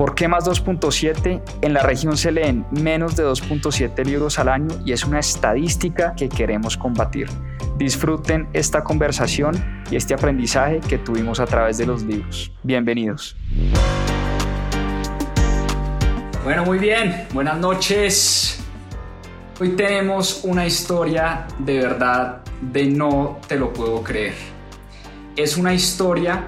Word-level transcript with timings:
¿Por 0.00 0.14
qué 0.14 0.28
más 0.28 0.46
2.7? 0.46 1.42
En 1.60 1.74
la 1.74 1.82
región 1.82 2.16
se 2.16 2.32
leen 2.32 2.64
menos 2.70 3.16
de 3.16 3.22
2.7 3.22 4.02
libros 4.06 4.38
al 4.38 4.48
año 4.48 4.68
y 4.86 4.92
es 4.92 5.04
una 5.04 5.18
estadística 5.18 6.14
que 6.14 6.30
queremos 6.30 6.78
combatir. 6.78 7.28
Disfruten 7.76 8.48
esta 8.54 8.82
conversación 8.82 9.82
y 9.90 9.96
este 9.96 10.14
aprendizaje 10.14 10.80
que 10.80 10.96
tuvimos 10.96 11.38
a 11.38 11.44
través 11.44 11.76
de 11.76 11.84
los 11.84 12.02
libros. 12.02 12.50
Bienvenidos. 12.62 13.36
Bueno, 16.44 16.64
muy 16.64 16.78
bien. 16.78 17.26
Buenas 17.34 17.58
noches. 17.58 18.64
Hoy 19.60 19.76
tenemos 19.76 20.44
una 20.44 20.64
historia 20.64 21.46
de 21.58 21.76
verdad 21.76 22.40
de 22.62 22.86
no 22.86 23.38
te 23.46 23.56
lo 23.56 23.70
puedo 23.70 24.02
creer. 24.02 24.32
Es 25.36 25.58
una 25.58 25.74
historia, 25.74 26.46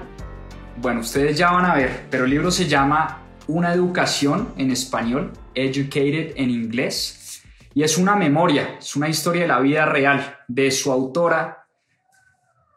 bueno, 0.77 1.01
ustedes 1.01 1.37
ya 1.37 1.51
van 1.51 1.65
a 1.65 1.75
ver, 1.75 2.07
pero 2.09 2.25
el 2.25 2.31
libro 2.31 2.49
se 2.49 2.67
llama 2.67 3.19
Una 3.47 3.73
educación 3.73 4.53
en 4.57 4.71
español, 4.71 5.33
Educated 5.53 6.33
en 6.37 6.49
inglés 6.49 7.43
y 7.75 7.83
es 7.83 7.97
una 7.97 8.15
memoria, 8.15 8.77
es 8.79 8.95
una 8.95 9.09
historia 9.09 9.41
de 9.41 9.47
la 9.49 9.59
vida 9.59 9.85
real 9.85 10.39
de 10.47 10.71
su 10.71 10.91
autora, 10.91 11.67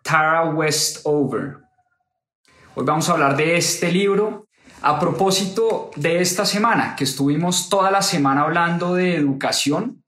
Tara 0.02 0.46
Westover. 0.50 1.58
Hoy 2.74 2.84
vamos 2.84 3.08
a 3.08 3.12
hablar 3.12 3.36
de 3.36 3.56
este 3.56 3.92
libro 3.92 4.48
a 4.82 4.98
propósito 4.98 5.90
de 5.94 6.20
esta 6.20 6.44
semana, 6.44 6.96
que 6.96 7.04
estuvimos 7.04 7.68
toda 7.68 7.90
la 7.90 8.02
semana 8.02 8.42
hablando 8.42 8.94
de 8.94 9.14
educación. 9.14 10.02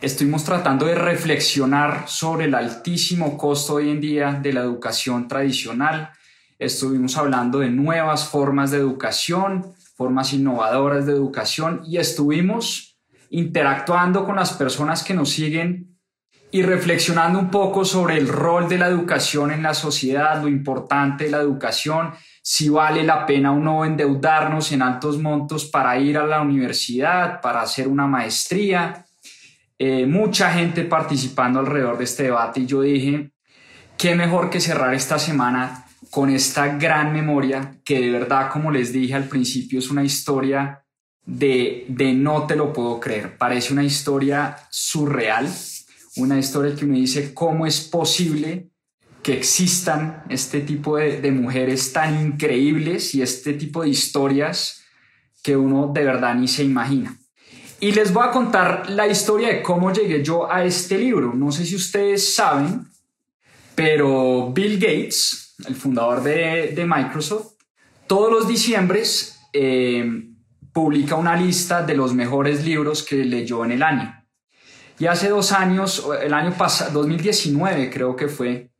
Estuvimos 0.00 0.44
tratando 0.44 0.86
de 0.86 0.94
reflexionar 0.94 2.04
sobre 2.06 2.44
el 2.44 2.54
altísimo 2.54 3.36
costo 3.36 3.74
hoy 3.74 3.90
en 3.90 4.00
día 4.00 4.32
de 4.32 4.52
la 4.52 4.60
educación 4.60 5.26
tradicional. 5.26 6.12
Estuvimos 6.58 7.16
hablando 7.16 7.58
de 7.58 7.70
nuevas 7.70 8.28
formas 8.28 8.70
de 8.70 8.78
educación, 8.78 9.74
formas 9.96 10.32
innovadoras 10.32 11.06
de 11.06 11.12
educación 11.12 11.82
y 11.86 11.98
estuvimos 11.98 12.98
interactuando 13.30 14.24
con 14.24 14.36
las 14.36 14.52
personas 14.52 15.02
que 15.02 15.14
nos 15.14 15.30
siguen 15.30 15.98
y 16.52 16.62
reflexionando 16.62 17.40
un 17.40 17.50
poco 17.50 17.84
sobre 17.84 18.16
el 18.16 18.28
rol 18.28 18.68
de 18.68 18.78
la 18.78 18.86
educación 18.86 19.50
en 19.50 19.64
la 19.64 19.74
sociedad, 19.74 20.40
lo 20.40 20.46
importante 20.46 21.24
de 21.24 21.30
la 21.30 21.38
educación, 21.38 22.12
si 22.42 22.68
vale 22.68 23.02
la 23.02 23.26
pena 23.26 23.50
o 23.50 23.58
no 23.58 23.84
endeudarnos 23.84 24.70
en 24.70 24.82
altos 24.82 25.18
montos 25.18 25.64
para 25.64 25.98
ir 25.98 26.16
a 26.16 26.24
la 26.24 26.40
universidad, 26.40 27.40
para 27.40 27.62
hacer 27.62 27.88
una 27.88 28.06
maestría. 28.06 29.04
Eh, 29.76 30.06
mucha 30.06 30.52
gente 30.52 30.84
participando 30.84 31.58
alrededor 31.58 31.98
de 31.98 32.04
este 32.04 32.22
debate 32.24 32.60
y 32.60 32.66
yo 32.66 32.82
dije, 32.82 33.32
qué 33.98 34.14
mejor 34.14 34.48
que 34.48 34.60
cerrar 34.60 34.94
esta 34.94 35.18
semana 35.18 35.83
con 36.14 36.30
esta 36.30 36.78
gran 36.78 37.12
memoria 37.12 37.80
que 37.84 37.98
de 37.98 38.08
verdad, 38.08 38.48
como 38.48 38.70
les 38.70 38.92
dije 38.92 39.14
al 39.14 39.24
principio, 39.24 39.80
es 39.80 39.90
una 39.90 40.04
historia 40.04 40.84
de, 41.26 41.86
no 42.14 42.46
te 42.46 42.54
lo 42.54 42.72
puedo 42.72 43.00
creer. 43.00 43.36
Parece 43.36 43.72
una 43.72 43.82
historia 43.82 44.56
surreal, 44.70 45.52
una 46.14 46.38
historia 46.38 46.76
que 46.76 46.86
me 46.86 46.98
dice 46.98 47.34
cómo 47.34 47.66
es 47.66 47.80
posible 47.80 48.68
que 49.24 49.32
existan 49.32 50.22
este 50.28 50.60
tipo 50.60 50.98
de, 50.98 51.20
de, 51.20 51.32
mujeres 51.32 51.92
tan 51.92 52.24
increíbles 52.24 53.12
y 53.16 53.20
este 53.20 53.54
tipo 53.54 53.82
de 53.82 53.88
historias 53.88 54.84
que 55.42 55.56
uno 55.56 55.90
de 55.92 56.04
verdad 56.04 56.36
ni 56.36 56.46
se 56.46 56.62
imagina. 56.62 57.18
Y 57.80 57.90
les 57.90 58.12
voy 58.12 58.24
a 58.24 58.30
contar 58.30 58.88
la 58.88 59.08
historia 59.08 59.48
de 59.48 59.62
cómo 59.62 59.92
llegué 59.92 60.22
yo 60.22 60.48
a 60.48 60.64
este 60.64 60.96
libro. 60.96 61.34
No 61.34 61.50
sé 61.50 61.66
si 61.66 61.74
ustedes 61.74 62.36
saben, 62.36 62.86
pero 63.74 64.52
Bill 64.52 64.78
Gates, 64.78 65.43
el 65.66 65.74
fundador 65.74 66.22
de, 66.22 66.72
de 66.74 66.86
Microsoft, 66.86 67.54
todos 68.06 68.30
los 68.30 68.48
diciembres 68.48 69.40
eh, 69.52 70.04
publica 70.72 71.14
una 71.14 71.36
lista 71.36 71.82
de 71.82 71.94
los 71.94 72.14
mejores 72.14 72.64
libros 72.64 73.02
que 73.02 73.24
leyó 73.24 73.64
en 73.64 73.72
el 73.72 73.82
año. 73.82 74.24
Y 74.98 75.06
hace 75.06 75.28
dos 75.28 75.52
años, 75.52 76.06
el 76.22 76.34
año 76.34 76.52
pasado, 76.56 76.92
2019 77.00 77.90
creo 77.90 78.14
que 78.14 78.28
fue, 78.28 78.70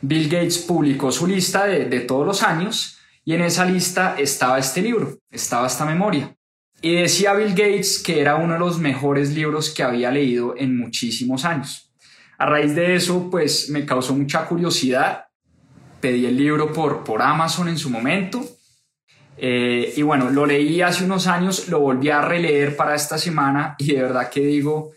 Bill 0.00 0.28
Gates 0.28 0.58
publicó 0.58 1.12
su 1.12 1.26
lista 1.26 1.66
de, 1.66 1.84
de 1.84 2.00
todos 2.00 2.26
los 2.26 2.42
años 2.42 2.98
y 3.24 3.34
en 3.34 3.42
esa 3.42 3.64
lista 3.64 4.16
estaba 4.18 4.58
este 4.58 4.82
libro, 4.82 5.18
estaba 5.30 5.66
esta 5.66 5.84
memoria. 5.84 6.34
Y 6.82 6.94
decía 6.94 7.34
Bill 7.34 7.50
Gates 7.50 8.02
que 8.02 8.20
era 8.20 8.36
uno 8.36 8.54
de 8.54 8.58
los 8.58 8.78
mejores 8.78 9.34
libros 9.34 9.70
que 9.70 9.82
había 9.82 10.10
leído 10.10 10.54
en 10.56 10.78
muchísimos 10.78 11.44
años. 11.44 11.92
A 12.38 12.46
raíz 12.46 12.74
de 12.74 12.94
eso, 12.94 13.28
pues 13.30 13.68
me 13.68 13.84
causó 13.84 14.14
mucha 14.14 14.46
curiosidad. 14.46 15.26
Pedí 16.00 16.26
el 16.26 16.36
libro 16.36 16.72
por, 16.72 17.04
por 17.04 17.22
Amazon 17.22 17.68
en 17.68 17.78
su 17.78 17.90
momento 17.90 18.42
eh, 19.42 19.94
y 19.96 20.02
bueno, 20.02 20.28
lo 20.28 20.44
leí 20.44 20.82
hace 20.82 21.02
unos 21.02 21.26
años, 21.26 21.68
lo 21.68 21.80
volví 21.80 22.10
a 22.10 22.20
releer 22.20 22.76
para 22.76 22.94
esta 22.94 23.16
semana 23.16 23.74
y 23.78 23.94
de 23.94 24.02
verdad 24.02 24.28
que 24.28 24.40
digo, 24.40 24.92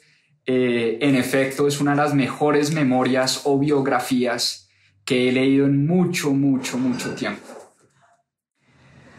eh, 0.45 0.97
en 0.99 1.15
efecto, 1.15 1.65
es 1.65 1.79
una 1.79 1.91
de 1.91 1.97
las 1.97 2.13
mejores 2.13 2.73
memorias 2.73 3.41
o 3.45 3.57
biografías 3.57 4.67
que 5.05 5.29
he 5.29 5.31
leído 5.31 5.65
en 5.65 5.87
mucho, 5.87 6.31
mucho, 6.31 6.77
mucho 6.77 7.15
tiempo. 7.15 7.47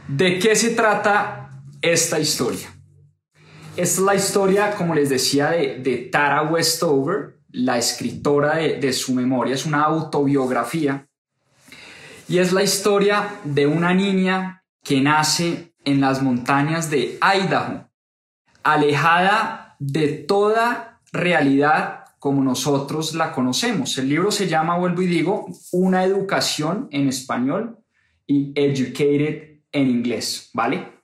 ¿De 0.08 0.38
qué 0.38 0.54
se 0.54 0.70
trata 0.70 1.62
esta 1.80 2.20
historia? 2.20 2.68
Esta 3.76 3.82
es 3.82 3.98
la 4.00 4.14
historia, 4.14 4.74
como 4.74 4.94
les 4.94 5.08
decía, 5.08 5.52
de, 5.52 6.08
Tara 6.12 6.42
Westover, 6.42 7.38
la 7.48 7.78
escritora 7.78 8.56
de, 8.56 8.74
de 8.74 8.92
su 8.92 9.14
memoria, 9.14 9.54
es 9.54 9.64
una 9.64 9.84
autobiografía. 9.84 11.08
Y 12.28 12.38
es 12.38 12.52
la 12.52 12.62
historia 12.62 13.40
de 13.44 13.66
una 13.66 13.92
niña 13.92 14.64
que 14.82 15.00
nace 15.00 15.74
en 15.84 16.00
las 16.00 16.22
montañas 16.22 16.90
de 16.90 17.18
Idaho, 17.20 17.90
alejada 18.62 19.76
de 19.78 20.08
toda 20.08 21.00
realidad 21.12 22.04
como 22.18 22.42
nosotros 22.42 23.14
la 23.14 23.32
conocemos. 23.32 23.98
El 23.98 24.08
libro 24.08 24.30
se 24.30 24.48
llama, 24.48 24.78
vuelvo 24.78 25.02
y 25.02 25.06
digo, 25.06 25.46
Una 25.72 26.04
educación 26.04 26.88
en 26.90 27.08
español 27.08 27.78
y 28.26 28.52
Educated 28.54 29.60
en 29.72 29.90
inglés, 29.90 30.50
¿vale? 30.54 30.94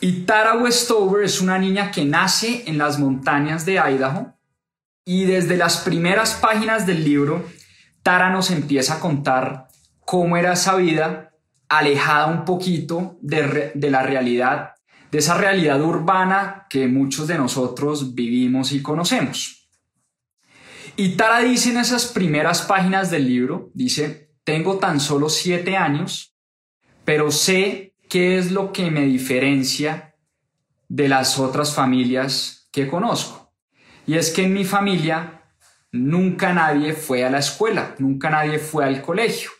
Y 0.00 0.24
Tara 0.24 0.58
Westover 0.58 1.24
es 1.24 1.40
una 1.40 1.58
niña 1.58 1.90
que 1.90 2.04
nace 2.04 2.64
en 2.66 2.78
las 2.78 2.98
montañas 2.98 3.64
de 3.64 3.74
Idaho 3.74 4.34
y 5.04 5.26
desde 5.26 5.56
las 5.56 5.78
primeras 5.78 6.34
páginas 6.34 6.86
del 6.86 7.04
libro, 7.04 7.44
Tara 8.02 8.30
nos 8.30 8.50
empieza 8.50 8.96
a 8.96 9.00
contar 9.00 9.68
cómo 10.04 10.36
era 10.36 10.52
esa 10.52 10.76
vida 10.76 11.34
alejada 11.68 12.26
un 12.26 12.44
poquito 12.44 13.18
de, 13.20 13.72
la 13.90 14.02
realidad, 14.02 14.74
de 15.10 15.18
esa 15.18 15.36
realidad 15.36 15.80
urbana 15.82 16.66
que 16.68 16.86
muchos 16.86 17.26
de 17.26 17.38
nosotros 17.38 18.14
vivimos 18.14 18.72
y 18.72 18.82
conocemos. 18.82 19.68
Y 20.96 21.16
Tara 21.16 21.40
dice 21.40 21.70
en 21.70 21.78
esas 21.78 22.06
primeras 22.06 22.62
páginas 22.62 23.10
del 23.10 23.26
libro, 23.26 23.70
dice, 23.74 24.30
tengo 24.44 24.78
tan 24.78 25.00
solo 25.00 25.28
siete 25.28 25.76
años, 25.76 26.36
pero 27.04 27.30
sé 27.30 27.94
qué 28.08 28.38
es 28.38 28.52
lo 28.52 28.72
que 28.72 28.90
me 28.90 29.04
diferencia 29.04 30.14
de 30.88 31.08
las 31.08 31.38
otras 31.38 31.74
familias 31.74 32.68
que 32.70 32.86
conozco. 32.86 33.52
Y 34.06 34.14
es 34.14 34.30
que 34.30 34.44
en 34.44 34.52
mi 34.52 34.64
familia 34.64 35.42
nunca 35.90 36.52
nadie 36.52 36.92
fue 36.92 37.24
a 37.24 37.30
la 37.30 37.38
escuela, 37.38 37.94
nunca 37.98 38.30
nadie 38.30 38.58
fue 38.58 38.84
al 38.84 39.02
colegio. 39.02 39.50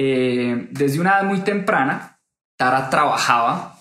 Eh, 0.00 0.68
desde 0.70 1.00
una 1.00 1.18
edad 1.18 1.24
muy 1.24 1.40
temprana, 1.40 2.20
Tara 2.56 2.88
trabajaba 2.88 3.80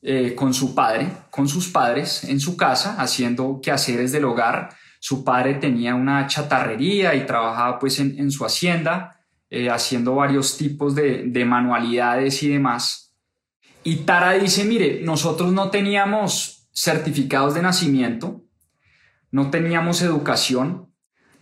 eh, 0.00 0.34
con 0.34 0.54
su 0.54 0.74
padre, 0.74 1.10
con 1.28 1.46
sus 1.46 1.68
padres 1.68 2.24
en 2.24 2.40
su 2.40 2.56
casa, 2.56 2.96
haciendo 2.98 3.60
quehaceres 3.62 4.10
del 4.10 4.24
hogar. 4.24 4.70
Su 4.98 5.24
padre 5.24 5.56
tenía 5.56 5.94
una 5.94 6.26
chatarrería 6.26 7.14
y 7.14 7.26
trabajaba 7.26 7.78
pues 7.78 8.00
en, 8.00 8.30
su 8.30 8.46
hacienda, 8.46 9.20
eh, 9.50 9.68
haciendo 9.68 10.14
varios 10.14 10.56
tipos 10.56 10.94
de, 10.94 11.24
de 11.26 11.44
manualidades 11.44 12.42
y 12.42 12.48
demás. 12.48 13.14
Y 13.84 13.96
Tara 13.96 14.32
dice, 14.32 14.64
mire, 14.64 15.02
nosotros 15.02 15.52
no 15.52 15.68
teníamos 15.68 16.70
certificados 16.72 17.52
de 17.52 17.60
nacimiento, 17.60 18.42
no 19.30 19.50
teníamos 19.50 20.00
educación, 20.00 20.94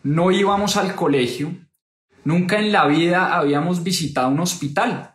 no 0.03 0.33
íbamos 0.33 0.77
al 0.77 0.97
colegio, 0.97 1.55
Nunca 2.27 2.59
en 2.59 2.73
la 2.73 2.87
vida 2.87 3.37
habíamos 3.37 3.85
visitado 3.85 4.31
un 4.31 4.41
hospital. 4.41 5.15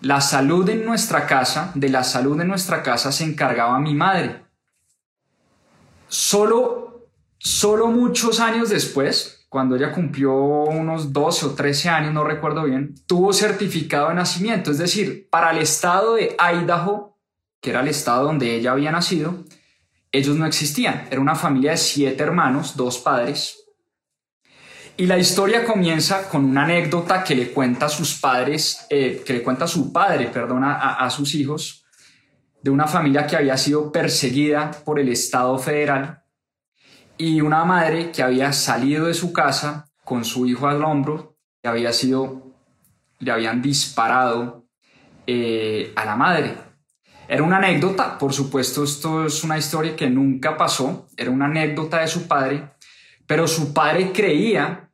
La 0.00 0.20
salud 0.20 0.68
en 0.68 0.84
nuestra 0.84 1.26
casa, 1.26 1.72
de 1.74 1.88
la 1.88 2.04
salud 2.04 2.38
de 2.38 2.44
nuestra 2.44 2.84
casa 2.84 3.10
se 3.10 3.24
encargaba 3.24 3.80
mi 3.80 3.92
madre. 3.92 4.44
Solo, 6.06 7.08
solo 7.36 7.88
muchos 7.88 8.38
años 8.38 8.70
después, 8.70 9.44
cuando 9.48 9.74
ella 9.74 9.90
cumplió 9.90 10.32
unos 10.32 11.12
12 11.12 11.46
o 11.46 11.54
13 11.54 11.88
años, 11.88 12.14
no 12.14 12.22
recuerdo 12.22 12.62
bien, 12.62 12.94
tuvo 13.08 13.32
certificado 13.32 14.10
de 14.10 14.14
nacimiento. 14.14 14.70
Es 14.70 14.78
decir, 14.78 15.28
para 15.30 15.50
el 15.50 15.58
estado 15.58 16.14
de 16.14 16.36
Idaho, 16.38 17.18
que 17.60 17.70
era 17.70 17.80
el 17.80 17.88
estado 17.88 18.26
donde 18.26 18.54
ella 18.54 18.70
había 18.70 18.92
nacido, 18.92 19.42
ellos 20.12 20.36
no 20.36 20.46
existían. 20.46 21.08
Era 21.10 21.20
una 21.20 21.34
familia 21.34 21.72
de 21.72 21.78
siete 21.78 22.22
hermanos, 22.22 22.76
dos 22.76 22.98
padres. 22.98 23.61
Y 25.02 25.06
la 25.08 25.18
historia 25.18 25.64
comienza 25.64 26.28
con 26.28 26.44
una 26.44 26.62
anécdota 26.62 27.24
que 27.24 27.34
le 27.34 27.50
cuenta 27.50 27.86
a 27.86 27.88
sus 27.88 28.20
padres, 28.20 28.86
eh, 28.88 29.24
que 29.26 29.32
le 29.32 29.42
cuenta 29.42 29.64
a 29.64 29.66
su 29.66 29.92
padre, 29.92 30.28
perdona, 30.28 30.94
a 30.94 31.10
sus 31.10 31.34
hijos, 31.34 31.84
de 32.62 32.70
una 32.70 32.86
familia 32.86 33.26
que 33.26 33.34
había 33.34 33.56
sido 33.56 33.90
perseguida 33.90 34.70
por 34.84 35.00
el 35.00 35.08
Estado 35.08 35.58
federal 35.58 36.22
y 37.18 37.40
una 37.40 37.64
madre 37.64 38.12
que 38.12 38.22
había 38.22 38.52
salido 38.52 39.06
de 39.06 39.14
su 39.14 39.32
casa 39.32 39.90
con 40.04 40.24
su 40.24 40.46
hijo 40.46 40.68
al 40.68 40.84
hombro 40.84 41.36
y 41.64 41.66
había 41.66 41.92
sido, 41.92 42.54
le 43.18 43.32
habían 43.32 43.60
disparado 43.60 44.68
eh, 45.26 45.92
a 45.96 46.04
la 46.04 46.14
madre. 46.14 46.54
Era 47.26 47.42
una 47.42 47.56
anécdota, 47.56 48.16
por 48.18 48.32
supuesto, 48.32 48.84
esto 48.84 49.26
es 49.26 49.42
una 49.42 49.58
historia 49.58 49.96
que 49.96 50.08
nunca 50.08 50.56
pasó, 50.56 51.08
era 51.16 51.32
una 51.32 51.46
anécdota 51.46 51.98
de 51.98 52.06
su 52.06 52.28
padre, 52.28 52.70
pero 53.26 53.48
su 53.48 53.74
padre 53.74 54.12
creía 54.12 54.90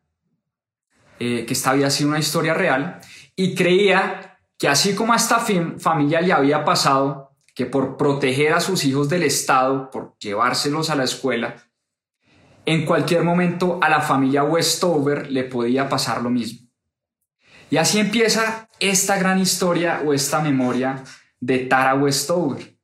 eh, 1.19 1.45
que 1.47 1.53
esta 1.53 1.71
había 1.71 1.91
sido 1.91 2.11
una 2.11 2.19
historia 2.19 2.55
real 2.55 3.01
y 3.35 3.55
creía 3.55 4.39
que 4.59 4.69
así 4.69 4.95
como 4.95 5.13
a 5.13 5.17
esta 5.17 5.39
familia 5.39 6.21
le 6.21 6.33
había 6.33 6.65
pasado, 6.65 7.37
que 7.55 7.67
por 7.67 7.97
proteger 7.97 8.53
a 8.53 8.61
sus 8.61 8.85
hijos 8.85 9.09
del 9.09 9.23
Estado, 9.23 9.91
por 9.91 10.17
llevárselos 10.19 10.91
a 10.91 10.97
la 10.97 11.05
escuela, 11.05 11.57
en 12.67 12.85
cualquier 12.85 13.23
momento 13.25 13.79
a 13.83 13.89
la 13.89 14.01
familia 14.01 14.45
Westover 14.45 15.31
le 15.31 15.45
podía 15.45 15.89
pasar 15.89 16.23
lo 16.23 16.31
mismo. 16.31 16.69
Y 17.71 17.77
así 17.77 17.99
empieza 17.99 18.69
esta 18.81 19.19
gran 19.19 19.39
historia 19.39 20.03
o 20.05 20.13
esta 20.13 20.41
memoria 20.41 21.03
de 21.41 21.61
Tara 21.61 21.95
Westover. 21.95 22.77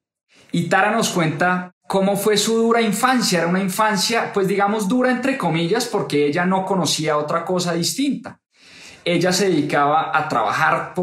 Y 0.52 0.68
Tara 0.68 0.90
nos 0.90 1.10
cuenta 1.10 1.73
cómo 1.86 2.16
fue 2.16 2.36
su 2.36 2.56
dura 2.56 2.80
infancia. 2.80 3.40
Era 3.40 3.48
una 3.48 3.60
infancia, 3.60 4.32
pues 4.32 4.48
digamos, 4.48 4.88
dura 4.88 5.10
entre 5.10 5.38
comillas, 5.38 5.86
porque 5.86 6.26
ella 6.26 6.44
no 6.44 6.64
conocía 6.64 7.16
otra 7.16 7.44
cosa 7.44 7.72
distinta. 7.72 8.40
Ella 9.04 9.32
se 9.32 9.50
dedicaba 9.50 10.16
a 10.16 10.28
trabajar 10.28 10.94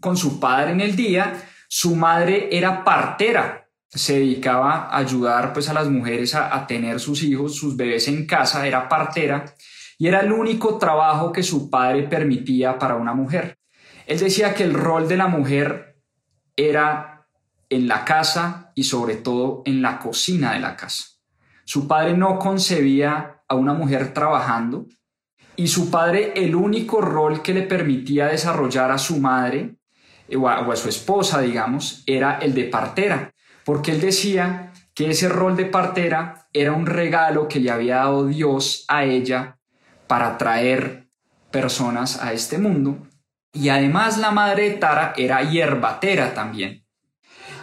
con 0.00 0.16
su 0.16 0.40
padre 0.40 0.72
en 0.72 0.80
el 0.80 0.96
día 0.96 1.48
su 1.74 1.96
madre 1.96 2.50
era 2.52 2.84
partera, 2.84 3.66
se 3.88 4.18
dedicaba 4.18 4.88
a 4.88 4.98
ayudar 4.98 5.54
pues 5.54 5.70
a 5.70 5.72
las 5.72 5.88
mujeres 5.88 6.34
a, 6.34 6.66
tener 6.66 7.00
sus 7.00 7.22
hijos, 7.22 7.56
sus 7.56 7.78
bebés 7.78 8.08
en 8.08 8.26
casa, 8.26 8.66
era 8.66 8.90
partera 8.90 9.54
y 9.96 10.06
era 10.06 10.20
el 10.20 10.32
único 10.32 10.76
trabajo 10.76 11.32
que 11.32 11.42
su 11.42 11.70
padre 11.70 12.02
permitía 12.02 12.78
para 12.78 12.96
una 12.96 13.14
mujer. 13.14 13.56
Él 14.06 14.18
decía 14.18 14.52
que 14.52 14.64
el 14.64 14.74
rol 14.74 15.08
de 15.08 15.16
la 15.16 15.28
mujer 15.28 15.96
era 16.54 17.11
en 17.72 17.88
la 17.88 18.04
casa 18.04 18.70
y 18.74 18.84
sobre 18.84 19.16
todo 19.16 19.62
en 19.64 19.80
la 19.80 19.98
cocina 19.98 20.52
de 20.52 20.60
la 20.60 20.76
casa. 20.76 21.04
Su 21.64 21.88
padre 21.88 22.14
no 22.14 22.38
concebía 22.38 23.42
a 23.48 23.54
una 23.54 23.72
mujer 23.72 24.12
trabajando 24.12 24.86
y 25.56 25.68
su 25.68 25.90
padre 25.90 26.32
el 26.36 26.54
único 26.54 27.00
rol 27.00 27.40
que 27.40 27.54
le 27.54 27.62
permitía 27.62 28.26
desarrollar 28.26 28.90
a 28.90 28.98
su 28.98 29.18
madre 29.18 29.76
o 30.36 30.48
a, 30.48 30.76
su 30.76 30.90
esposa, 30.90 31.40
digamos, 31.40 32.02
era 32.06 32.38
el 32.40 32.52
de 32.54 32.64
partera, 32.64 33.32
porque 33.64 33.92
él 33.92 34.00
decía 34.00 34.72
que 34.94 35.10
ese 35.10 35.30
rol 35.30 35.56
de 35.56 35.64
partera 35.64 36.48
era 36.52 36.72
un 36.72 36.84
regalo 36.84 37.48
que 37.48 37.60
le 37.60 37.70
había 37.70 37.96
dado 37.96 38.26
Dios 38.26 38.84
a 38.88 39.04
ella 39.04 39.58
para 40.06 40.36
traer 40.36 41.08
personas 41.50 42.22
a 42.22 42.34
este 42.34 42.58
mundo. 42.58 42.98
Y 43.54 43.70
además 43.70 44.18
la 44.18 44.30
madre 44.30 44.70
de 44.70 44.76
Tara 44.76 45.14
era 45.16 45.42
hierbatera 45.42 46.34
también. 46.34 46.81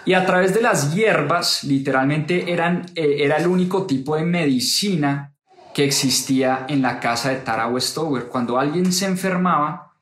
Y 0.09 0.15
a 0.15 0.25
través 0.25 0.55
de 0.55 0.61
las 0.63 0.95
hierbas, 0.95 1.63
literalmente 1.63 2.51
eran, 2.51 2.87
eh, 2.95 3.17
era 3.19 3.37
el 3.37 3.45
único 3.45 3.85
tipo 3.85 4.15
de 4.15 4.23
medicina 4.23 5.35
que 5.71 5.83
existía 5.83 6.65
en 6.67 6.81
la 6.81 6.99
casa 6.99 7.29
de 7.29 7.35
Tara 7.35 7.67
Westover. 7.67 8.25
Cuando 8.25 8.57
alguien 8.57 8.91
se 8.91 9.05
enfermaba, 9.05 9.93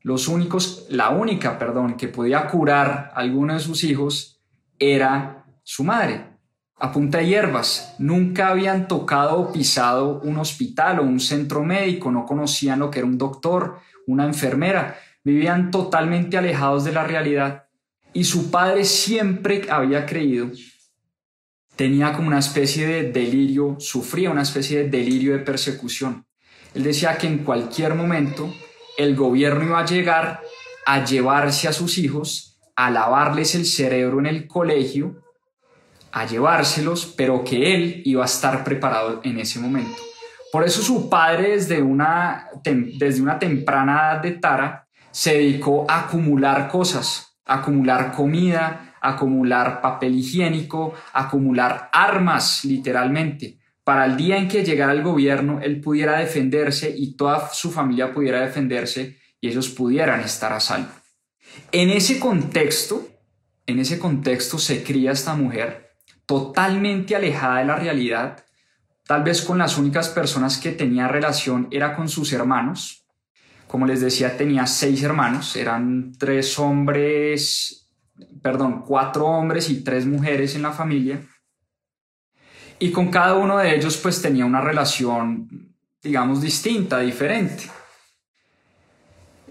los 0.00 0.26
únicos, 0.26 0.86
la 0.88 1.10
única, 1.10 1.60
perdón, 1.60 1.94
que 1.94 2.08
podía 2.08 2.48
curar 2.48 3.12
a 3.14 3.20
alguno 3.20 3.54
de 3.54 3.60
sus 3.60 3.84
hijos 3.84 4.42
era 4.80 5.44
su 5.62 5.84
madre. 5.84 6.24
A 6.80 6.90
punta 6.90 7.18
de 7.18 7.28
hierbas, 7.28 7.94
nunca 8.00 8.48
habían 8.48 8.88
tocado 8.88 9.38
o 9.38 9.52
pisado 9.52 10.22
un 10.22 10.38
hospital 10.38 10.98
o 10.98 11.04
un 11.04 11.20
centro 11.20 11.62
médico, 11.62 12.10
no 12.10 12.26
conocían 12.26 12.80
lo 12.80 12.90
que 12.90 12.98
era 12.98 13.06
un 13.06 13.16
doctor, 13.16 13.76
una 14.08 14.24
enfermera, 14.24 14.98
vivían 15.22 15.70
totalmente 15.70 16.36
alejados 16.36 16.82
de 16.82 16.90
la 16.90 17.04
realidad. 17.04 17.61
Y 18.12 18.24
su 18.24 18.50
padre 18.50 18.84
siempre 18.84 19.66
había 19.70 20.04
creído, 20.04 20.50
tenía 21.76 22.12
como 22.12 22.28
una 22.28 22.38
especie 22.38 22.86
de 22.86 23.10
delirio, 23.10 23.76
sufría 23.78 24.30
una 24.30 24.42
especie 24.42 24.84
de 24.84 24.90
delirio 24.90 25.32
de 25.32 25.38
persecución. 25.38 26.26
Él 26.74 26.82
decía 26.84 27.16
que 27.16 27.26
en 27.26 27.38
cualquier 27.38 27.94
momento 27.94 28.52
el 28.98 29.16
gobierno 29.16 29.64
iba 29.64 29.80
a 29.80 29.86
llegar 29.86 30.42
a 30.84 31.04
llevarse 31.04 31.68
a 31.68 31.72
sus 31.72 31.98
hijos, 31.98 32.60
a 32.76 32.90
lavarles 32.90 33.54
el 33.54 33.64
cerebro 33.64 34.20
en 34.20 34.26
el 34.26 34.46
colegio, 34.46 35.22
a 36.12 36.26
llevárselos, 36.26 37.06
pero 37.16 37.42
que 37.42 37.74
él 37.74 38.02
iba 38.04 38.22
a 38.22 38.26
estar 38.26 38.64
preparado 38.64 39.20
en 39.24 39.38
ese 39.38 39.58
momento. 39.58 39.96
Por 40.50 40.64
eso 40.64 40.82
su 40.82 41.08
padre 41.08 41.52
desde 41.52 41.80
una, 41.80 42.48
desde 42.62 43.22
una 43.22 43.38
temprana 43.38 44.12
edad 44.12 44.22
de 44.22 44.32
Tara 44.32 44.86
se 45.10 45.34
dedicó 45.34 45.86
a 45.88 46.00
acumular 46.00 46.68
cosas, 46.68 47.31
acumular 47.44 48.12
comida, 48.12 48.96
acumular 49.00 49.80
papel 49.80 50.14
higiénico, 50.16 50.94
acumular 51.12 51.90
armas 51.92 52.64
literalmente, 52.64 53.58
para 53.84 54.04
el 54.04 54.16
día 54.16 54.36
en 54.36 54.48
que 54.48 54.64
llegara 54.64 54.92
el 54.92 55.02
gobierno, 55.02 55.60
él 55.60 55.80
pudiera 55.80 56.18
defenderse 56.18 56.94
y 56.96 57.16
toda 57.16 57.48
su 57.52 57.72
familia 57.72 58.12
pudiera 58.12 58.40
defenderse 58.40 59.18
y 59.40 59.48
ellos 59.48 59.70
pudieran 59.70 60.20
estar 60.20 60.52
a 60.52 60.60
salvo. 60.60 60.92
En 61.72 61.90
ese 61.90 62.20
contexto, 62.20 63.08
en 63.66 63.80
ese 63.80 63.98
contexto 63.98 64.58
se 64.58 64.84
cría 64.84 65.10
esta 65.10 65.34
mujer 65.34 65.96
totalmente 66.26 67.16
alejada 67.16 67.58
de 67.58 67.64
la 67.64 67.76
realidad, 67.76 68.44
tal 69.04 69.24
vez 69.24 69.42
con 69.42 69.58
las 69.58 69.76
únicas 69.76 70.08
personas 70.08 70.58
que 70.58 70.70
tenía 70.70 71.08
relación 71.08 71.66
era 71.72 71.96
con 71.96 72.08
sus 72.08 72.32
hermanos. 72.32 73.01
Como 73.72 73.86
les 73.86 74.02
decía, 74.02 74.36
tenía 74.36 74.66
seis 74.66 75.02
hermanos, 75.02 75.56
eran 75.56 76.12
tres 76.18 76.58
hombres, 76.58 77.90
perdón, 78.42 78.84
cuatro 78.86 79.24
hombres 79.24 79.70
y 79.70 79.82
tres 79.82 80.04
mujeres 80.04 80.54
en 80.54 80.60
la 80.60 80.72
familia 80.72 81.22
y 82.78 82.90
con 82.90 83.08
cada 83.08 83.32
uno 83.36 83.56
de 83.56 83.74
ellos 83.74 83.96
pues 83.96 84.20
tenía 84.20 84.44
una 84.44 84.60
relación, 84.60 85.72
digamos, 86.02 86.42
distinta, 86.42 86.98
diferente. 86.98 87.70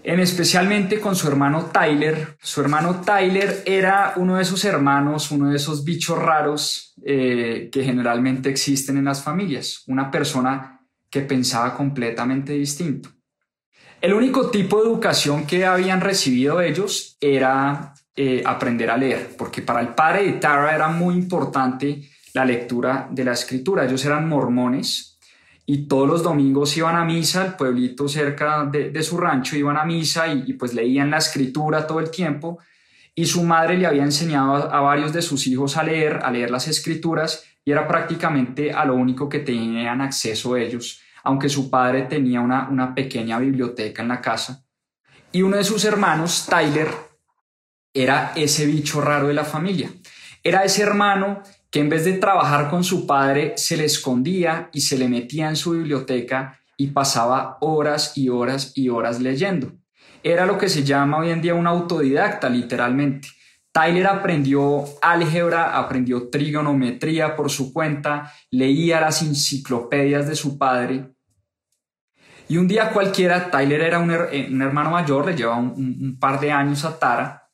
En 0.04 0.20
especialmente 0.20 1.00
con 1.00 1.16
su 1.16 1.26
hermano 1.26 1.70
Tyler. 1.72 2.36
Su 2.40 2.60
hermano 2.60 3.00
Tyler 3.00 3.64
era 3.66 4.12
uno 4.14 4.36
de 4.36 4.42
esos 4.42 4.64
hermanos, 4.64 5.32
uno 5.32 5.50
de 5.50 5.56
esos 5.56 5.82
bichos 5.82 6.16
raros 6.16 6.94
eh, 7.04 7.70
que 7.72 7.82
generalmente 7.82 8.50
existen 8.50 8.98
en 8.98 9.06
las 9.06 9.20
familias. 9.20 9.82
Una 9.88 10.12
persona 10.12 10.80
que 11.10 11.22
pensaba 11.22 11.74
completamente 11.76 12.52
distinto. 12.52 13.08
El 14.02 14.14
único 14.14 14.50
tipo 14.50 14.82
de 14.82 14.88
educación 14.88 15.46
que 15.46 15.64
habían 15.64 16.00
recibido 16.00 16.60
ellos 16.60 17.16
era 17.20 17.94
eh, 18.16 18.42
aprender 18.44 18.90
a 18.90 18.96
leer, 18.96 19.36
porque 19.38 19.62
para 19.62 19.80
el 19.80 19.94
padre 19.94 20.24
de 20.24 20.32
Tara 20.32 20.74
era 20.74 20.88
muy 20.88 21.14
importante 21.14 22.10
la 22.34 22.44
lectura 22.44 23.06
de 23.12 23.24
la 23.24 23.30
escritura. 23.30 23.84
Ellos 23.84 24.04
eran 24.04 24.28
mormones 24.28 25.20
y 25.66 25.86
todos 25.86 26.08
los 26.08 26.24
domingos 26.24 26.76
iban 26.76 26.96
a 26.96 27.04
misa, 27.04 27.46
el 27.46 27.54
pueblito 27.54 28.08
cerca 28.08 28.64
de, 28.64 29.00
su 29.04 29.18
rancho 29.18 29.54
iban 29.54 29.76
a 29.76 29.84
misa 29.84 30.26
y, 30.34 30.54
pues 30.54 30.74
leían 30.74 31.12
la 31.12 31.18
escritura 31.18 31.86
todo 31.86 32.00
el 32.00 32.10
tiempo 32.10 32.58
y 33.14 33.26
su 33.26 33.44
madre 33.44 33.78
le 33.78 33.86
había 33.86 34.02
enseñado 34.02 34.54
a, 34.54 34.80
varios 34.80 35.12
de 35.12 35.22
sus 35.22 35.46
hijos 35.46 35.76
a 35.76 35.84
leer, 35.84 36.18
a 36.24 36.32
leer 36.32 36.50
las 36.50 36.66
escrituras 36.66 37.44
y 37.64 37.70
era 37.70 37.86
prácticamente 37.86 38.72
a 38.72 38.84
lo 38.84 38.96
único 38.96 39.28
que 39.28 39.38
tenían 39.38 40.00
acceso 40.00 40.56
ellos, 40.56 41.01
aunque 41.24 41.48
su 41.48 41.70
padre 41.70 42.02
tenía 42.02 42.40
una, 42.40 42.68
una 42.68 42.94
pequeña 42.94 43.38
biblioteca 43.38 44.02
en 44.02 44.08
la 44.08 44.20
casa. 44.20 44.64
Y 45.32 45.42
uno 45.42 45.56
de 45.56 45.64
sus 45.64 45.84
hermanos, 45.84 46.46
Tyler, 46.48 46.88
era 47.94 48.32
ese 48.36 48.66
bicho 48.66 49.00
raro 49.00 49.28
de 49.28 49.34
la 49.34 49.44
familia. 49.44 49.90
Era 50.42 50.64
ese 50.64 50.82
hermano 50.82 51.42
que 51.70 51.80
en 51.80 51.88
vez 51.88 52.04
de 52.04 52.14
trabajar 52.14 52.68
con 52.68 52.84
su 52.84 53.06
padre 53.06 53.54
se 53.56 53.76
le 53.76 53.84
escondía 53.84 54.68
y 54.72 54.82
se 54.82 54.98
le 54.98 55.08
metía 55.08 55.48
en 55.48 55.56
su 55.56 55.72
biblioteca 55.72 56.60
y 56.76 56.88
pasaba 56.88 57.58
horas 57.60 58.16
y 58.16 58.28
horas 58.28 58.72
y 58.74 58.88
horas 58.88 59.20
leyendo. 59.20 59.72
Era 60.22 60.46
lo 60.46 60.58
que 60.58 60.68
se 60.68 60.84
llama 60.84 61.18
hoy 61.18 61.30
en 61.30 61.40
día 61.40 61.54
un 61.54 61.66
autodidacta, 61.66 62.48
literalmente. 62.48 63.28
Tyler 63.72 64.06
aprendió 64.06 64.84
álgebra, 65.00 65.78
aprendió 65.78 66.28
trigonometría 66.28 67.34
por 67.34 67.50
su 67.50 67.72
cuenta, 67.72 68.30
leía 68.50 69.00
las 69.00 69.22
enciclopedias 69.22 70.28
de 70.28 70.36
su 70.36 70.58
padre. 70.58 71.14
Y 72.48 72.58
un 72.58 72.68
día 72.68 72.90
cualquiera, 72.90 73.50
Tyler 73.50 73.80
era 73.80 73.98
un, 73.98 74.10
eh, 74.10 74.48
hermano 74.60 74.90
mayor, 74.90 75.24
le 75.24 75.34
llevaba 75.34 75.58
un, 75.58 76.18
par 76.20 76.38
de 76.38 76.52
años 76.52 76.84
a 76.84 76.98
Tara, 76.98 77.48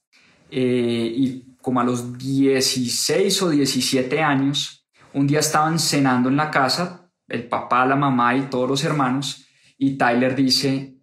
eh, 0.50 1.12
y 1.14 1.56
como 1.62 1.80
a 1.80 1.84
los 1.84 2.18
16 2.18 3.42
o 3.42 3.50
17 3.50 4.20
años, 4.20 4.88
un 5.12 5.28
día 5.28 5.38
estaban 5.38 5.78
cenando 5.78 6.28
en 6.28 6.36
la 6.36 6.50
casa, 6.50 7.08
el 7.28 7.46
papá, 7.46 7.86
la 7.86 7.94
mamá 7.94 8.34
y 8.34 8.42
todos 8.42 8.68
los 8.68 8.82
hermanos, 8.82 9.46
y 9.76 9.96
Tyler 9.96 10.34
dice, 10.34 10.96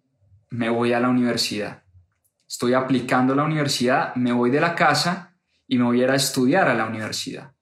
me 0.50 0.68
voy 0.68 0.92
a 0.92 1.00
la 1.00 1.08
universidad. 1.08 1.85
Estoy 2.48 2.74
aplicando 2.74 3.32
a 3.32 3.36
la 3.36 3.44
universidad, 3.44 4.14
me 4.14 4.32
voy 4.32 4.50
de 4.50 4.60
la 4.60 4.74
casa 4.74 5.36
y 5.66 5.78
me 5.78 5.84
voy 5.84 6.02
a 6.02 6.14
estudiar 6.14 6.68
a 6.68 6.74
la 6.74 6.86
universidad. 6.86 7.52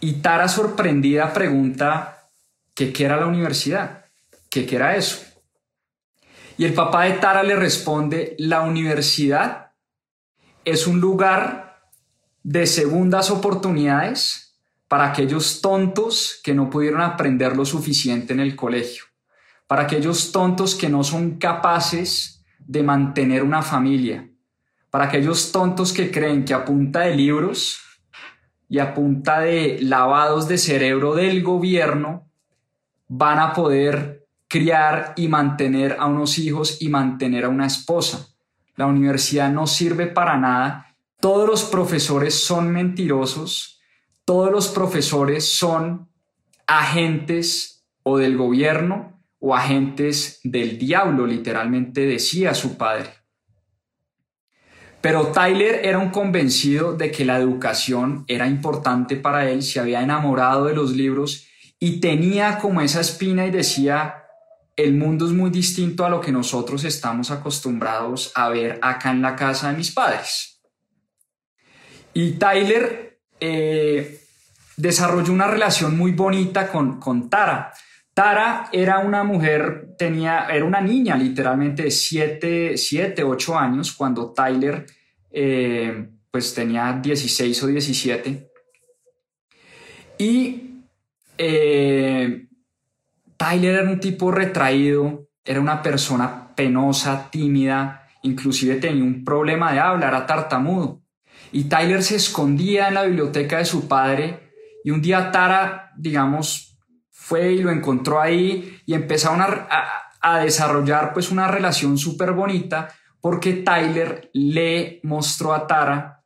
Y 0.00 0.14
Tara 0.14 0.48
sorprendida 0.48 1.32
pregunta, 1.32 2.28
¿qué, 2.74 2.92
qué 2.92 3.04
era 3.04 3.18
la 3.18 3.26
universidad? 3.26 4.06
¿Qué, 4.48 4.66
¿Qué 4.66 4.76
era 4.76 4.96
eso? 4.96 5.20
Y 6.58 6.64
el 6.64 6.74
papá 6.74 7.04
de 7.04 7.12
Tara 7.12 7.42
le 7.42 7.56
responde, 7.56 8.36
la 8.38 8.62
universidad 8.62 9.72
es 10.64 10.86
un 10.86 11.00
lugar 11.00 11.88
de 12.42 12.66
segundas 12.66 13.30
oportunidades 13.30 14.60
para 14.88 15.06
aquellos 15.06 15.60
tontos 15.60 16.40
que 16.44 16.54
no 16.54 16.68
pudieron 16.68 17.00
aprender 17.00 17.56
lo 17.56 17.64
suficiente 17.64 18.32
en 18.32 18.40
el 18.40 18.54
colegio, 18.54 19.04
para 19.66 19.84
aquellos 19.84 20.32
tontos 20.32 20.74
que 20.74 20.88
no 20.88 21.02
son 21.02 21.38
capaces 21.38 22.41
de 22.66 22.82
mantener 22.82 23.42
una 23.42 23.62
familia, 23.62 24.28
para 24.90 25.04
aquellos 25.04 25.52
tontos 25.52 25.92
que 25.92 26.10
creen 26.10 26.44
que 26.44 26.54
a 26.54 26.64
punta 26.64 27.00
de 27.00 27.16
libros 27.16 27.80
y 28.68 28.78
a 28.78 28.94
punta 28.94 29.40
de 29.40 29.78
lavados 29.82 30.48
de 30.48 30.58
cerebro 30.58 31.14
del 31.14 31.42
gobierno 31.42 32.28
van 33.08 33.38
a 33.38 33.52
poder 33.52 34.26
criar 34.48 35.14
y 35.16 35.28
mantener 35.28 35.96
a 35.98 36.06
unos 36.06 36.38
hijos 36.38 36.80
y 36.80 36.88
mantener 36.88 37.46
a 37.46 37.48
una 37.48 37.66
esposa. 37.66 38.28
La 38.76 38.86
universidad 38.86 39.50
no 39.50 39.66
sirve 39.66 40.06
para 40.06 40.36
nada. 40.36 40.94
Todos 41.20 41.48
los 41.48 41.64
profesores 41.64 42.34
son 42.42 42.70
mentirosos. 42.70 43.80
Todos 44.24 44.50
los 44.50 44.68
profesores 44.68 45.56
son 45.56 46.08
agentes 46.66 47.86
o 48.02 48.18
del 48.18 48.36
gobierno 48.36 49.21
o 49.44 49.56
agentes 49.56 50.40
del 50.44 50.78
diablo, 50.78 51.26
literalmente 51.26 52.06
decía 52.06 52.54
su 52.54 52.76
padre. 52.76 53.10
Pero 55.00 55.32
Tyler 55.32 55.80
era 55.84 55.98
un 55.98 56.10
convencido 56.10 56.96
de 56.96 57.10
que 57.10 57.24
la 57.24 57.38
educación 57.38 58.24
era 58.28 58.46
importante 58.46 59.16
para 59.16 59.50
él, 59.50 59.64
se 59.64 59.80
había 59.80 60.00
enamorado 60.00 60.66
de 60.66 60.74
los 60.74 60.92
libros 60.92 61.48
y 61.80 61.98
tenía 61.98 62.58
como 62.58 62.80
esa 62.82 63.00
espina 63.00 63.44
y 63.44 63.50
decía, 63.50 64.22
el 64.76 64.94
mundo 64.94 65.26
es 65.26 65.32
muy 65.32 65.50
distinto 65.50 66.04
a 66.04 66.08
lo 66.08 66.20
que 66.20 66.30
nosotros 66.30 66.84
estamos 66.84 67.32
acostumbrados 67.32 68.30
a 68.36 68.48
ver 68.48 68.78
acá 68.80 69.10
en 69.10 69.22
la 69.22 69.34
casa 69.34 69.72
de 69.72 69.76
mis 69.76 69.90
padres. 69.90 70.62
Y 72.14 72.32
Tyler 72.32 73.18
eh, 73.40 74.24
desarrolló 74.76 75.32
una 75.32 75.48
relación 75.48 75.98
muy 75.98 76.12
bonita 76.12 76.68
con, 76.68 77.00
con 77.00 77.28
Tara. 77.28 77.72
Tara 78.22 78.68
era 78.70 79.00
una 79.00 79.24
mujer, 79.24 79.96
tenía, 79.98 80.46
era 80.46 80.64
una 80.64 80.80
niña 80.80 81.16
literalmente 81.16 81.82
de 81.82 81.90
7, 81.90 82.76
7 82.76 83.24
8 83.24 83.58
años 83.58 83.92
cuando 83.94 84.32
Tyler 84.32 84.86
eh, 85.28 86.08
pues 86.30 86.54
tenía 86.54 87.00
16 87.02 87.62
o 87.64 87.66
17. 87.66 88.48
Y 90.18 90.84
eh, 91.36 92.46
Tyler 93.36 93.74
era 93.74 93.90
un 93.90 93.98
tipo 93.98 94.30
retraído, 94.30 95.28
era 95.44 95.60
una 95.60 95.82
persona 95.82 96.54
penosa, 96.54 97.28
tímida, 97.28 98.06
inclusive 98.22 98.76
tenía 98.76 99.02
un 99.02 99.24
problema 99.24 99.72
de 99.72 99.80
habla, 99.80 100.06
era 100.06 100.26
tartamudo. 100.26 101.02
Y 101.50 101.64
Tyler 101.64 102.04
se 102.04 102.14
escondía 102.14 102.86
en 102.86 102.94
la 102.94 103.02
biblioteca 103.02 103.58
de 103.58 103.64
su 103.64 103.88
padre 103.88 104.52
y 104.84 104.92
un 104.92 105.02
día 105.02 105.32
Tara, 105.32 105.90
digamos, 105.96 106.71
fue 107.22 107.52
y 107.52 107.62
lo 107.62 107.70
encontró 107.70 108.20
ahí 108.20 108.80
y 108.84 108.94
empezaron 108.94 109.40
a, 109.40 110.40
desarrollar 110.42 111.12
pues 111.12 111.30
una 111.30 111.48
relación 111.48 111.96
súper 111.96 112.32
bonita 112.32 112.88
porque 113.20 113.54
Tyler 113.54 114.30
le 114.34 115.00
mostró 115.04 115.54
a 115.54 115.66
Tara 115.66 116.22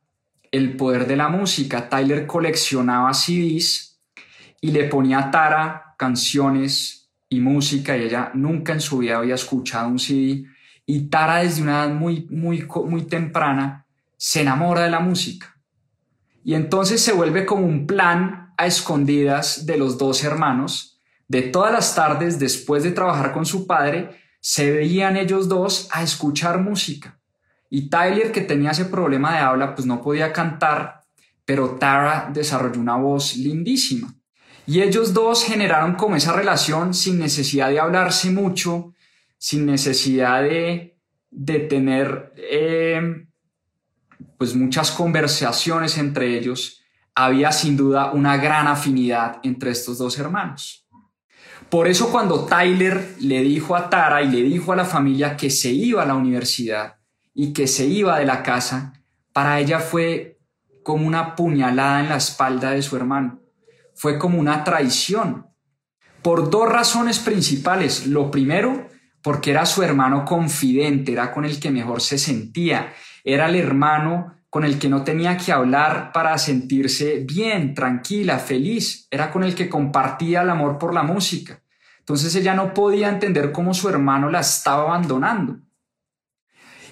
el 0.51 0.75
poder 0.75 1.05
de 1.05 1.15
la 1.15 1.29
música. 1.29 1.87
Tyler 1.87 2.25
coleccionaba 2.25 3.13
CDs 3.13 3.99
y 4.59 4.71
le 4.71 4.85
ponía 4.85 5.19
a 5.19 5.31
Tara 5.31 5.95
canciones 5.97 7.11
y 7.29 7.39
música 7.41 7.95
y 7.95 8.03
ella 8.03 8.31
nunca 8.33 8.73
en 8.73 8.81
su 8.81 8.99
vida 8.99 9.17
había 9.17 9.35
escuchado 9.35 9.89
un 9.89 9.99
CD 9.99 10.45
y 10.85 11.09
Tara 11.09 11.37
desde 11.37 11.61
una 11.61 11.83
edad 11.83 11.89
muy, 11.89 12.27
muy, 12.31 12.67
muy 12.85 13.03
temprana 13.03 13.85
se 14.15 14.41
enamora 14.41 14.81
de 14.81 14.89
la 14.89 14.99
música. 14.99 15.55
Y 16.43 16.55
entonces 16.55 17.01
se 17.01 17.13
vuelve 17.13 17.45
como 17.45 17.65
un 17.65 17.85
plan 17.85 18.46
a 18.57 18.65
escondidas 18.65 19.65
de 19.65 19.77
los 19.77 19.97
dos 19.97 20.23
hermanos. 20.23 20.99
De 21.27 21.43
todas 21.43 21.71
las 21.71 21.95
tardes, 21.95 22.39
después 22.39 22.83
de 22.83 22.91
trabajar 22.91 23.33
con 23.33 23.45
su 23.45 23.67
padre, 23.67 24.09
se 24.39 24.71
veían 24.71 25.17
ellos 25.17 25.47
dos 25.47 25.89
a 25.91 26.03
escuchar 26.03 26.59
música. 26.59 27.19
Y 27.69 27.89
Tyler, 27.89 28.31
que 28.31 28.41
tenía 28.41 28.71
ese 28.71 28.85
problema 28.85 29.33
de 29.33 29.39
habla, 29.39 29.75
pues 29.75 29.85
no 29.85 30.01
podía 30.01 30.31
cantar, 30.31 31.01
pero 31.45 31.71
Tara 31.71 32.29
desarrolló 32.33 32.79
una 32.79 32.95
voz 32.95 33.35
lindísima. 33.35 34.13
Y 34.65 34.81
ellos 34.81 35.13
dos 35.13 35.43
generaron 35.43 35.95
como 35.95 36.15
esa 36.15 36.33
relación 36.33 36.93
sin 36.93 37.19
necesidad 37.19 37.69
de 37.69 37.79
hablarse 37.79 38.31
mucho, 38.31 38.93
sin 39.37 39.65
necesidad 39.65 40.43
de, 40.43 40.97
de 41.29 41.59
tener 41.59 42.33
eh, 42.35 43.27
pues 44.37 44.55
muchas 44.55 44.91
conversaciones 44.91 45.97
entre 45.97 46.37
ellos. 46.37 46.76
Había 47.19 47.51
sin 47.51 47.75
duda 47.75 48.11
una 48.11 48.37
gran 48.37 48.67
afinidad 48.67 49.39
entre 49.41 49.71
estos 49.71 49.97
dos 49.97 50.19
hermanos. 50.19 50.87
Por 51.69 51.87
eso 51.87 52.11
cuando 52.11 52.45
Tyler 52.45 53.15
le 53.21 53.41
dijo 53.41 53.75
a 53.75 53.89
Tara 53.89 54.21
y 54.21 54.29
le 54.29 54.43
dijo 54.43 54.71
a 54.71 54.75
la 54.75 54.85
familia 54.85 55.35
que 55.35 55.49
se 55.49 55.71
iba 55.71 56.03
a 56.03 56.05
la 56.05 56.13
universidad 56.13 56.97
y 57.33 57.53
que 57.53 57.67
se 57.67 57.85
iba 57.85 58.19
de 58.19 58.25
la 58.25 58.43
casa, 58.43 58.93
para 59.33 59.59
ella 59.59 59.79
fue 59.79 60.39
como 60.83 61.07
una 61.07 61.35
puñalada 61.35 62.01
en 62.01 62.09
la 62.09 62.17
espalda 62.17 62.71
de 62.71 62.81
su 62.81 62.95
hermano 62.95 63.41
fue 63.97 64.19
como 64.19 64.39
una 64.39 64.63
traición, 64.63 65.47
por 66.21 66.51
dos 66.51 66.69
razones 66.69 67.17
principales. 67.17 68.05
Lo 68.05 68.29
primero, 68.29 68.89
porque 69.23 69.49
era 69.49 69.65
su 69.65 69.81
hermano 69.81 70.23
confidente, 70.23 71.13
era 71.13 71.33
con 71.33 71.45
el 71.45 71.59
que 71.59 71.71
mejor 71.71 72.01
se 72.01 72.19
sentía, 72.19 72.93
era 73.23 73.47
el 73.49 73.55
hermano 73.55 74.35
con 74.57 74.65
el 74.65 74.79
que 74.79 74.89
no 74.89 75.03
tenía 75.03 75.37
que 75.37 75.51
hablar 75.51 76.11
para 76.11 76.35
sentirse 76.39 77.23
bien, 77.23 77.75
tranquila, 77.75 78.39
feliz, 78.39 79.07
era 79.11 79.29
con 79.29 79.43
el 79.43 79.53
que 79.53 79.69
compartía 79.69 80.41
el 80.41 80.49
amor 80.49 80.79
por 80.79 80.95
la 80.95 81.03
música. 81.03 81.61
Entonces 81.99 82.33
ella 82.33 82.55
no 82.55 82.73
podía 82.73 83.07
entender 83.07 83.51
cómo 83.51 83.75
su 83.75 83.87
hermano 83.87 84.31
la 84.31 84.39
estaba 84.39 84.81
abandonando. 84.81 85.59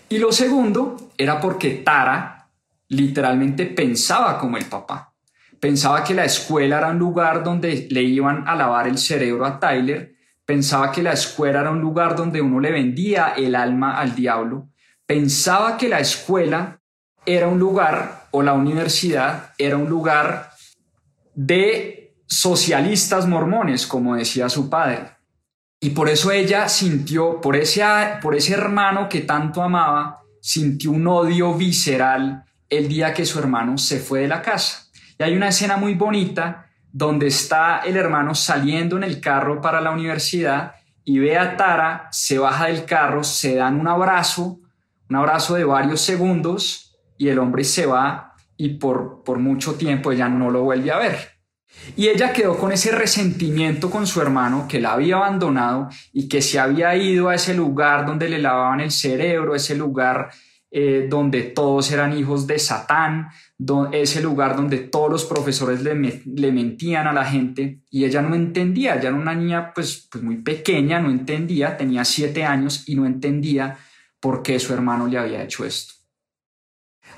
Y 0.10 0.20
lo 0.20 0.32
segundo 0.32 1.10
era 1.18 1.42
porque 1.42 1.72
Tara 1.84 2.52
literalmente 2.90 3.66
pensaba 3.66 4.38
como 4.38 4.58
el 4.58 4.66
papá. 4.66 5.16
Pensaba 5.60 6.04
que 6.04 6.14
la 6.14 6.26
escuela 6.26 6.78
era 6.78 6.90
un 6.90 7.00
lugar 7.00 7.44
donde 7.44 7.88
le 7.90 8.04
iban 8.04 8.48
a 8.48 8.56
lavar 8.56 8.88
el 8.88 9.00
cerebro 9.00 9.44
a 9.44 9.60
Tyler. 9.60 10.14
Pensaba 10.46 10.92
que 10.92 11.02
la 11.02 11.14
escuela 11.14 11.62
era 11.62 11.72
un 11.72 11.82
lugar 11.82 12.16
donde 12.16 12.42
uno 12.42 12.60
le 12.60 12.72
vendía 12.72 13.30
el 13.36 13.56
alma 13.56 13.98
al 13.98 14.14
diablo. 14.14 14.70
Pensaba 15.08 15.78
que 15.78 15.90
la 15.90 16.00
escuela 16.00 16.80
era 17.26 17.48
un 17.48 17.60
lugar 17.60 18.28
o 18.32 18.42
la 18.42 18.54
universidad 18.54 19.54
era 19.58 19.78
un 19.78 19.90
lugar 19.90 20.52
de 21.34 22.16
socialistas 22.28 23.28
mormones, 23.28 23.88
como 23.88 24.16
decía 24.16 24.50
su 24.50 24.70
padre. 24.70 25.12
Y 25.80 25.92
por 25.92 26.10
eso 26.10 26.32
ella 26.32 26.68
sintió, 26.68 27.40
por 27.42 27.56
ese, 27.56 27.84
por 28.22 28.36
ese 28.36 28.54
hermano 28.54 29.08
que 29.08 29.22
tanto 29.22 29.62
amaba, 29.62 30.22
sintió 30.42 30.92
un 30.92 31.08
odio 31.08 31.54
visceral 31.54 32.44
el 32.70 32.88
día 32.88 33.14
que 33.14 33.26
su 33.26 33.40
hermano 33.40 33.78
se 33.78 34.00
fue 34.00 34.22
de 34.22 34.28
la 34.28 34.42
casa. 34.42 34.88
Y 35.18 35.24
hay 35.24 35.36
una 35.36 35.50
escena 35.50 35.78
muy 35.78 35.94
bonita 35.94 36.68
donde 36.92 37.28
está 37.28 37.80
el 37.80 37.98
hermano 37.98 38.36
saliendo 38.36 38.98
en 38.98 39.04
el 39.04 39.20
carro 39.20 39.62
para 39.62 39.82
la 39.82 39.92
universidad 39.92 40.76
y 41.04 41.20
ve 41.20 41.38
a 41.38 41.56
Tara, 41.56 42.08
se 42.12 42.40
baja 42.40 42.68
del 42.68 42.86
carro, 42.86 43.24
se 43.24 43.56
dan 43.56 43.80
un 43.80 43.88
abrazo, 43.88 44.60
un 45.10 45.16
abrazo 45.16 45.56
de 45.56 45.66
varios 45.66 46.02
segundos 46.02 46.85
y 47.18 47.30
el 47.30 47.40
hombre 47.40 47.64
se 47.64 47.86
va 47.86 48.34
y 48.58 48.76
por, 48.76 49.24
por 49.24 49.40
mucho 49.40 49.76
tiempo 49.76 50.12
ella 50.12 50.30
no 50.30 50.50
lo 50.50 50.64
vuelve 50.64 50.92
a 50.92 50.98
ver. 50.98 51.36
Y 51.96 52.08
ella 52.08 52.34
quedó 52.34 52.58
con 52.58 52.72
ese 52.72 52.92
resentimiento 52.92 53.90
con 53.90 54.08
su 54.08 54.22
hermano 54.22 54.66
que 54.68 54.80
la 54.80 54.94
había 54.94 55.18
abandonado 55.18 55.90
y 56.14 56.28
que 56.28 56.42
se 56.42 56.60
había 56.60 56.96
ido 56.96 57.30
a 57.30 57.36
ese 57.36 57.54
lugar 57.54 58.06
donde 58.06 58.30
le 58.30 58.40
lavaban 58.40 58.80
el 58.80 58.92
cerebro, 58.92 59.56
ese 59.56 59.76
lugar 59.76 60.30
eh, 60.72 61.08
donde 61.10 61.44
todos 61.44 61.90
eran 61.92 62.18
hijos 62.18 62.48
de 62.48 62.60
Satán, 62.60 63.30
ese 63.94 64.22
lugar 64.22 64.58
donde 64.58 64.80
todos 64.80 65.10
los 65.10 65.24
profesores 65.24 65.82
le, 65.82 65.96
mentían 66.52 67.08
a 67.08 67.14
la 67.14 67.24
gente 67.24 67.80
y 67.90 68.04
ella 68.04 68.22
no 68.22 68.36
entendía, 68.36 68.96
ella 68.96 69.10
era 69.10 69.18
una 69.18 69.36
niña 69.36 69.72
pues, 69.74 70.10
pues 70.12 70.22
muy 70.22 70.38
pequeña, 70.42 71.00
no 71.00 71.10
entendía, 71.10 71.78
tenía 71.78 72.04
siete 72.04 72.44
años 72.44 72.84
y 72.88 72.96
no 72.96 73.06
entendía 73.06 73.78
por 74.20 74.44
qué 74.44 74.60
su 74.60 74.74
hermano 74.74 75.08
le 75.08 75.18
había 75.18 75.44
hecho 75.44 75.64
esto. 75.64 75.95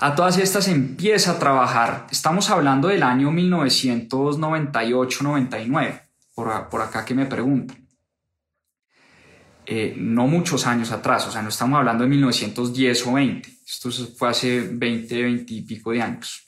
A 0.00 0.14
todas 0.14 0.38
estas 0.38 0.68
empieza 0.68 1.32
a 1.32 1.40
trabajar, 1.40 2.06
estamos 2.12 2.50
hablando 2.50 2.86
del 2.86 3.02
año 3.02 3.32
1998-99, 3.32 6.02
por, 6.36 6.68
por 6.68 6.82
acá 6.82 7.04
que 7.04 7.16
me 7.16 7.26
preguntan. 7.26 7.84
Eh, 9.66 9.96
no 9.98 10.28
muchos 10.28 10.68
años 10.68 10.92
atrás, 10.92 11.26
o 11.26 11.32
sea, 11.32 11.42
no 11.42 11.48
estamos 11.48 11.80
hablando 11.80 12.04
de 12.04 12.10
1910 12.10 13.06
o 13.08 13.14
20, 13.14 13.48
esto 13.66 13.90
fue 14.16 14.28
hace 14.28 14.70
20, 14.72 15.20
20 15.20 15.54
y 15.54 15.62
pico 15.62 15.90
de 15.90 16.00
años. 16.00 16.44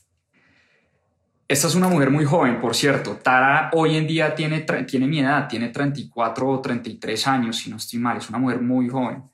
Esta 1.49 1.67
es 1.67 1.75
una 1.75 1.89
mujer 1.89 2.11
muy 2.11 2.25
joven, 2.25 2.61
por 2.61 2.77
cierto. 2.77 3.17
Tara 3.17 3.71
hoy 3.73 3.97
en 3.97 4.07
día 4.07 4.33
tiene, 4.37 4.61
tiene 4.61 5.09
mi 5.09 5.19
edad, 5.19 5.49
tiene 5.49 5.71
34 5.71 6.49
o 6.49 6.61
33 6.61 7.27
años, 7.27 7.57
si 7.57 7.69
no 7.69 7.79
estoy 7.79 7.99
mal, 7.99 8.19
es 8.19 8.29
una 8.29 8.39
mujer 8.39 8.63
muy 8.63 8.89
joven. 8.89 9.25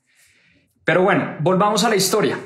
Pero 0.83 1.03
bueno, 1.03 1.35
volvamos 1.41 1.83
a 1.83 1.89
la 1.89 1.95
historia. 1.95 2.39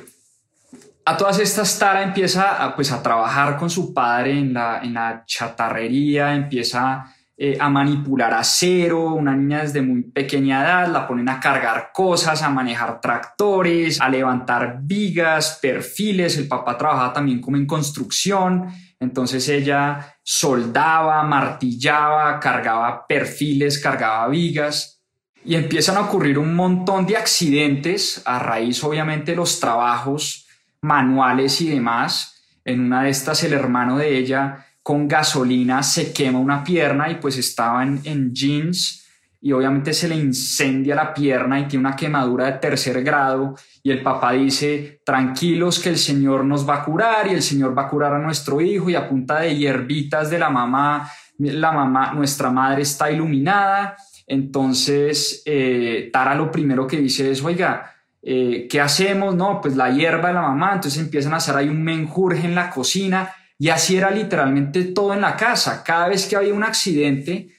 A 1.03 1.17
todas 1.17 1.39
estas, 1.39 1.79
Tara 1.79 2.03
empieza 2.03 2.63
a, 2.63 2.75
pues, 2.75 2.91
a 2.91 3.01
trabajar 3.01 3.57
con 3.57 3.69
su 3.69 3.93
padre 3.93 4.37
en 4.37 4.53
la, 4.53 4.81
en 4.83 4.93
la 4.93 5.23
chatarrería, 5.25 6.35
empieza 6.35 7.05
eh, 7.35 7.57
a 7.59 7.69
manipular 7.69 8.31
acero, 8.35 9.13
una 9.13 9.35
niña 9.35 9.63
desde 9.63 9.81
muy 9.81 10.03
pequeña 10.03 10.61
edad, 10.61 10.87
la 10.89 11.07
ponen 11.07 11.27
a 11.27 11.39
cargar 11.39 11.89
cosas, 11.91 12.43
a 12.43 12.49
manejar 12.49 13.01
tractores, 13.01 13.99
a 13.99 14.09
levantar 14.09 14.77
vigas, 14.83 15.57
perfiles, 15.59 16.37
el 16.37 16.47
papá 16.47 16.77
trabajaba 16.77 17.13
también 17.13 17.41
como 17.41 17.57
en 17.57 17.65
construcción, 17.65 18.67
entonces 18.99 19.49
ella 19.49 20.17
soldaba, 20.21 21.23
martillaba, 21.23 22.39
cargaba 22.39 23.07
perfiles, 23.07 23.79
cargaba 23.79 24.27
vigas. 24.27 25.01
Y 25.43 25.55
empiezan 25.55 25.97
a 25.97 26.01
ocurrir 26.01 26.37
un 26.37 26.53
montón 26.53 27.07
de 27.07 27.17
accidentes 27.17 28.21
a 28.25 28.37
raíz 28.37 28.83
obviamente 28.83 29.31
de 29.31 29.37
los 29.37 29.59
trabajos 29.59 30.40
manuales 30.81 31.61
y 31.61 31.69
demás. 31.69 32.43
En 32.65 32.81
una 32.81 33.03
de 33.03 33.09
estas 33.09 33.43
el 33.43 33.53
hermano 33.53 33.97
de 33.97 34.17
ella 34.17 34.65
con 34.83 35.07
gasolina 35.07 35.83
se 35.83 36.11
quema 36.11 36.39
una 36.39 36.63
pierna 36.63 37.09
y 37.09 37.15
pues 37.15 37.37
estaba 37.37 37.83
en, 37.83 38.33
jeans 38.33 39.07
y 39.39 39.51
obviamente 39.51 39.93
se 39.93 40.07
le 40.07 40.15
incendia 40.15 40.95
la 40.95 41.13
pierna 41.13 41.59
y 41.59 41.67
tiene 41.67 41.87
una 41.87 41.95
quemadura 41.95 42.45
de 42.45 42.59
tercer 42.59 43.03
grado 43.03 43.55
y 43.81 43.91
el 43.91 44.01
papá 44.01 44.33
dice, 44.33 45.01
tranquilos 45.03 45.79
que 45.79 45.89
el 45.89 45.97
Señor 45.97 46.45
nos 46.45 46.67
va 46.67 46.75
a 46.75 46.83
curar 46.83 47.27
y 47.27 47.31
el 47.31 47.41
Señor 47.41 47.75
va 47.77 47.83
a 47.83 47.89
curar 47.89 48.13
a 48.13 48.19
nuestro 48.19 48.61
hijo 48.61 48.89
y 48.89 48.95
a 48.95 49.07
punta 49.07 49.39
de 49.39 49.55
hierbitas 49.55 50.29
de 50.29 50.39
la 50.39 50.49
mamá, 50.49 51.09
la 51.37 51.71
mamá, 51.71 52.13
nuestra 52.13 52.51
madre 52.51 52.83
está 52.83 53.11
iluminada. 53.11 53.95
Entonces, 54.27 55.41
eh, 55.45 56.09
Tara 56.13 56.35
lo 56.35 56.51
primero 56.51 56.85
que 56.85 56.97
dice 56.97 57.31
es, 57.31 57.43
oiga, 57.43 57.91
eh, 58.23 58.67
¿qué 58.69 58.79
hacemos? 58.79 59.35
No, 59.35 59.59
pues 59.61 59.75
la 59.75 59.89
hierba 59.89 60.29
de 60.29 60.35
la 60.35 60.41
mamá. 60.41 60.73
Entonces 60.73 60.99
empiezan 60.99 61.33
a 61.33 61.37
hacer 61.37 61.55
ahí 61.55 61.69
un 61.69 61.81
menjurje 61.81 62.45
en 62.45 62.55
la 62.55 62.69
cocina 62.69 63.33
y 63.57 63.69
así 63.69 63.97
era 63.97 64.11
literalmente 64.11 64.85
todo 64.85 65.13
en 65.13 65.21
la 65.21 65.35
casa. 65.35 65.83
Cada 65.83 66.07
vez 66.07 66.25
que 66.27 66.35
había 66.35 66.53
un 66.53 66.63
accidente, 66.63 67.49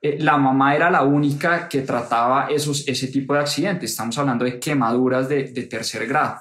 eh, 0.00 0.16
la 0.18 0.36
mamá 0.36 0.74
era 0.74 0.90
la 0.90 1.02
única 1.02 1.68
que 1.68 1.82
trataba 1.82 2.48
esos, 2.50 2.88
ese 2.88 3.08
tipo 3.08 3.34
de 3.34 3.40
accidentes. 3.40 3.90
Estamos 3.90 4.16
hablando 4.18 4.44
de 4.44 4.58
quemaduras 4.58 5.28
de, 5.28 5.44
tercer 5.44 6.06
grado. 6.06 6.38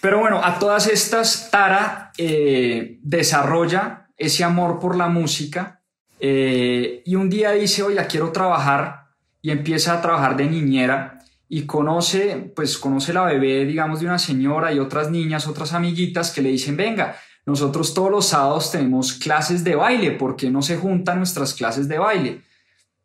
Pero 0.00 0.18
bueno, 0.18 0.40
a 0.42 0.58
todas 0.58 0.88
estas, 0.88 1.50
Tara 1.50 2.10
eh, 2.18 2.98
desarrolla 3.02 4.08
ese 4.16 4.42
amor 4.44 4.80
por 4.80 4.96
la 4.96 5.08
música 5.08 5.80
eh, 6.18 7.02
y 7.04 7.14
un 7.14 7.28
día 7.30 7.52
dice, 7.52 7.82
oye, 7.82 8.04
quiero 8.08 8.32
trabajar 8.32 9.08
y 9.40 9.50
empieza 9.50 9.94
a 9.94 10.00
trabajar 10.00 10.36
de 10.36 10.46
niñera 10.46 11.18
y 11.54 11.66
conoce, 11.66 12.50
pues 12.56 12.78
conoce 12.78 13.12
la 13.12 13.24
bebé, 13.24 13.66
digamos, 13.66 14.00
de 14.00 14.06
una 14.06 14.18
señora 14.18 14.72
y 14.72 14.78
otras 14.78 15.10
niñas, 15.10 15.46
otras 15.46 15.74
amiguitas 15.74 16.30
que 16.30 16.40
le 16.40 16.48
dicen, 16.48 16.78
venga, 16.78 17.14
nosotros 17.44 17.92
todos 17.92 18.10
los 18.10 18.24
sábados 18.24 18.72
tenemos 18.72 19.12
clases 19.12 19.62
de 19.62 19.74
baile, 19.74 20.12
¿por 20.12 20.34
qué 20.34 20.50
no 20.50 20.62
se 20.62 20.78
juntan 20.78 21.18
nuestras 21.18 21.52
clases 21.52 21.88
de 21.88 21.98
baile? 21.98 22.40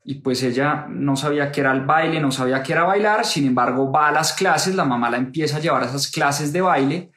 Y 0.05 0.21
pues 0.21 0.43
ella 0.43 0.85
no 0.89 1.17
sabía 1.17 1.51
qué 1.51 1.59
era 1.59 1.73
el 1.73 1.81
baile, 1.81 2.21
no 2.21 2.31
sabía 2.31 2.63
qué 2.63 2.71
era 2.71 2.85
bailar, 2.85 3.25
sin 3.25 3.47
embargo 3.47 3.91
va 3.91 4.07
a 4.07 4.11
las 4.13 4.31
clases, 4.31 4.75
la 4.75 4.85
mamá 4.85 5.09
la 5.09 5.17
empieza 5.17 5.57
a 5.57 5.59
llevar 5.59 5.83
a 5.83 5.87
esas 5.87 6.09
clases 6.09 6.53
de 6.53 6.61
baile 6.61 7.11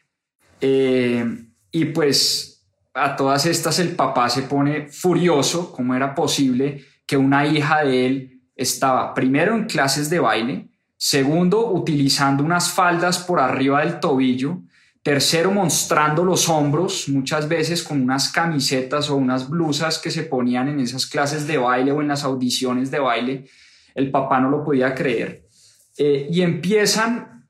eh, 0.61 1.25
y 1.71 1.85
pues 1.85 2.67
a 2.93 3.15
todas 3.15 3.47
estas 3.47 3.79
el 3.79 3.91
papá 3.95 4.29
se 4.31 4.43
pone 4.43 4.89
furioso, 4.89 5.71
cómo 5.71 5.95
era 5.95 6.13
posible 6.13 6.85
que 7.07 7.17
una 7.17 7.47
hija 7.47 7.85
de 7.85 8.07
él 8.07 8.43
estaba 8.57 9.15
primero 9.15 9.55
en 9.55 9.67
clases 9.67 10.11
de 10.11 10.19
baile, 10.19 10.70
segundo 11.03 11.73
utilizando 11.73 12.45
unas 12.45 12.71
faldas 12.71 13.19
por 13.19 13.41
arriba 13.41 13.81
del 13.81 14.01
tobillo, 14.01 14.61
Tercero, 15.03 15.51
mostrando 15.51 16.23
los 16.27 16.51
hombros, 16.51 17.09
muchas 17.09 17.49
veces 17.49 17.83
con 17.83 18.03
unas 18.03 18.31
camisetas 18.31 19.09
o 19.09 19.17
unas 19.17 19.49
blusas 19.49 19.99
que 19.99 20.11
se 20.11 20.25
ponían 20.25 20.69
en 20.69 20.79
esas 20.79 21.07
clases 21.07 21.47
de 21.47 21.57
baile 21.57 21.91
o 21.91 22.03
en 22.03 22.09
las 22.09 22.23
audiciones 22.23 22.91
de 22.91 22.99
baile. 22.99 23.47
El 23.95 24.11
papá 24.11 24.41
no 24.41 24.51
lo 24.51 24.63
podía 24.63 24.95
creer. 24.95 25.47
Eh, 25.97 26.29
y 26.31 26.43
empiezan 26.43 27.49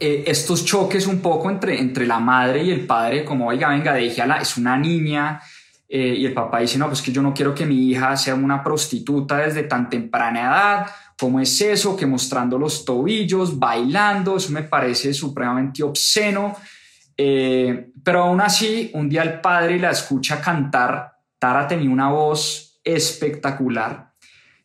eh, 0.00 0.24
estos 0.26 0.64
choques 0.64 1.06
un 1.06 1.20
poco 1.20 1.50
entre, 1.50 1.78
entre 1.78 2.04
la 2.04 2.18
madre 2.18 2.64
y 2.64 2.72
el 2.72 2.84
padre, 2.84 3.24
como, 3.24 3.46
oiga, 3.46 3.68
venga, 3.68 3.94
déjala, 3.94 4.38
es 4.38 4.56
una 4.56 4.76
niña. 4.76 5.40
Eh, 5.88 6.16
y 6.18 6.26
el 6.26 6.34
papá 6.34 6.58
dice, 6.58 6.78
no, 6.78 6.88
pues 6.88 7.00
que 7.00 7.12
yo 7.12 7.22
no 7.22 7.32
quiero 7.32 7.54
que 7.54 7.64
mi 7.64 7.90
hija 7.90 8.16
sea 8.16 8.34
una 8.34 8.64
prostituta 8.64 9.36
desde 9.36 9.62
tan 9.62 9.88
temprana 9.88 10.40
edad 10.40 10.86
¿Cómo 11.18 11.40
es 11.40 11.60
eso? 11.60 11.96
Que 11.96 12.06
mostrando 12.06 12.58
los 12.58 12.84
tobillos, 12.84 13.58
bailando, 13.58 14.36
eso 14.36 14.52
me 14.52 14.64
parece 14.64 15.14
supremamente 15.14 15.82
obsceno. 15.82 16.56
Eh, 17.16 17.92
pero 18.04 18.24
aún 18.24 18.40
así, 18.40 18.90
un 18.94 19.08
día 19.08 19.22
el 19.22 19.40
padre 19.40 19.78
la 19.78 19.90
escucha 19.90 20.40
cantar. 20.40 21.12
Tara 21.38 21.66
tenía 21.66 21.90
una 21.90 22.10
voz 22.10 22.80
espectacular 22.84 24.12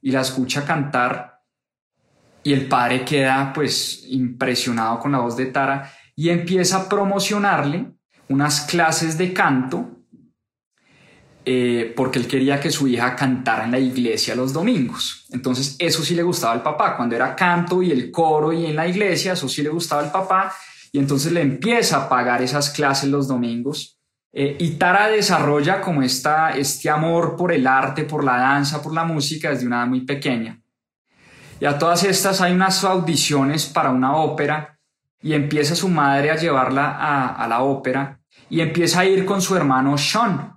y 0.02 0.12
la 0.12 0.22
escucha 0.22 0.66
cantar 0.66 1.32
y 2.44 2.54
el 2.54 2.68
padre 2.68 3.06
queda 3.06 3.52
pues 3.54 4.06
impresionado 4.08 5.00
con 5.00 5.12
la 5.12 5.20
voz 5.20 5.38
de 5.38 5.48
Tara 5.48 5.92
y 6.16 6.30
empieza 6.30 6.78
a 6.78 6.90
promocionarle 6.90 7.92
unas 8.30 8.62
clases 8.62 9.18
de 9.18 9.34
canto 9.34 10.01
eh, 11.44 11.94
porque 11.96 12.20
él 12.20 12.28
quería 12.28 12.60
que 12.60 12.70
su 12.70 12.88
hija 12.88 13.16
cantara 13.16 13.66
en 13.66 13.72
la 13.72 13.80
iglesia 13.80 14.36
los 14.36 14.54
domingos. 14.54 15.26
Entonces 15.32 15.76
eso 15.80 16.04
sí 16.04 16.14
le 16.14 16.24
gustaba 16.24 16.54
al 16.54 16.62
papá, 16.62 16.96
cuando 16.96 17.16
era 17.16 17.36
canto 17.36 17.82
y 17.82 17.92
el 17.92 18.12
coro 18.12 18.54
y 18.54 18.68
en 18.68 18.76
la 18.76 18.88
iglesia, 18.88 19.34
eso 19.34 19.50
sí 19.50 19.64
le 19.64 19.70
gustaba 19.70 20.04
al 20.04 20.12
papá, 20.12 20.54
y 20.92 21.00
entonces 21.00 21.32
le 21.32 21.42
empieza 21.42 21.98
a 21.98 22.10
pagar 22.10 22.42
esas 22.42 22.70
clases 22.70 23.10
los 23.10 23.28
domingos. 23.28 23.98
Eh, 24.34 24.56
y 24.60 24.72
Tara 24.72 25.08
desarrolla 25.08 25.82
como 25.82 26.04
esta, 26.04 26.52
este 26.52 26.90
amor 26.90 27.36
por 27.36 27.52
el 27.52 27.66
arte, 27.66 28.04
por 28.04 28.24
la 28.24 28.38
danza, 28.38 28.82
por 28.82 28.94
la 28.94 29.04
música 29.04 29.50
desde 29.50 29.66
una 29.66 29.80
edad 29.80 29.88
muy 29.88 30.02
pequeña. 30.02 30.62
Y 31.60 31.66
a 31.66 31.78
todas 31.78 32.04
estas 32.04 32.42
hay 32.42 32.54
unas 32.54 32.84
audiciones 32.84 33.66
para 33.66 33.90
una 33.90 34.16
ópera 34.16 34.80
y 35.22 35.34
empieza 35.34 35.76
su 35.76 35.90
madre 35.90 36.32
a 36.32 36.36
llevarla 36.36 36.92
a, 36.92 37.36
a 37.36 37.48
la 37.48 37.62
ópera 37.62 38.20
y 38.50 38.62
empieza 38.62 39.02
a 39.02 39.06
ir 39.06 39.26
con 39.26 39.42
su 39.42 39.56
hermano 39.56 39.98
Sean, 39.98 40.51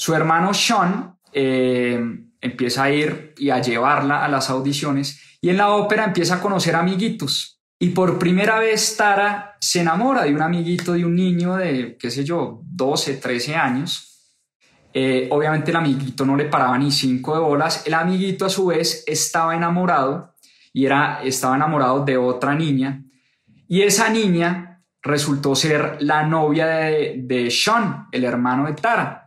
su 0.00 0.14
hermano 0.14 0.54
Sean 0.54 1.18
eh, 1.30 2.00
empieza 2.40 2.84
a 2.84 2.90
ir 2.90 3.34
y 3.36 3.50
a 3.50 3.60
llevarla 3.60 4.24
a 4.24 4.28
las 4.28 4.48
audiciones 4.48 5.36
y 5.42 5.50
en 5.50 5.58
la 5.58 5.72
ópera 5.72 6.04
empieza 6.04 6.36
a 6.36 6.40
conocer 6.40 6.74
amiguitos. 6.74 7.60
Y 7.78 7.90
por 7.90 8.18
primera 8.18 8.58
vez 8.58 8.96
Tara 8.96 9.58
se 9.60 9.82
enamora 9.82 10.22
de 10.24 10.34
un 10.34 10.40
amiguito, 10.40 10.94
de 10.94 11.04
un 11.04 11.14
niño 11.14 11.56
de, 11.56 11.98
qué 12.00 12.10
sé 12.10 12.24
yo, 12.24 12.62
12, 12.64 13.16
13 13.16 13.56
años. 13.56 14.38
Eh, 14.94 15.28
obviamente 15.30 15.70
el 15.70 15.76
amiguito 15.76 16.24
no 16.24 16.34
le 16.34 16.46
paraba 16.46 16.78
ni 16.78 16.90
cinco 16.90 17.34
de 17.34 17.40
bolas. 17.40 17.86
El 17.86 17.92
amiguito 17.92 18.46
a 18.46 18.48
su 18.48 18.68
vez 18.68 19.04
estaba 19.06 19.54
enamorado 19.54 20.34
y 20.72 20.86
era, 20.86 21.20
estaba 21.22 21.56
enamorado 21.56 22.06
de 22.06 22.16
otra 22.16 22.54
niña. 22.54 23.04
Y 23.68 23.82
esa 23.82 24.08
niña 24.08 24.82
resultó 25.02 25.54
ser 25.54 25.98
la 26.00 26.22
novia 26.22 26.66
de, 26.68 27.16
de 27.18 27.50
Sean, 27.50 28.06
el 28.12 28.24
hermano 28.24 28.64
de 28.64 28.72
Tara. 28.72 29.19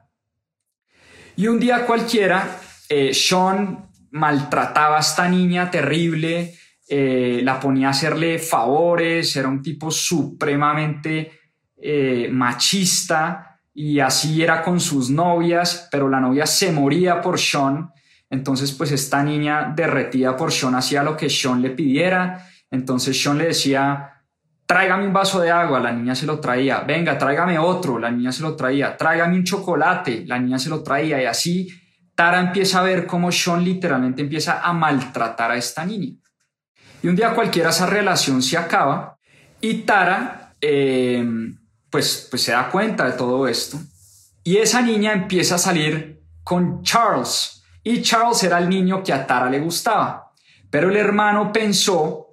Y 1.35 1.47
un 1.47 1.59
día 1.59 1.85
cualquiera, 1.85 2.59
eh, 2.87 3.13
Sean 3.13 3.89
maltrataba 4.11 4.97
a 4.97 4.99
esta 4.99 5.27
niña 5.27 5.71
terrible, 5.71 6.53
eh, 6.87 7.41
la 7.43 7.59
ponía 7.59 7.87
a 7.87 7.91
hacerle 7.91 8.37
favores, 8.37 9.35
era 9.35 9.47
un 9.47 9.61
tipo 9.61 9.89
supremamente 9.89 11.31
eh, 11.81 12.29
machista 12.31 13.59
y 13.73 13.99
así 13.99 14.43
era 14.43 14.61
con 14.61 14.79
sus 14.79 15.09
novias, 15.09 15.87
pero 15.91 16.07
la 16.07 16.19
novia 16.19 16.45
se 16.45 16.71
moría 16.71 17.19
por 17.19 17.39
Sean, 17.39 17.89
entonces 18.29 18.71
pues 18.71 18.91
esta 18.91 19.23
niña 19.23 19.73
derretida 19.75 20.37
por 20.37 20.51
Sean 20.51 20.75
hacía 20.75 21.01
lo 21.01 21.17
que 21.17 21.31
Sean 21.31 21.63
le 21.63 21.71
pidiera, 21.71 22.47
entonces 22.69 23.19
Sean 23.19 23.39
le 23.39 23.45
decía, 23.45 24.12
tráigame 24.65 25.05
un 25.05 25.13
vaso 25.13 25.39
de 25.39 25.51
agua, 25.51 25.79
la 25.79 25.91
niña 25.91 26.15
se 26.15 26.25
lo 26.25 26.39
traía, 26.39 26.81
venga, 26.81 27.17
tráigame 27.17 27.59
otro, 27.59 27.99
la 27.99 28.11
niña 28.11 28.31
se 28.31 28.41
lo 28.41 28.55
traía, 28.55 28.95
tráigame 28.97 29.37
un 29.37 29.43
chocolate, 29.43 30.23
la 30.25 30.39
niña 30.39 30.57
se 30.59 30.69
lo 30.69 30.81
traía. 30.81 31.21
Y 31.21 31.25
así 31.25 31.69
Tara 32.15 32.39
empieza 32.39 32.79
a 32.79 32.83
ver 32.83 33.05
cómo 33.05 33.31
Sean 33.31 33.63
literalmente 33.63 34.21
empieza 34.21 34.61
a 34.61 34.73
maltratar 34.73 35.51
a 35.51 35.57
esta 35.57 35.85
niña. 35.85 36.15
Y 37.01 37.07
un 37.07 37.15
día 37.15 37.33
cualquiera 37.33 37.69
esa 37.69 37.85
relación 37.85 38.41
se 38.41 38.57
acaba 38.57 39.17
y 39.59 39.79
Tara 39.79 40.55
eh, 40.61 41.25
pues, 41.89 42.27
pues 42.29 42.41
se 42.41 42.53
da 42.53 42.69
cuenta 42.69 43.05
de 43.05 43.11
todo 43.11 43.47
esto. 43.47 43.77
Y 44.43 44.57
esa 44.57 44.81
niña 44.81 45.13
empieza 45.13 45.55
a 45.55 45.59
salir 45.59 46.21
con 46.43 46.81
Charles. 46.83 47.63
Y 47.83 48.01
Charles 48.01 48.43
era 48.43 48.59
el 48.59 48.69
niño 48.69 49.03
que 49.03 49.13
a 49.13 49.27
Tara 49.27 49.49
le 49.49 49.59
gustaba. 49.59 50.31
Pero 50.69 50.89
el 50.89 50.97
hermano 50.97 51.51
pensó 51.51 52.32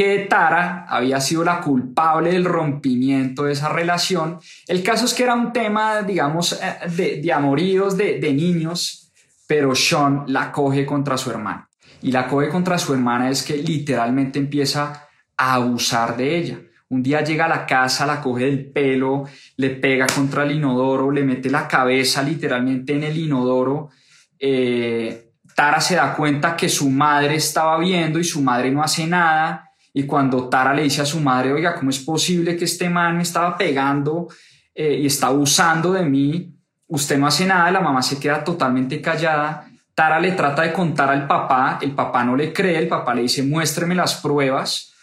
que 0.00 0.20
Tara 0.30 0.86
había 0.88 1.20
sido 1.20 1.44
la 1.44 1.60
culpable 1.60 2.32
del 2.32 2.46
rompimiento 2.46 3.42
de 3.42 3.52
esa 3.52 3.68
relación. 3.68 4.38
El 4.66 4.82
caso 4.82 5.04
es 5.04 5.12
que 5.12 5.24
era 5.24 5.34
un 5.34 5.52
tema, 5.52 6.00
digamos, 6.00 6.54
eh, 6.54 6.88
de, 6.88 7.20
de 7.20 7.32
amoríos 7.34 7.98
de, 7.98 8.32
niños, 8.32 9.12
pero 9.46 9.74
Sean 9.74 10.24
la 10.28 10.50
coge 10.52 10.86
contra 10.86 11.18
su 11.18 11.30
hermana. 11.30 11.68
Y 12.00 12.12
la 12.12 12.28
coge 12.28 12.48
contra 12.48 12.78
su 12.78 12.94
hermana 12.94 13.28
es 13.28 13.42
que 13.42 13.58
literalmente 13.58 14.38
empieza 14.38 15.06
a 15.36 15.52
abusar 15.52 16.16
de 16.16 16.34
ella. 16.34 16.58
Un 16.88 17.02
día 17.02 17.22
llega 17.22 17.44
a 17.44 17.50
la 17.50 17.66
casa, 17.66 18.06
la 18.06 18.22
coge 18.22 18.46
del 18.46 18.72
pelo, 18.72 19.24
le 19.58 19.68
pega 19.68 20.06
contra 20.06 20.44
el 20.44 20.52
inodoro, 20.52 21.10
le 21.10 21.24
mete 21.24 21.50
la 21.50 21.68
cabeza 21.68 22.22
literalmente 22.22 22.94
en 22.94 23.02
el 23.02 23.18
inodoro. 23.18 23.90
Eh, 24.38 25.32
Tara 25.54 25.78
se 25.78 25.96
da 25.96 26.14
cuenta 26.14 26.56
que 26.56 26.70
su 26.70 26.88
madre 26.88 27.34
estaba 27.34 27.78
viendo 27.78 28.18
y 28.18 28.24
su 28.24 28.40
madre 28.40 28.70
no 28.70 28.82
hace 28.82 29.06
nada 29.06 29.66
y 29.92 30.04
cuando 30.04 30.48
Tara 30.48 30.72
le 30.72 30.82
dice 30.82 31.02
a 31.02 31.06
su 31.06 31.20
madre, 31.20 31.52
oiga, 31.52 31.74
¿cómo 31.74 31.90
es 31.90 31.98
posible 31.98 32.56
que 32.56 32.64
este 32.64 32.88
man 32.88 33.16
me 33.16 33.22
estaba 33.22 33.56
pegando 33.56 34.28
eh, 34.74 34.98
y 35.00 35.06
está 35.06 35.28
abusando 35.28 35.92
de 35.92 36.04
mí? 36.04 36.54
Usted 36.86 37.18
no 37.18 37.26
hace 37.26 37.46
nada, 37.46 37.70
la 37.70 37.80
mamá 37.80 38.02
se 38.02 38.18
queda 38.18 38.44
totalmente 38.44 39.00
callada. 39.00 39.68
Tara 39.94 40.20
le 40.20 40.32
trata 40.32 40.62
de 40.62 40.72
contar 40.72 41.10
al 41.10 41.26
papá, 41.26 41.78
el 41.82 41.92
papá 41.92 42.24
no 42.24 42.36
le 42.36 42.52
cree, 42.52 42.78
el 42.78 42.88
papá 42.88 43.14
le 43.14 43.22
dice, 43.22 43.42
muéstreme 43.42 43.94
las 43.94 44.14
pruebas 44.20 44.94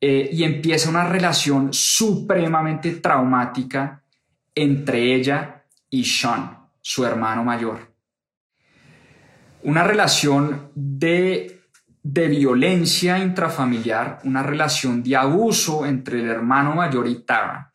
eh, 0.00 0.28
y 0.30 0.44
empieza 0.44 0.90
una 0.90 1.08
relación 1.08 1.72
supremamente 1.72 2.92
traumática 2.92 4.02
entre 4.54 5.14
ella 5.14 5.64
y 5.88 6.04
Sean, 6.04 6.58
su 6.80 7.04
hermano 7.04 7.42
mayor. 7.42 7.94
Una 9.62 9.82
relación 9.82 10.70
de 10.74 11.55
de 12.08 12.28
violencia 12.28 13.18
intrafamiliar, 13.18 14.20
una 14.22 14.40
relación 14.40 15.02
de 15.02 15.16
abuso 15.16 15.84
entre 15.84 16.20
el 16.20 16.28
hermano 16.28 16.76
mayor 16.76 17.08
y 17.08 17.24
Tara. 17.24 17.74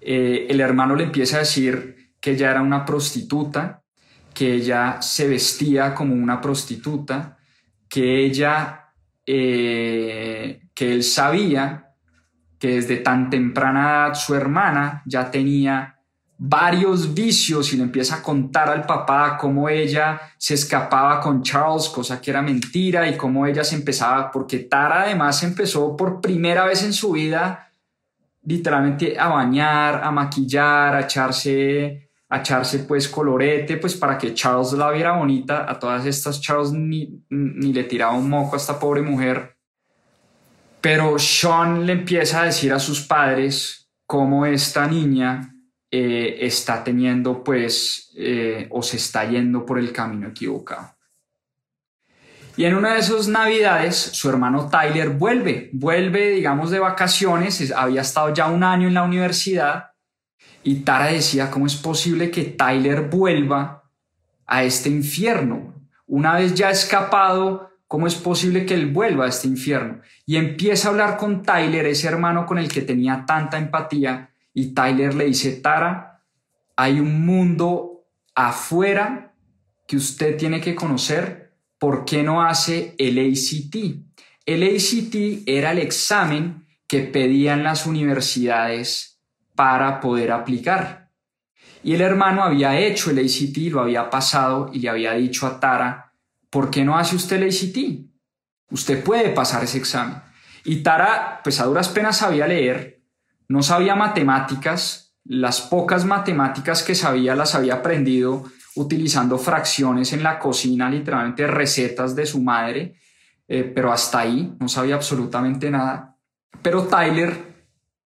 Eh, 0.00 0.46
el 0.48 0.58
hermano 0.58 0.96
le 0.96 1.04
empieza 1.04 1.36
a 1.36 1.40
decir 1.40 2.14
que 2.18 2.30
ella 2.30 2.50
era 2.50 2.62
una 2.62 2.86
prostituta, 2.86 3.82
que 4.32 4.54
ella 4.54 5.02
se 5.02 5.28
vestía 5.28 5.94
como 5.94 6.14
una 6.14 6.40
prostituta, 6.40 7.36
que 7.90 8.24
ella, 8.24 8.94
eh, 9.26 10.62
que 10.74 10.92
él 10.94 11.02
sabía 11.02 11.90
que 12.58 12.76
desde 12.76 12.96
tan 12.98 13.28
temprana 13.28 13.80
edad 13.80 14.14
su 14.14 14.34
hermana 14.34 15.02
ya 15.04 15.30
tenía 15.30 15.91
varios 16.44 17.14
vicios 17.14 17.72
y 17.72 17.76
le 17.76 17.84
empieza 17.84 18.16
a 18.16 18.22
contar 18.22 18.68
al 18.68 18.84
papá 18.84 19.38
cómo 19.38 19.68
ella 19.68 20.20
se 20.36 20.54
escapaba 20.54 21.20
con 21.20 21.40
Charles, 21.40 21.88
cosa 21.88 22.20
que 22.20 22.32
era 22.32 22.42
mentira, 22.42 23.08
y 23.08 23.16
cómo 23.16 23.46
ella 23.46 23.62
se 23.62 23.76
empezaba, 23.76 24.28
porque 24.32 24.58
Tara 24.58 25.02
además 25.02 25.40
empezó 25.44 25.96
por 25.96 26.20
primera 26.20 26.64
vez 26.64 26.82
en 26.82 26.92
su 26.92 27.12
vida 27.12 27.68
literalmente 28.44 29.16
a 29.16 29.28
bañar, 29.28 30.02
a 30.02 30.10
maquillar, 30.10 30.96
a 30.96 31.02
echarse, 31.02 32.10
a 32.28 32.38
echarse 32.38 32.80
pues 32.80 33.06
colorete, 33.06 33.76
pues 33.76 33.94
para 33.94 34.18
que 34.18 34.34
Charles 34.34 34.72
la 34.72 34.90
viera 34.90 35.12
bonita. 35.12 35.70
A 35.70 35.78
todas 35.78 36.04
estas 36.06 36.40
Charles 36.40 36.72
ni, 36.72 37.22
ni 37.30 37.72
le 37.72 37.84
tiraba 37.84 38.14
un 38.14 38.28
moco 38.28 38.56
a 38.56 38.58
esta 38.58 38.80
pobre 38.80 39.00
mujer. 39.00 39.56
Pero 40.80 41.16
Sean 41.20 41.86
le 41.86 41.92
empieza 41.92 42.42
a 42.42 42.46
decir 42.46 42.72
a 42.72 42.80
sus 42.80 43.00
padres 43.02 43.88
cómo 44.06 44.44
esta 44.44 44.88
niña 44.88 45.51
eh, 45.94 46.46
está 46.46 46.82
teniendo 46.82 47.44
pues 47.44 48.10
eh, 48.16 48.66
o 48.70 48.82
se 48.82 48.96
está 48.96 49.28
yendo 49.28 49.66
por 49.66 49.78
el 49.78 49.92
camino 49.92 50.28
equivocado. 50.28 50.96
Y 52.56 52.64
en 52.64 52.74
una 52.74 52.94
de 52.94 53.00
esas 53.00 53.28
navidades 53.28 53.96
su 53.96 54.30
hermano 54.30 54.70
Tyler 54.70 55.10
vuelve, 55.10 55.68
vuelve 55.74 56.30
digamos 56.30 56.70
de 56.70 56.78
vacaciones, 56.78 57.70
había 57.76 58.00
estado 58.00 58.32
ya 58.32 58.46
un 58.46 58.64
año 58.64 58.88
en 58.88 58.94
la 58.94 59.02
universidad 59.02 59.90
y 60.62 60.76
Tara 60.76 61.08
decía, 61.08 61.50
¿cómo 61.50 61.66
es 61.66 61.76
posible 61.76 62.30
que 62.30 62.44
Tyler 62.44 63.02
vuelva 63.02 63.84
a 64.46 64.64
este 64.64 64.88
infierno? 64.88 65.74
Una 66.06 66.36
vez 66.36 66.54
ya 66.54 66.70
escapado, 66.70 67.70
¿cómo 67.86 68.06
es 68.06 68.14
posible 68.14 68.64
que 68.64 68.72
él 68.72 68.92
vuelva 68.92 69.26
a 69.26 69.28
este 69.28 69.46
infierno? 69.46 70.00
Y 70.24 70.36
empieza 70.36 70.88
a 70.88 70.90
hablar 70.92 71.18
con 71.18 71.42
Tyler, 71.42 71.84
ese 71.84 72.08
hermano 72.08 72.46
con 72.46 72.56
el 72.56 72.72
que 72.72 72.80
tenía 72.80 73.24
tanta 73.26 73.58
empatía, 73.58 74.31
y 74.54 74.74
Tyler 74.74 75.14
le 75.14 75.24
dice, 75.26 75.52
Tara, 75.52 76.22
hay 76.76 77.00
un 77.00 77.24
mundo 77.24 78.06
afuera 78.34 79.34
que 79.86 79.96
usted 79.96 80.36
tiene 80.36 80.60
que 80.60 80.74
conocer. 80.74 81.52
¿Por 81.78 82.04
qué 82.04 82.22
no 82.22 82.42
hace 82.42 82.94
el 82.98 83.18
ACT? 83.18 83.76
El 84.46 84.62
ACT 84.62 85.46
era 85.46 85.72
el 85.72 85.78
examen 85.78 86.66
que 86.86 87.00
pedían 87.00 87.62
las 87.62 87.86
universidades 87.86 89.20
para 89.54 90.00
poder 90.00 90.32
aplicar. 90.32 91.10
Y 91.82 91.94
el 91.94 92.00
hermano 92.00 92.44
había 92.44 92.78
hecho 92.78 93.10
el 93.10 93.18
ACT, 93.18 93.56
lo 93.70 93.80
había 93.80 94.08
pasado 94.10 94.70
y 94.72 94.78
le 94.78 94.88
había 94.88 95.14
dicho 95.14 95.46
a 95.46 95.58
Tara, 95.58 96.12
¿por 96.50 96.70
qué 96.70 96.84
no 96.84 96.96
hace 96.96 97.16
usted 97.16 97.42
el 97.42 97.48
ACT? 97.48 98.08
Usted 98.70 99.02
puede 99.02 99.30
pasar 99.30 99.64
ese 99.64 99.78
examen. 99.78 100.22
Y 100.64 100.82
Tara, 100.82 101.40
pues 101.42 101.58
a 101.60 101.64
duras 101.64 101.88
penas 101.88 102.18
sabía 102.18 102.46
leer, 102.46 103.01
no 103.52 103.62
sabía 103.62 103.94
matemáticas, 103.94 105.14
las 105.24 105.60
pocas 105.60 106.06
matemáticas 106.06 106.82
que 106.82 106.94
sabía 106.94 107.34
las 107.34 107.54
había 107.54 107.74
aprendido 107.74 108.44
utilizando 108.76 109.36
fracciones 109.36 110.14
en 110.14 110.22
la 110.22 110.38
cocina, 110.38 110.88
literalmente 110.88 111.46
recetas 111.46 112.16
de 112.16 112.24
su 112.24 112.40
madre, 112.40 112.94
eh, 113.46 113.64
pero 113.64 113.92
hasta 113.92 114.20
ahí 114.20 114.56
no 114.58 114.70
sabía 114.70 114.94
absolutamente 114.94 115.70
nada. 115.70 116.16
Pero 116.62 116.84
Tyler 116.84 117.52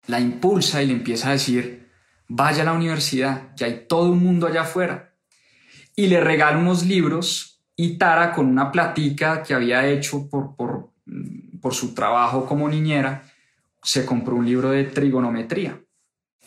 la 0.06 0.18
impulsa 0.18 0.82
y 0.82 0.86
le 0.86 0.94
empieza 0.94 1.28
a 1.28 1.32
decir, 1.32 1.90
vaya 2.26 2.62
a 2.62 2.64
la 2.64 2.72
universidad, 2.72 3.54
que 3.54 3.66
hay 3.66 3.84
todo 3.86 4.12
un 4.12 4.24
mundo 4.24 4.46
allá 4.46 4.62
afuera. 4.62 5.12
Y 5.94 6.06
le 6.06 6.20
regala 6.22 6.56
unos 6.56 6.86
libros 6.86 7.62
y 7.76 7.98
Tara 7.98 8.32
con 8.32 8.46
una 8.46 8.72
platica 8.72 9.42
que 9.42 9.52
había 9.52 9.86
hecho 9.88 10.26
por, 10.30 10.56
por, 10.56 10.90
por 11.60 11.74
su 11.74 11.92
trabajo 11.92 12.46
como 12.46 12.66
niñera, 12.66 13.24
se 13.84 14.04
compró 14.04 14.34
un 14.34 14.46
libro 14.46 14.70
de 14.70 14.84
trigonometría 14.84 15.80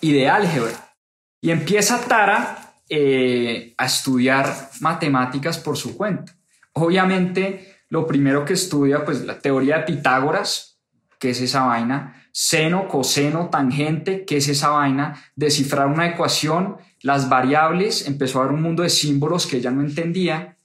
y 0.02 0.12
de 0.12 0.28
álgebra. 0.28 0.96
Y 1.40 1.52
empieza 1.52 2.02
Tara 2.02 2.74
eh, 2.90 3.74
a 3.78 3.86
estudiar 3.86 4.72
matemáticas 4.82 5.60
por 5.60 5.78
su 5.78 5.96
cuenta. 5.96 6.36
Obviamente, 6.74 7.78
lo 7.90 8.06
primero 8.06 8.44
que 8.44 8.54
estudia, 8.54 9.06
pues 9.06 9.24
la 9.24 9.40
teoría 9.40 9.78
de 9.78 9.84
Pitágoras, 9.84 10.80
que 11.20 11.30
es 11.30 11.42
esa 11.42 11.66
vaina, 11.66 12.28
seno, 12.32 12.88
coseno, 12.88 13.50
tangente, 13.50 14.26
que 14.26 14.38
es 14.38 14.48
esa 14.48 14.70
vaina, 14.70 15.24
descifrar 15.36 15.88
una 15.88 16.08
ecuación, 16.08 16.78
las 17.02 17.30
variables, 17.30 18.08
empezó 18.08 18.40
a 18.40 18.44
ver 18.46 18.54
un 18.54 18.62
mundo 18.62 18.84
de 18.84 18.90
símbolos 18.90 19.48
que 19.48 19.58
ella 19.58 19.72
no 19.72 19.82
entendía, 19.82 20.57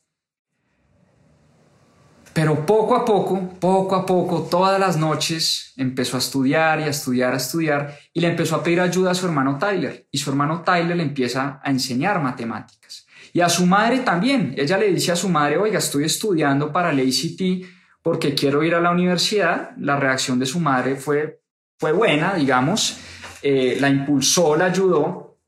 pero 2.32 2.64
poco 2.64 2.96
a 2.96 3.04
poco, 3.04 3.50
poco 3.60 3.94
a 3.94 4.06
poco, 4.06 4.48
todas 4.50 4.80
las 4.80 4.96
noches 4.96 5.74
empezó 5.76 6.16
a 6.16 6.20
estudiar 6.20 6.80
y 6.80 6.84
a 6.84 6.88
estudiar, 6.88 7.34
a 7.34 7.36
estudiar 7.36 7.98
y 8.12 8.20
le 8.20 8.28
empezó 8.28 8.56
a 8.56 8.62
pedir 8.62 8.80
ayuda 8.80 9.10
a 9.10 9.14
su 9.14 9.26
hermano 9.26 9.58
Tyler. 9.58 10.06
Y 10.10 10.18
su 10.18 10.30
hermano 10.30 10.62
Tyler 10.62 10.96
le 10.96 11.02
empieza 11.02 11.60
a 11.62 11.70
enseñar 11.70 12.22
matemáticas. 12.22 13.06
Y 13.34 13.40
a 13.40 13.48
su 13.48 13.66
madre 13.66 14.00
también. 14.00 14.54
Ella 14.56 14.78
le 14.78 14.92
dice 14.92 15.12
a 15.12 15.16
su 15.16 15.28
madre, 15.28 15.58
oiga, 15.58 15.78
estoy 15.78 16.04
estudiando 16.04 16.72
para 16.72 16.90
el 16.90 17.00
ACT 17.00 17.66
porque 18.02 18.34
quiero 18.34 18.62
ir 18.62 18.74
a 18.74 18.80
la 18.80 18.90
universidad. 18.90 19.72
La 19.78 19.96
reacción 19.96 20.38
de 20.38 20.46
su 20.46 20.58
madre 20.58 20.96
fue, 20.96 21.40
fue 21.78 21.92
buena, 21.92 22.34
digamos. 22.34 22.96
Eh, 23.42 23.76
la 23.78 23.90
impulsó, 23.90 24.56
la 24.56 24.66
ayudó. 24.66 25.38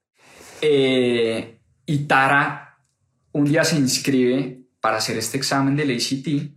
Eh, 0.61 1.61
y 1.87 1.99
Tara 2.07 2.79
un 3.33 3.45
día 3.45 3.65
se 3.65 3.77
inscribe 3.77 4.61
para 4.81 4.99
hacer 4.99 5.19
este 5.19 5.37
examen 5.37 5.75
del 5.77 5.91
ACT 5.91 6.54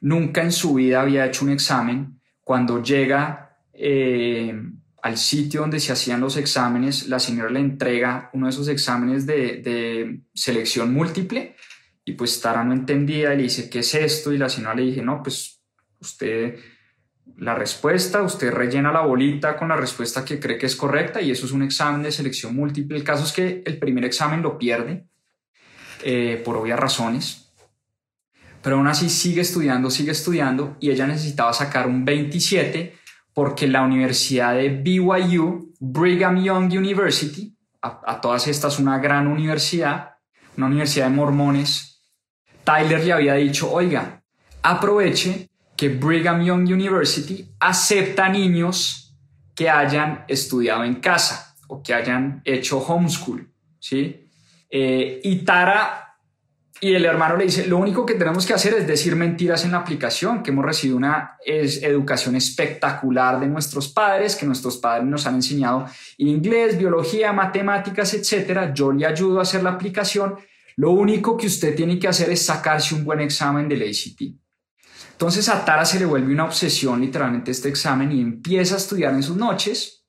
nunca 0.00 0.42
en 0.42 0.52
su 0.52 0.74
vida 0.74 1.02
había 1.02 1.26
hecho 1.26 1.44
un 1.44 1.52
examen. 1.52 2.20
Cuando 2.42 2.82
llega 2.82 3.56
eh, 3.72 4.54
al 5.02 5.16
sitio 5.16 5.60
donde 5.60 5.80
se 5.80 5.92
hacían 5.92 6.20
los 6.20 6.36
exámenes, 6.36 7.08
la 7.08 7.18
señora 7.18 7.50
le 7.50 7.60
entrega 7.60 8.30
uno 8.32 8.46
de 8.46 8.50
esos 8.50 8.68
exámenes 8.68 9.26
de, 9.26 10.20
selección 10.34 10.92
múltiple 10.92 11.56
y 12.04 12.12
pues 12.12 12.40
Tara 12.40 12.64
no 12.64 12.72
entendía 12.72 13.32
y 13.34 13.36
le 13.36 13.42
dice, 13.44 13.70
¿qué 13.70 13.80
es 13.80 13.94
esto? 13.94 14.32
Y 14.32 14.38
la 14.38 14.48
señora 14.48 14.74
le 14.74 14.82
dije, 14.82 15.02
no, 15.02 15.22
pues 15.22 15.62
usted 16.00 16.58
la 17.36 17.54
respuesta, 17.54 18.22
usted 18.22 18.52
rellena 18.52 18.92
la 18.92 19.02
bolita 19.02 19.56
con 19.56 19.68
la 19.68 19.76
respuesta 19.76 20.24
que 20.24 20.40
cree 20.40 20.58
que 20.58 20.66
es 20.66 20.76
correcta 20.76 21.20
y 21.22 21.30
eso 21.30 21.46
es 21.46 21.52
un 21.52 21.62
examen 21.62 22.02
de 22.02 22.12
selección 22.12 22.54
múltiple. 22.54 22.96
El 22.96 23.04
caso 23.04 23.24
es 23.24 23.32
que 23.32 23.62
el 23.64 23.78
primer 23.78 24.04
examen 24.04 24.42
lo 24.42 24.58
pierde 24.58 25.06
eh, 26.02 26.40
por 26.44 26.56
obvias 26.56 26.78
razones, 26.78 27.49
pero 28.62 28.76
aún 28.76 28.86
así 28.86 29.08
sigue 29.08 29.40
estudiando, 29.40 29.90
sigue 29.90 30.12
estudiando 30.12 30.76
y 30.80 30.90
ella 30.90 31.06
necesitaba 31.06 31.52
sacar 31.52 31.86
un 31.86 32.04
27 32.04 32.94
porque 33.32 33.66
la 33.68 33.82
Universidad 33.82 34.54
de 34.54 34.68
BYU, 34.68 35.72
Brigham 35.78 36.42
Young 36.42 36.72
University, 36.72 37.56
a, 37.82 38.20
todas 38.20 38.46
estas 38.48 38.78
una 38.78 38.98
gran 38.98 39.26
universidad, 39.26 40.16
una 40.56 40.66
universidad 40.66 41.06
de 41.06 41.16
mormones, 41.16 42.02
Tyler 42.64 43.04
le 43.04 43.12
había 43.12 43.34
dicho, 43.34 43.72
oiga, 43.72 44.22
aproveche 44.62 45.48
que 45.76 45.88
Brigham 45.88 46.44
Young 46.44 46.70
University 46.70 47.48
acepta 47.58 48.28
niños 48.28 49.16
que 49.54 49.70
hayan 49.70 50.24
estudiado 50.28 50.84
en 50.84 50.96
casa 50.96 51.56
o 51.68 51.82
que 51.82 51.94
hayan 51.94 52.42
hecho 52.44 52.78
homeschool, 52.78 53.50
¿sí? 53.78 54.28
Eh, 54.68 55.20
y 55.24 55.44
Tara 55.44 56.09
y 56.82 56.94
el 56.94 57.04
hermano 57.04 57.36
le 57.36 57.44
dice, 57.44 57.66
lo 57.66 57.76
único 57.76 58.06
que 58.06 58.14
tenemos 58.14 58.46
que 58.46 58.54
hacer 58.54 58.72
es 58.72 58.86
decir 58.86 59.14
mentiras 59.14 59.66
en 59.66 59.72
la 59.72 59.78
aplicación, 59.78 60.42
que 60.42 60.50
hemos 60.50 60.64
recibido 60.64 60.96
una 60.96 61.36
educación 61.44 62.36
espectacular 62.36 63.38
de 63.38 63.48
nuestros 63.48 63.88
padres, 63.88 64.34
que 64.34 64.46
nuestros 64.46 64.78
padres 64.78 65.04
nos 65.06 65.26
han 65.26 65.34
enseñado 65.34 65.86
inglés, 66.16 66.78
biología, 66.78 67.34
matemáticas, 67.34 68.14
etc. 68.14 68.72
Yo 68.72 68.92
le 68.92 69.04
ayudo 69.04 69.40
a 69.40 69.42
hacer 69.42 69.62
la 69.62 69.70
aplicación. 69.70 70.36
Lo 70.76 70.92
único 70.92 71.36
que 71.36 71.48
usted 71.48 71.76
tiene 71.76 71.98
que 71.98 72.08
hacer 72.08 72.30
es 72.30 72.46
sacarse 72.46 72.94
un 72.94 73.04
buen 73.04 73.20
examen 73.20 73.68
del 73.68 73.82
ACT. 73.82 74.22
Entonces 75.12 75.50
a 75.50 75.62
Tara 75.62 75.84
se 75.84 75.98
le 75.98 76.06
vuelve 76.06 76.32
una 76.32 76.46
obsesión 76.46 76.98
literalmente 76.98 77.50
este 77.50 77.68
examen 77.68 78.10
y 78.10 78.22
empieza 78.22 78.76
a 78.76 78.78
estudiar 78.78 79.12
en 79.12 79.22
sus 79.22 79.36
noches 79.36 80.06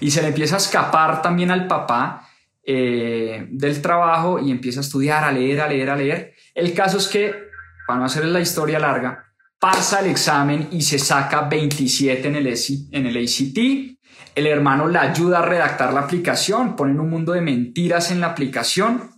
y 0.00 0.10
se 0.10 0.22
le 0.22 0.28
empieza 0.28 0.54
a 0.54 0.58
escapar 0.58 1.20
también 1.20 1.50
al 1.50 1.66
papá 1.66 2.25
eh, 2.68 3.46
del 3.48 3.80
trabajo 3.80 4.40
y 4.40 4.50
empieza 4.50 4.80
a 4.80 4.82
estudiar, 4.82 5.22
a 5.22 5.30
leer, 5.30 5.60
a 5.60 5.68
leer, 5.68 5.88
a 5.88 5.96
leer. 5.96 6.34
El 6.52 6.74
caso 6.74 6.98
es 6.98 7.06
que, 7.06 7.32
para 7.86 8.00
no 8.00 8.06
hacerles 8.06 8.32
la 8.32 8.40
historia 8.40 8.80
larga, 8.80 9.24
pasa 9.60 10.00
el 10.00 10.10
examen 10.10 10.68
y 10.72 10.82
se 10.82 10.98
saca 10.98 11.42
27 11.42 12.26
en 12.26 12.34
el, 12.34 12.46
en 12.90 13.06
el 13.06 13.16
ACT. 13.16 13.58
El 14.34 14.46
hermano 14.46 14.88
la 14.88 15.02
ayuda 15.02 15.38
a 15.38 15.42
redactar 15.42 15.92
la 15.94 16.00
aplicación, 16.00 16.74
ponen 16.74 16.98
un 16.98 17.08
mundo 17.08 17.32
de 17.32 17.40
mentiras 17.40 18.10
en 18.10 18.20
la 18.20 18.28
aplicación 18.28 19.12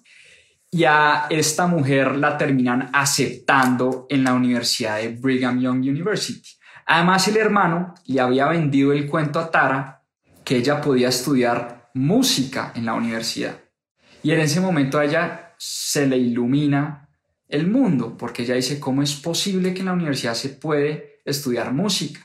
y 0.71 0.85
a 0.85 1.27
esta 1.31 1.67
mujer 1.67 2.17
la 2.17 2.37
terminan 2.37 2.91
aceptando 2.93 4.07
en 4.11 4.25
la 4.25 4.35
Universidad 4.35 4.99
de 4.99 5.09
Brigham 5.09 5.59
Young 5.59 5.79
University. 5.79 6.51
Además, 6.85 7.27
el 7.29 7.39
hermano 7.39 7.95
le 8.05 8.21
había 8.21 8.47
vendido 8.47 8.93
el 8.93 9.07
cuento 9.07 9.41
a 9.41 9.51
Tara 9.51 10.03
que 10.45 10.57
ella 10.57 10.81
podía 10.81 11.09
estudiar 11.09 11.78
música 11.99 12.73
en 12.75 12.87
la 12.87 12.95
universidad. 12.95 13.61
Y 14.23 14.33
en 14.33 14.41
ese 14.41 14.61
momento 14.61 14.99
a 14.99 15.05
ella 15.05 15.55
se 15.59 16.07
le 16.07 16.17
ilumina 16.17 17.09
el 17.49 17.67
mundo, 17.67 18.17
porque 18.17 18.43
ella 18.43 18.55
dice, 18.55 18.79
¿cómo 18.79 19.03
es 19.03 19.15
posible 19.15 19.73
que 19.73 19.81
en 19.81 19.87
la 19.87 19.93
universidad 19.93 20.35
se 20.35 20.51
puede 20.51 21.21
estudiar 21.25 21.73
música? 21.73 22.21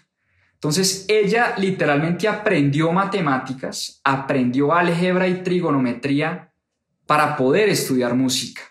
Entonces 0.53 1.05
ella 1.09 1.55
literalmente 1.57 2.27
aprendió 2.27 2.91
matemáticas, 2.91 3.99
aprendió 4.03 4.73
álgebra 4.73 5.27
y 5.27 5.43
trigonometría 5.43 6.53
para 7.05 7.35
poder 7.35 7.69
estudiar 7.69 8.15
música. 8.15 8.61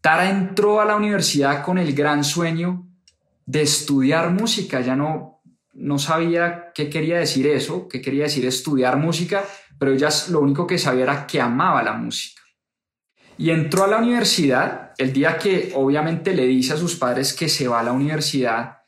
Tara 0.00 0.30
entró 0.30 0.80
a 0.80 0.84
la 0.84 0.96
universidad 0.96 1.62
con 1.62 1.78
el 1.78 1.92
gran 1.92 2.24
sueño 2.24 2.86
de 3.44 3.62
estudiar 3.62 4.30
música. 4.30 4.80
Ya 4.80 4.96
no, 4.96 5.42
no 5.74 5.98
sabía 5.98 6.72
qué 6.74 6.88
quería 6.88 7.18
decir 7.18 7.46
eso, 7.46 7.86
qué 7.88 8.00
quería 8.00 8.24
decir 8.24 8.46
estudiar 8.46 8.96
música, 8.96 9.44
pero 9.78 9.92
ella 9.92 10.08
lo 10.30 10.40
único 10.40 10.66
que 10.66 10.78
sabía 10.78 11.04
era 11.04 11.26
que 11.26 11.40
amaba 11.40 11.82
la 11.82 11.92
música. 11.92 12.42
Y 13.38 13.50
entró 13.50 13.84
a 13.84 13.88
la 13.88 13.98
universidad 13.98 14.92
el 14.98 15.12
día 15.12 15.36
que 15.36 15.72
obviamente 15.74 16.34
le 16.34 16.46
dice 16.46 16.72
a 16.72 16.78
sus 16.78 16.96
padres 16.96 17.34
que 17.34 17.48
se 17.48 17.68
va 17.68 17.80
a 17.80 17.84
la 17.84 17.92
universidad, 17.92 18.78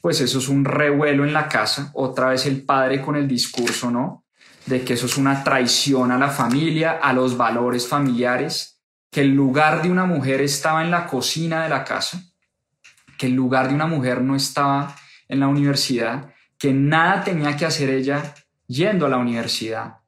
pues 0.00 0.20
eso 0.20 0.38
es 0.38 0.48
un 0.48 0.64
revuelo 0.64 1.24
en 1.24 1.32
la 1.32 1.48
casa, 1.48 1.90
otra 1.94 2.28
vez 2.28 2.46
el 2.46 2.62
padre 2.62 3.02
con 3.02 3.16
el 3.16 3.26
discurso, 3.26 3.90
¿no? 3.90 4.24
de 4.66 4.84
que 4.84 4.94
eso 4.94 5.06
es 5.06 5.16
una 5.16 5.42
traición 5.42 6.12
a 6.12 6.18
la 6.18 6.28
familia, 6.28 6.92
a 7.02 7.12
los 7.12 7.36
valores 7.36 7.88
familiares, 7.88 8.80
que 9.10 9.22
el 9.22 9.34
lugar 9.34 9.82
de 9.82 9.90
una 9.90 10.04
mujer 10.04 10.40
estaba 10.40 10.82
en 10.82 10.90
la 10.90 11.06
cocina 11.06 11.64
de 11.64 11.68
la 11.68 11.84
casa, 11.84 12.22
que 13.18 13.26
el 13.26 13.32
lugar 13.32 13.68
de 13.68 13.74
una 13.74 13.86
mujer 13.86 14.22
no 14.22 14.36
estaba 14.36 14.96
en 15.28 15.40
la 15.40 15.48
universidad, 15.48 16.32
que 16.58 16.72
nada 16.72 17.24
tenía 17.24 17.56
que 17.56 17.66
hacer 17.66 17.90
ella 17.90 18.34
yendo 18.66 19.06
a 19.06 19.08
la 19.08 19.16
universidad. 19.16 19.99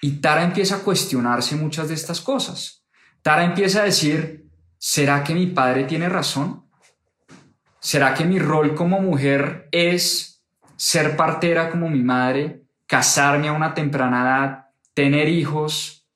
Y 0.00 0.20
Tara 0.20 0.44
empieza 0.44 0.76
a 0.76 0.80
cuestionarse 0.80 1.56
muchas 1.56 1.88
de 1.88 1.94
estas 1.94 2.20
cosas. 2.20 2.84
Tara 3.22 3.44
empieza 3.44 3.82
a 3.82 3.84
decir, 3.84 4.46
¿será 4.78 5.22
que 5.22 5.34
mi 5.34 5.46
padre 5.46 5.84
tiene 5.84 6.08
razón? 6.08 6.64
¿Será 7.80 8.14
que 8.14 8.24
mi 8.24 8.38
rol 8.38 8.74
como 8.74 9.00
mujer 9.00 9.68
es 9.72 10.42
ser 10.76 11.16
partera 11.16 11.70
como 11.70 11.90
mi 11.90 12.02
madre 12.02 12.64
casarme 12.90 13.46
a 13.46 13.52
una 13.52 13.72
temprana 13.72 14.22
edad, 14.22 14.64
tener 14.94 15.28
hijos 15.28 16.08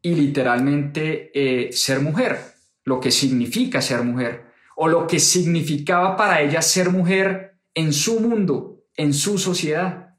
y 0.00 0.14
literalmente 0.14 1.30
eh, 1.34 1.72
ser 1.72 2.00
mujer, 2.00 2.54
lo 2.84 3.00
que 3.00 3.10
significa 3.10 3.82
ser 3.82 4.02
mujer, 4.02 4.46
o 4.74 4.88
lo 4.88 5.06
que 5.06 5.20
significaba 5.20 6.16
para 6.16 6.40
ella 6.40 6.62
ser 6.62 6.88
mujer 6.88 7.58
en 7.74 7.92
su 7.92 8.18
mundo, 8.20 8.84
en 8.96 9.12
su 9.12 9.36
sociedad. 9.36 10.16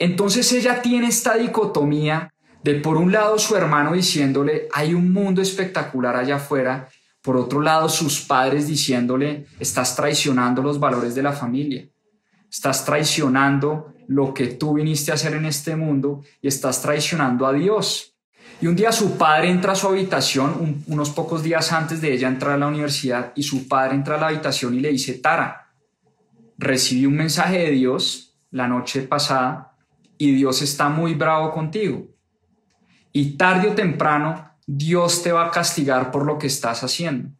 Entonces 0.00 0.52
ella 0.52 0.82
tiene 0.82 1.06
esta 1.06 1.36
dicotomía 1.36 2.31
de 2.62 2.74
por 2.76 2.96
un 2.96 3.10
lado 3.10 3.38
su 3.38 3.56
hermano 3.56 3.92
diciéndole, 3.92 4.68
hay 4.72 4.94
un 4.94 5.12
mundo 5.12 5.42
espectacular 5.42 6.16
allá 6.16 6.36
afuera, 6.36 6.88
por 7.20 7.36
otro 7.36 7.60
lado 7.60 7.88
sus 7.88 8.20
padres 8.20 8.66
diciéndole, 8.66 9.46
estás 9.58 9.96
traicionando 9.96 10.62
los 10.62 10.78
valores 10.78 11.14
de 11.14 11.22
la 11.22 11.32
familia, 11.32 11.88
estás 12.50 12.84
traicionando 12.84 13.94
lo 14.08 14.34
que 14.34 14.48
tú 14.48 14.74
viniste 14.74 15.10
a 15.10 15.14
hacer 15.14 15.34
en 15.34 15.46
este 15.46 15.76
mundo 15.76 16.22
y 16.40 16.48
estás 16.48 16.82
traicionando 16.82 17.46
a 17.46 17.52
Dios. 17.52 18.14
Y 18.60 18.66
un 18.68 18.76
día 18.76 18.92
su 18.92 19.16
padre 19.16 19.50
entra 19.50 19.72
a 19.72 19.76
su 19.76 19.88
habitación, 19.88 20.84
unos 20.86 21.10
pocos 21.10 21.42
días 21.42 21.72
antes 21.72 22.00
de 22.00 22.12
ella 22.12 22.28
entrar 22.28 22.54
a 22.54 22.58
la 22.58 22.68
universidad, 22.68 23.32
y 23.34 23.42
su 23.42 23.66
padre 23.66 23.96
entra 23.96 24.16
a 24.16 24.20
la 24.20 24.28
habitación 24.28 24.74
y 24.74 24.80
le 24.80 24.90
dice, 24.90 25.14
Tara, 25.14 25.72
recibí 26.58 27.06
un 27.06 27.16
mensaje 27.16 27.58
de 27.58 27.70
Dios 27.70 28.38
la 28.52 28.68
noche 28.68 29.02
pasada 29.02 29.76
y 30.16 30.32
Dios 30.32 30.62
está 30.62 30.88
muy 30.88 31.14
bravo 31.14 31.50
contigo. 31.52 32.11
Y 33.12 33.36
tarde 33.36 33.68
o 33.68 33.74
temprano 33.74 34.52
Dios 34.66 35.22
te 35.22 35.32
va 35.32 35.46
a 35.46 35.50
castigar 35.50 36.10
por 36.10 36.24
lo 36.24 36.38
que 36.38 36.46
estás 36.46 36.82
haciendo, 36.84 37.30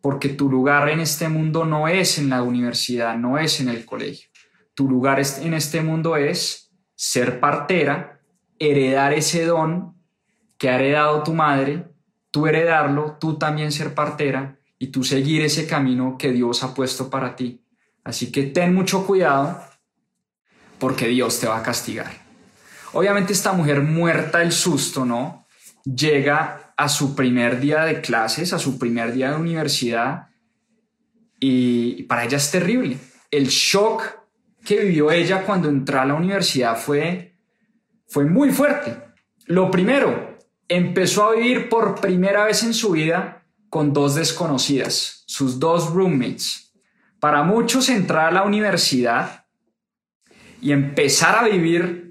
porque 0.00 0.28
tu 0.28 0.50
lugar 0.50 0.88
en 0.88 1.00
este 1.00 1.28
mundo 1.28 1.64
no 1.64 1.88
es 1.88 2.18
en 2.18 2.30
la 2.30 2.42
universidad, 2.42 3.16
no 3.16 3.38
es 3.38 3.60
en 3.60 3.68
el 3.68 3.84
colegio. 3.84 4.28
Tu 4.74 4.88
lugar 4.88 5.20
en 5.40 5.54
este 5.54 5.82
mundo 5.82 6.16
es 6.16 6.70
ser 6.94 7.40
partera, 7.40 8.20
heredar 8.58 9.12
ese 9.12 9.44
don 9.44 9.96
que 10.56 10.70
ha 10.70 10.76
heredado 10.76 11.22
tu 11.22 11.34
madre, 11.34 11.84
tú 12.30 12.46
heredarlo, 12.46 13.16
tú 13.20 13.38
también 13.38 13.72
ser 13.72 13.94
partera 13.94 14.58
y 14.78 14.88
tú 14.88 15.04
seguir 15.04 15.42
ese 15.42 15.66
camino 15.66 16.16
que 16.18 16.32
Dios 16.32 16.62
ha 16.62 16.74
puesto 16.74 17.10
para 17.10 17.36
ti. 17.36 17.64
Así 18.04 18.32
que 18.32 18.44
ten 18.44 18.74
mucho 18.74 19.06
cuidado 19.06 19.60
porque 20.78 21.08
Dios 21.08 21.40
te 21.40 21.48
va 21.48 21.58
a 21.58 21.62
castigar. 21.62 22.27
Obviamente 22.92 23.32
esta 23.32 23.52
mujer 23.52 23.82
muerta 23.82 24.38
del 24.38 24.52
susto, 24.52 25.04
¿no? 25.04 25.46
Llega 25.84 26.72
a 26.76 26.88
su 26.88 27.14
primer 27.14 27.60
día 27.60 27.84
de 27.84 28.00
clases, 28.00 28.52
a 28.52 28.58
su 28.58 28.78
primer 28.78 29.12
día 29.12 29.30
de 29.30 29.36
universidad 29.36 30.28
y 31.40 32.04
para 32.04 32.24
ella 32.24 32.36
es 32.36 32.50
terrible. 32.50 32.98
El 33.30 33.48
shock 33.48 34.18
que 34.64 34.80
vivió 34.80 35.10
ella 35.10 35.44
cuando 35.44 35.68
entró 35.68 36.00
a 36.00 36.04
la 36.04 36.14
universidad 36.14 36.76
fue, 36.76 37.36
fue 38.06 38.24
muy 38.24 38.50
fuerte. 38.50 38.96
Lo 39.46 39.70
primero, 39.70 40.38
empezó 40.68 41.24
a 41.24 41.34
vivir 41.34 41.68
por 41.68 42.00
primera 42.00 42.44
vez 42.44 42.62
en 42.62 42.74
su 42.74 42.92
vida 42.92 43.46
con 43.70 43.92
dos 43.92 44.14
desconocidas, 44.14 45.24
sus 45.26 45.58
dos 45.58 45.90
roommates. 45.92 46.72
Para 47.20 47.42
muchos 47.42 47.88
entrar 47.88 48.28
a 48.28 48.32
la 48.32 48.42
universidad 48.42 49.46
y 50.60 50.72
empezar 50.72 51.36
a 51.36 51.48
vivir, 51.48 52.07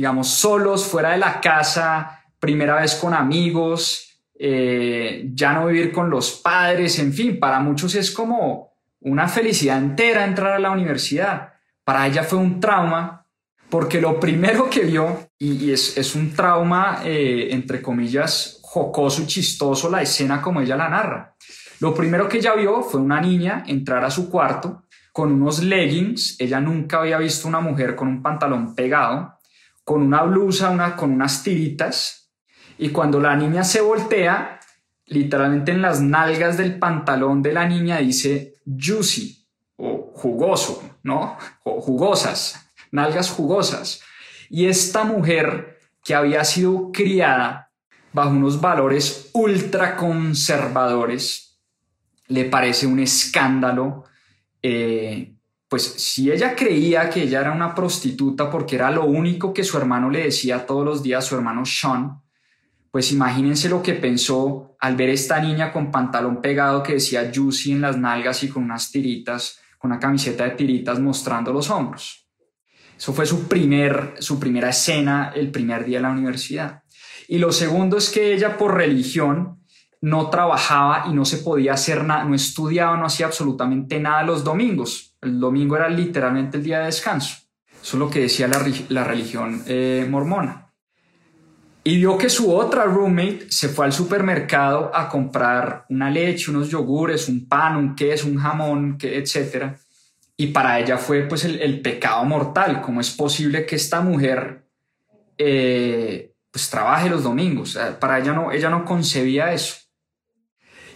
digamos, 0.00 0.28
solos, 0.28 0.86
fuera 0.86 1.10
de 1.10 1.18
la 1.18 1.42
casa, 1.42 2.24
primera 2.38 2.80
vez 2.80 2.94
con 2.94 3.12
amigos, 3.12 4.16
eh, 4.34 5.28
ya 5.34 5.52
no 5.52 5.66
vivir 5.66 5.92
con 5.92 6.08
los 6.08 6.30
padres, 6.40 6.98
en 6.98 7.12
fin, 7.12 7.38
para 7.38 7.60
muchos 7.60 7.94
es 7.94 8.10
como 8.10 8.72
una 9.00 9.28
felicidad 9.28 9.76
entera 9.76 10.24
entrar 10.24 10.54
a 10.54 10.58
la 10.58 10.70
universidad. 10.70 11.52
Para 11.84 12.06
ella 12.06 12.22
fue 12.22 12.38
un 12.38 12.60
trauma 12.60 13.26
porque 13.68 14.00
lo 14.00 14.18
primero 14.18 14.70
que 14.70 14.84
vio, 14.84 15.28
y, 15.38 15.70
es, 15.70 16.14
un 16.14 16.34
trauma, 16.34 17.02
eh, 17.04 17.48
entre 17.50 17.82
comillas, 17.82 18.58
jocoso 18.62 19.20
y 19.20 19.26
chistoso 19.26 19.90
la 19.90 20.00
escena 20.00 20.40
como 20.40 20.62
ella 20.62 20.78
la 20.78 20.88
narra. 20.88 21.36
Lo 21.80 21.92
primero 21.92 22.26
que 22.26 22.38
ella 22.38 22.54
vio 22.54 22.80
fue 22.80 23.02
una 23.02 23.20
niña 23.20 23.64
entrar 23.66 24.02
a 24.02 24.10
su 24.10 24.30
cuarto 24.30 24.84
con 25.12 25.30
unos 25.30 25.62
leggings. 25.62 26.40
Ella 26.40 26.58
nunca 26.58 27.00
había 27.00 27.18
visto 27.18 27.46
una 27.46 27.60
mujer 27.60 27.94
con 27.94 28.08
un 28.08 28.22
pantalón 28.22 28.74
pegado, 28.74 29.39
con 29.90 30.02
una 30.02 30.22
blusa, 30.22 30.70
una, 30.70 30.94
con 30.94 31.10
unas 31.10 31.42
tiritas. 31.42 32.30
Y 32.78 32.90
cuando 32.90 33.18
la 33.18 33.34
niña 33.34 33.64
se 33.64 33.80
voltea, 33.80 34.60
literalmente 35.06 35.72
en 35.72 35.82
las 35.82 36.00
nalgas 36.00 36.56
del 36.56 36.78
pantalón 36.78 37.42
de 37.42 37.52
la 37.52 37.66
niña 37.66 37.98
dice 37.98 38.54
juicy 38.64 39.48
o 39.74 40.12
jugoso, 40.14 40.80
¿no? 41.02 41.36
O 41.64 41.80
jugosas, 41.80 42.70
nalgas 42.92 43.32
jugosas. 43.32 44.00
Y 44.48 44.66
esta 44.66 45.02
mujer 45.02 45.80
que 46.04 46.14
había 46.14 46.44
sido 46.44 46.92
criada 46.92 47.72
bajo 48.12 48.30
unos 48.30 48.60
valores 48.60 49.30
ultra 49.32 49.96
conservadores, 49.96 51.58
le 52.28 52.44
parece 52.44 52.86
un 52.86 53.00
escándalo. 53.00 54.04
Eh, 54.62 55.34
pues 55.70 55.84
si 55.84 56.32
ella 56.32 56.56
creía 56.56 57.08
que 57.08 57.22
ella 57.22 57.42
era 57.42 57.52
una 57.52 57.76
prostituta 57.76 58.50
porque 58.50 58.74
era 58.74 58.90
lo 58.90 59.04
único 59.04 59.54
que 59.54 59.62
su 59.62 59.78
hermano 59.78 60.10
le 60.10 60.24
decía 60.24 60.66
todos 60.66 60.84
los 60.84 61.00
días, 61.00 61.24
su 61.24 61.36
hermano 61.36 61.64
Sean, 61.64 62.20
pues 62.90 63.12
imagínense 63.12 63.68
lo 63.68 63.80
que 63.80 63.94
pensó 63.94 64.76
al 64.80 64.96
ver 64.96 65.10
esta 65.10 65.40
niña 65.40 65.72
con 65.72 65.92
pantalón 65.92 66.42
pegado 66.42 66.82
que 66.82 66.94
decía 66.94 67.30
Juicy 67.32 67.70
en 67.70 67.82
las 67.82 67.96
nalgas 67.96 68.42
y 68.42 68.48
con 68.48 68.64
unas 68.64 68.90
tiritas, 68.90 69.60
con 69.78 69.92
una 69.92 70.00
camiseta 70.00 70.42
de 70.42 70.50
tiritas 70.50 70.98
mostrando 70.98 71.52
los 71.52 71.70
hombros. 71.70 72.26
Eso 72.98 73.12
fue 73.12 73.24
su, 73.24 73.46
primer, 73.46 74.14
su 74.18 74.40
primera 74.40 74.70
escena 74.70 75.30
el 75.36 75.52
primer 75.52 75.84
día 75.84 75.98
de 75.98 76.02
la 76.02 76.10
universidad. 76.10 76.82
Y 77.28 77.38
lo 77.38 77.52
segundo 77.52 77.96
es 77.96 78.10
que 78.10 78.34
ella 78.34 78.58
por 78.58 78.74
religión 78.74 79.62
no 80.00 80.30
trabajaba 80.30 81.04
y 81.08 81.14
no 81.14 81.24
se 81.24 81.38
podía 81.38 81.74
hacer 81.74 82.02
nada, 82.02 82.24
no 82.24 82.34
estudiaba, 82.34 82.96
no 82.96 83.06
hacía 83.06 83.26
absolutamente 83.26 84.00
nada 84.00 84.24
los 84.24 84.42
domingos. 84.42 85.09
El 85.20 85.38
domingo 85.38 85.76
era 85.76 85.88
literalmente 85.88 86.56
el 86.56 86.64
día 86.64 86.80
de 86.80 86.86
descanso. 86.86 87.36
Eso 87.82 87.96
es 87.96 87.98
lo 87.98 88.10
que 88.10 88.20
decía 88.20 88.48
la, 88.48 89.04
religión 89.04 89.62
eh, 89.66 90.06
mormona 90.08 90.70
y 91.82 91.96
vio 91.96 92.18
que 92.18 92.28
su 92.28 92.52
otra 92.52 92.84
roommate 92.84 93.46
se 93.48 93.68
fue 93.68 93.86
al 93.86 93.92
supermercado 93.92 94.90
a 94.94 95.08
comprar 95.08 95.86
una 95.88 96.10
leche, 96.10 96.50
unos 96.50 96.68
yogures, 96.68 97.28
un 97.28 97.48
pan, 97.48 97.76
un 97.76 97.94
queso, 97.94 98.28
un 98.28 98.36
jamón, 98.36 98.98
etc. 99.00 99.76
Y 100.36 100.48
para 100.48 100.78
ella 100.78 100.98
fue 100.98 101.22
pues 101.22 101.44
el, 101.44 101.80
pecado 101.80 102.24
mortal. 102.24 102.82
¿Cómo 102.82 103.00
es 103.00 103.10
posible 103.10 103.64
que 103.64 103.76
esta 103.76 104.02
mujer 104.02 104.66
eh, 105.38 106.34
pues 106.50 106.68
trabaje 106.68 107.08
los 107.08 107.22
domingos? 107.22 107.78
Para 107.98 108.18
ella 108.18 108.34
no, 108.34 108.52
ella 108.52 108.68
no 108.68 108.84
concebía 108.84 109.52
eso. 109.52 109.76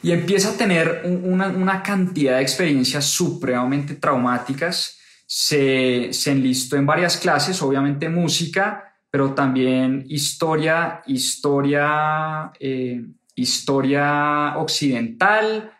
Y 0.05 0.13
empieza 0.13 0.51
a 0.51 0.57
tener 0.57 1.03
una, 1.05 1.49
una 1.49 1.83
cantidad 1.83 2.37
de 2.37 2.43
experiencias 2.43 3.07
supremamente 3.07 3.95
traumáticas. 3.95 4.99
Se, 5.27 6.11
se 6.13 6.31
enlistó 6.31 6.77
en 6.77 6.85
varias 6.85 7.17
clases, 7.17 7.61
obviamente 7.63 8.11
música, 8.11 8.95
pero 9.11 9.33
también 9.33 10.05
historia, 10.09 11.03
historia, 11.07 12.53
eh, 12.61 13.03
historia 13.35 14.59
occidental, 14.59 15.73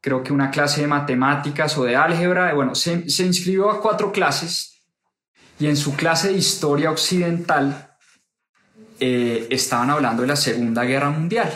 creo 0.00 0.22
que 0.22 0.32
una 0.32 0.50
clase 0.50 0.80
de 0.80 0.86
matemáticas 0.86 1.76
o 1.76 1.84
de 1.84 1.96
álgebra. 1.96 2.54
Bueno, 2.54 2.74
se, 2.74 3.04
inscribió 3.26 3.70
a 3.70 3.82
cuatro 3.82 4.10
clases 4.10 4.78
y 5.58 5.66
en 5.66 5.76
su 5.76 5.96
clase 5.96 6.28
de 6.28 6.38
historia 6.38 6.90
occidental 6.90 7.96
eh, 8.98 9.48
estaban 9.50 9.90
hablando 9.90 10.22
de 10.22 10.28
la 10.28 10.36
Segunda 10.36 10.84
Guerra 10.84 11.10
Mundial. 11.10 11.52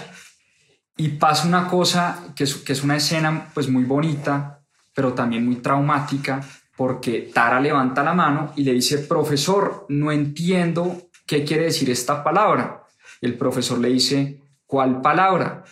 Y 0.96 1.08
pasa 1.08 1.48
una 1.48 1.68
cosa 1.68 2.32
que 2.36 2.44
es, 2.44 2.84
una 2.84 2.96
escena 2.96 3.50
pues 3.52 3.68
muy 3.68 3.84
bonita, 3.84 4.60
pero 4.94 5.12
también 5.12 5.44
muy 5.44 5.56
traumática, 5.56 6.40
porque 6.76 7.30
Tara 7.34 7.60
levanta 7.60 8.04
la 8.04 8.14
mano 8.14 8.52
y 8.56 8.62
le 8.62 8.72
dice, 8.72 8.98
profesor, 8.98 9.86
no 9.88 10.12
entiendo 10.12 11.08
qué 11.26 11.44
quiere 11.44 11.64
decir 11.64 11.90
esta 11.90 12.22
palabra. 12.22 12.84
El 13.20 13.36
profesor 13.36 13.78
le 13.78 13.88
dice, 13.88 14.40
¿cuál 14.66 15.00
palabra? 15.00 15.64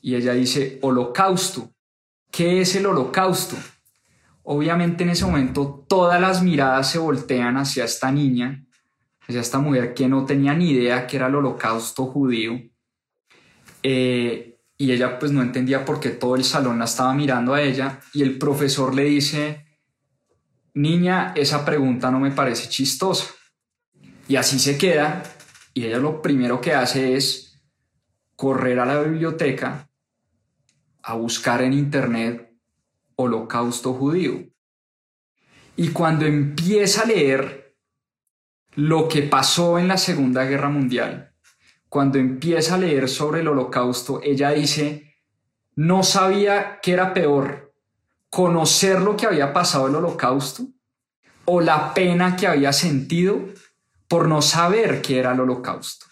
Y 0.00 0.14
ella 0.14 0.32
dice, 0.32 0.78
holocausto. 0.82 1.70
¿Qué 2.30 2.60
es 2.60 2.74
el 2.74 2.86
holocausto? 2.86 3.56
Obviamente 4.42 5.04
en 5.04 5.10
ese 5.10 5.24
momento 5.24 5.86
todas 5.88 6.20
las 6.20 6.42
miradas 6.42 6.90
se 6.90 6.98
voltean 6.98 7.56
hacia 7.56 7.84
esta 7.84 8.10
niña, 8.10 8.66
hacia 9.26 9.40
esta 9.40 9.58
mujer 9.58 9.94
que 9.94 10.08
no 10.08 10.26
tenía 10.26 10.54
ni 10.54 10.70
idea 10.70 11.06
que 11.06 11.16
era 11.16 11.28
el 11.28 11.36
holocausto 11.36 12.06
judío. 12.06 12.60
Eh, 13.86 14.58
y 14.78 14.92
ella 14.92 15.18
pues 15.18 15.30
no 15.30 15.42
entendía 15.42 15.84
por 15.84 16.00
qué 16.00 16.08
todo 16.08 16.36
el 16.36 16.42
salón 16.42 16.78
la 16.78 16.86
estaba 16.86 17.14
mirando 17.14 17.54
a 17.54 17.62
ella 17.62 18.00
y 18.12 18.22
el 18.22 18.38
profesor 18.38 18.94
le 18.94 19.04
dice, 19.04 19.66
niña, 20.72 21.32
esa 21.36 21.64
pregunta 21.64 22.10
no 22.10 22.18
me 22.18 22.32
parece 22.32 22.68
chistosa. 22.68 23.26
Y 24.26 24.36
así 24.36 24.58
se 24.58 24.78
queda 24.78 25.22
y 25.74 25.84
ella 25.84 25.98
lo 25.98 26.22
primero 26.22 26.60
que 26.60 26.72
hace 26.72 27.14
es 27.14 27.62
correr 28.36 28.80
a 28.80 28.86
la 28.86 29.00
biblioteca 29.02 29.88
a 31.02 31.14
buscar 31.14 31.62
en 31.62 31.74
internet 31.74 32.50
holocausto 33.16 33.92
judío. 33.92 34.48
Y 35.76 35.90
cuando 35.90 36.24
empieza 36.24 37.02
a 37.02 37.06
leer 37.06 37.76
lo 38.76 39.08
que 39.08 39.22
pasó 39.22 39.78
en 39.78 39.88
la 39.88 39.98
Segunda 39.98 40.44
Guerra 40.44 40.70
Mundial, 40.70 41.33
cuando 41.94 42.18
empieza 42.18 42.74
a 42.74 42.78
leer 42.78 43.08
sobre 43.08 43.42
el 43.42 43.46
holocausto, 43.46 44.20
ella 44.20 44.50
dice, 44.50 45.14
no 45.76 46.02
sabía 46.02 46.80
qué 46.82 46.90
era 46.90 47.14
peor, 47.14 47.72
conocer 48.28 49.00
lo 49.00 49.16
que 49.16 49.26
había 49.26 49.52
pasado 49.52 49.86
el 49.86 49.94
holocausto 49.94 50.64
o 51.44 51.60
la 51.60 51.94
pena 51.94 52.34
que 52.34 52.48
había 52.48 52.72
sentido 52.72 53.44
por 54.08 54.26
no 54.26 54.42
saber 54.42 55.02
qué 55.02 55.20
era 55.20 55.34
el 55.34 55.40
holocausto. 55.42 56.06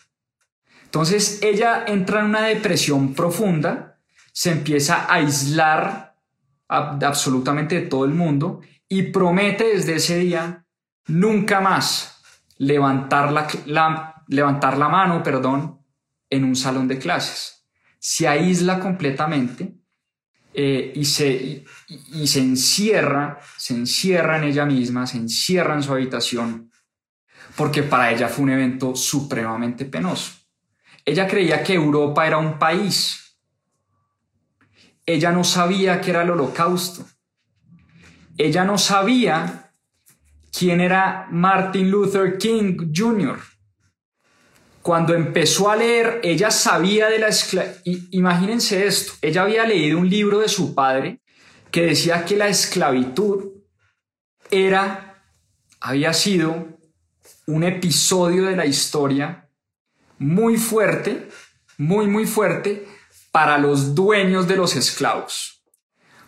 Entonces 0.84 1.42
ella 1.42 1.82
entra 1.88 2.20
en 2.20 2.26
una 2.26 2.42
depresión 2.42 3.12
profunda, 3.12 3.98
se 4.32 4.52
empieza 4.52 5.06
a 5.06 5.14
aislar 5.14 6.14
absolutamente 6.68 7.80
de 7.80 7.88
todo 7.88 8.04
el 8.04 8.14
mundo 8.14 8.60
y 8.88 9.10
promete 9.10 9.64
desde 9.64 9.96
ese 9.96 10.18
día 10.18 10.64
nunca 11.08 11.60
más 11.60 12.22
levantar 12.56 13.32
la, 13.66 14.11
levantar 14.32 14.76
la 14.76 14.88
mano 14.88 15.22
perdón, 15.22 15.80
en 16.28 16.44
un 16.44 16.56
salón 16.56 16.88
de 16.88 16.98
clases. 16.98 17.66
Se 17.98 18.26
aísla 18.26 18.80
completamente 18.80 19.74
eh, 20.54 20.92
y, 20.94 21.04
se, 21.04 21.64
y, 21.88 22.26
se 22.26 22.40
encierra, 22.40 23.38
se 23.56 23.74
encierra 23.74 24.38
en 24.38 24.44
ella 24.44 24.64
misma, 24.64 25.06
se 25.06 25.18
encierra 25.18 25.74
en 25.74 25.82
su 25.82 25.92
habitación, 25.92 26.70
porque 27.56 27.82
para 27.82 28.10
ella 28.10 28.28
fue 28.28 28.44
un 28.44 28.50
evento 28.50 28.96
supremamente 28.96 29.84
penoso. 29.84 30.32
Ella 31.04 31.26
creía 31.26 31.62
que 31.62 31.74
Europa 31.74 32.26
era 32.26 32.38
un 32.38 32.58
país. 32.58 33.36
Ella 35.04 35.32
no 35.32 35.44
sabía 35.44 36.00
que 36.00 36.10
era 36.10 36.22
el 36.22 36.30
holocausto. 36.30 37.06
Ella 38.38 38.64
no 38.64 38.78
sabía 38.78 39.72
quién 40.56 40.80
era 40.80 41.26
Martin 41.30 41.90
Luther 41.90 42.38
King 42.38 42.92
Jr. 42.94 43.38
Cuando 44.82 45.14
empezó 45.14 45.70
a 45.70 45.76
leer, 45.76 46.20
ella 46.24 46.50
sabía 46.50 47.08
de 47.08 47.20
la 47.20 47.28
esclavitud. 47.28 48.08
Imagínense 48.10 48.84
esto, 48.84 49.12
ella 49.22 49.42
había 49.42 49.64
leído 49.64 49.98
un 49.98 50.10
libro 50.10 50.40
de 50.40 50.48
su 50.48 50.74
padre 50.74 51.20
que 51.70 51.82
decía 51.82 52.24
que 52.24 52.36
la 52.36 52.48
esclavitud 52.48 53.52
era, 54.50 55.24
había 55.80 56.12
sido 56.12 56.80
un 57.46 57.62
episodio 57.62 58.44
de 58.44 58.56
la 58.56 58.66
historia 58.66 59.48
muy 60.18 60.56
fuerte, 60.56 61.28
muy, 61.78 62.08
muy 62.08 62.26
fuerte 62.26 62.88
para 63.30 63.58
los 63.58 63.94
dueños 63.94 64.48
de 64.48 64.56
los 64.56 64.74
esclavos. 64.74 65.62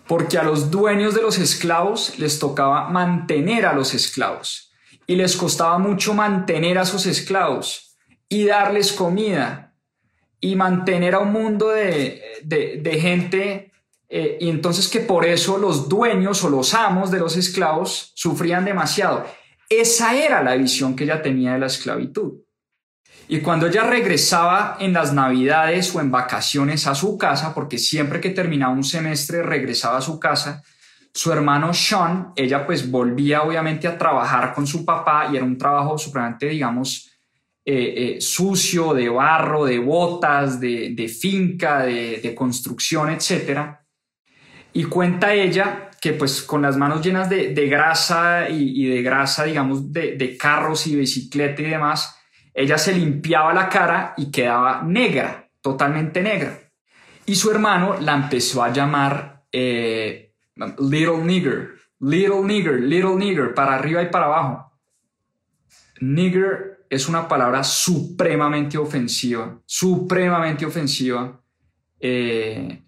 Porque 0.06 0.38
a 0.38 0.44
los 0.44 0.70
dueños 0.70 1.14
de 1.14 1.22
los 1.22 1.38
esclavos 1.38 2.18
les 2.18 2.38
tocaba 2.38 2.88
mantener 2.88 3.66
a 3.66 3.74
los 3.74 3.94
esclavos 3.94 4.72
y 5.08 5.16
les 5.16 5.34
costaba 5.34 5.78
mucho 5.78 6.14
mantener 6.14 6.78
a 6.78 6.82
esos 6.82 7.06
esclavos 7.06 7.83
y 8.28 8.46
darles 8.46 8.92
comida 8.92 9.74
y 10.40 10.56
mantener 10.56 11.14
a 11.14 11.20
un 11.20 11.32
mundo 11.32 11.70
de, 11.70 12.98
gente 13.00 13.72
eh, 14.08 14.38
y 14.40 14.50
entonces 14.50 14.88
que 14.88 15.00
por 15.00 15.24
eso 15.24 15.58
los 15.58 15.88
dueños 15.88 16.44
o 16.44 16.50
los 16.50 16.74
amos 16.74 17.10
de 17.10 17.18
los 17.18 17.36
esclavos 17.36 18.12
sufrían 18.14 18.64
demasiado. 18.64 19.24
Esa 19.68 20.14
era 20.14 20.42
la 20.42 20.54
visión 20.54 20.94
que 20.94 21.04
ella 21.04 21.22
tenía 21.22 21.54
de 21.54 21.60
la 21.60 21.66
esclavitud. 21.66 22.44
Y 23.26 23.40
cuando 23.40 23.66
ella 23.66 23.84
regresaba 23.84 24.76
en 24.80 24.92
las 24.92 25.14
navidades 25.14 25.94
o 25.94 26.00
en 26.00 26.10
vacaciones 26.10 26.86
a 26.86 26.94
su 26.94 27.16
casa, 27.16 27.54
porque 27.54 27.78
siempre 27.78 28.20
que 28.20 28.30
terminaba 28.30 28.74
un 28.74 28.84
semestre 28.84 29.42
regresaba 29.42 29.98
a 29.98 30.02
su 30.02 30.20
casa, 30.20 30.62
su 31.14 31.32
hermano 31.32 31.72
Sean, 31.72 32.32
ella 32.36 32.66
pues 32.66 32.90
volvía 32.90 33.42
obviamente 33.42 33.88
a 33.88 33.96
trabajar 33.96 34.52
con 34.52 34.66
su 34.66 34.84
papá 34.84 35.28
y 35.32 35.36
era 35.36 35.44
un 35.44 35.56
trabajo 35.56 35.96
supremamente, 35.96 36.46
digamos, 36.48 37.10
eh, 37.66 38.16
eh, 38.16 38.20
sucio, 38.20 38.92
de 38.92 39.08
barro, 39.08 39.64
de 39.64 39.78
botas, 39.78 40.60
de, 40.60 41.08
finca, 41.08 41.84
de, 41.84 42.34
construcción, 42.36 43.08
etc. 43.10 43.78
Y 44.74 44.84
cuenta 44.84 45.32
ella 45.32 45.90
que 45.98 46.12
pues 46.12 46.42
con 46.42 46.60
las 46.60 46.76
manos 46.76 47.00
llenas 47.00 47.30
de, 47.30 47.66
grasa 47.66 48.50
y, 48.50 48.84
de 48.86 49.02
grasa, 49.02 49.44
digamos, 49.44 49.90
de, 49.90 50.36
carros 50.38 50.86
y 50.86 50.96
bicicleta 50.96 51.62
y 51.62 51.70
demás, 51.70 52.14
ella 52.52 52.76
se 52.76 52.92
limpiaba 52.92 53.54
la 53.54 53.70
cara 53.70 54.12
y 54.18 54.30
quedaba 54.30 54.82
negra, 54.82 55.48
totalmente 55.62 56.20
negra. 56.20 56.58
Y 57.24 57.34
su 57.34 57.50
hermano 57.50 57.98
la 57.98 58.14
empezó 58.14 58.62
a 58.62 58.74
llamar 58.74 59.44
eh, 59.50 60.34
Little 60.78 61.24
Nigger, 61.24 61.70
Little 62.00 62.42
Nigger, 62.42 62.78
Little 62.80 63.16
Nigger, 63.16 63.54
para 63.54 63.76
arriba 63.76 64.02
y 64.02 64.10
para 64.10 64.26
abajo. 64.26 64.70
Nigger 66.00 66.73
es 66.94 67.08
una 67.08 67.26
palabra 67.26 67.64
supremamente 67.64 68.78
ofensiva, 68.78 69.60
supremamente 69.66 70.64
ofensiva. 70.64 71.40
Eh, 71.98 72.80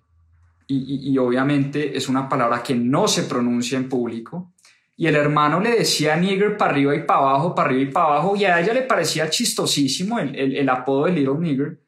y, 0.69 1.17
obviamente 1.19 1.97
es 1.97 2.09
una 2.09 2.29
palabra 2.29 2.63
que 2.63 2.75
no 2.75 3.07
se 3.07 3.23
pronuncia 3.25 3.79
en 3.79 3.89
público. 3.89 4.53
Y 4.97 5.07
el 5.07 5.17
hermano 5.17 5.61
le 5.61 5.71
decía 5.71 6.17
nigger 6.17 6.57
para 6.57 6.73
arriba 6.73 6.95
y 6.95 7.03
para 7.03 7.21
abajo, 7.21 7.55
para 7.55 7.69
arriba 7.69 7.83
y 7.83 7.93
para 7.93 8.07
abajo, 8.07 8.35
y 8.37 8.45
a 8.45 8.61
ella 8.61 8.73
le 8.73 8.83
parecía 8.83 9.29
chistosísimo 9.29 10.19
el, 10.19 10.35
el, 10.35 10.57
el 10.57 10.69
apodo 10.69 11.05
de 11.05 11.13
Little 11.13 11.39
Nigger. 11.39 11.81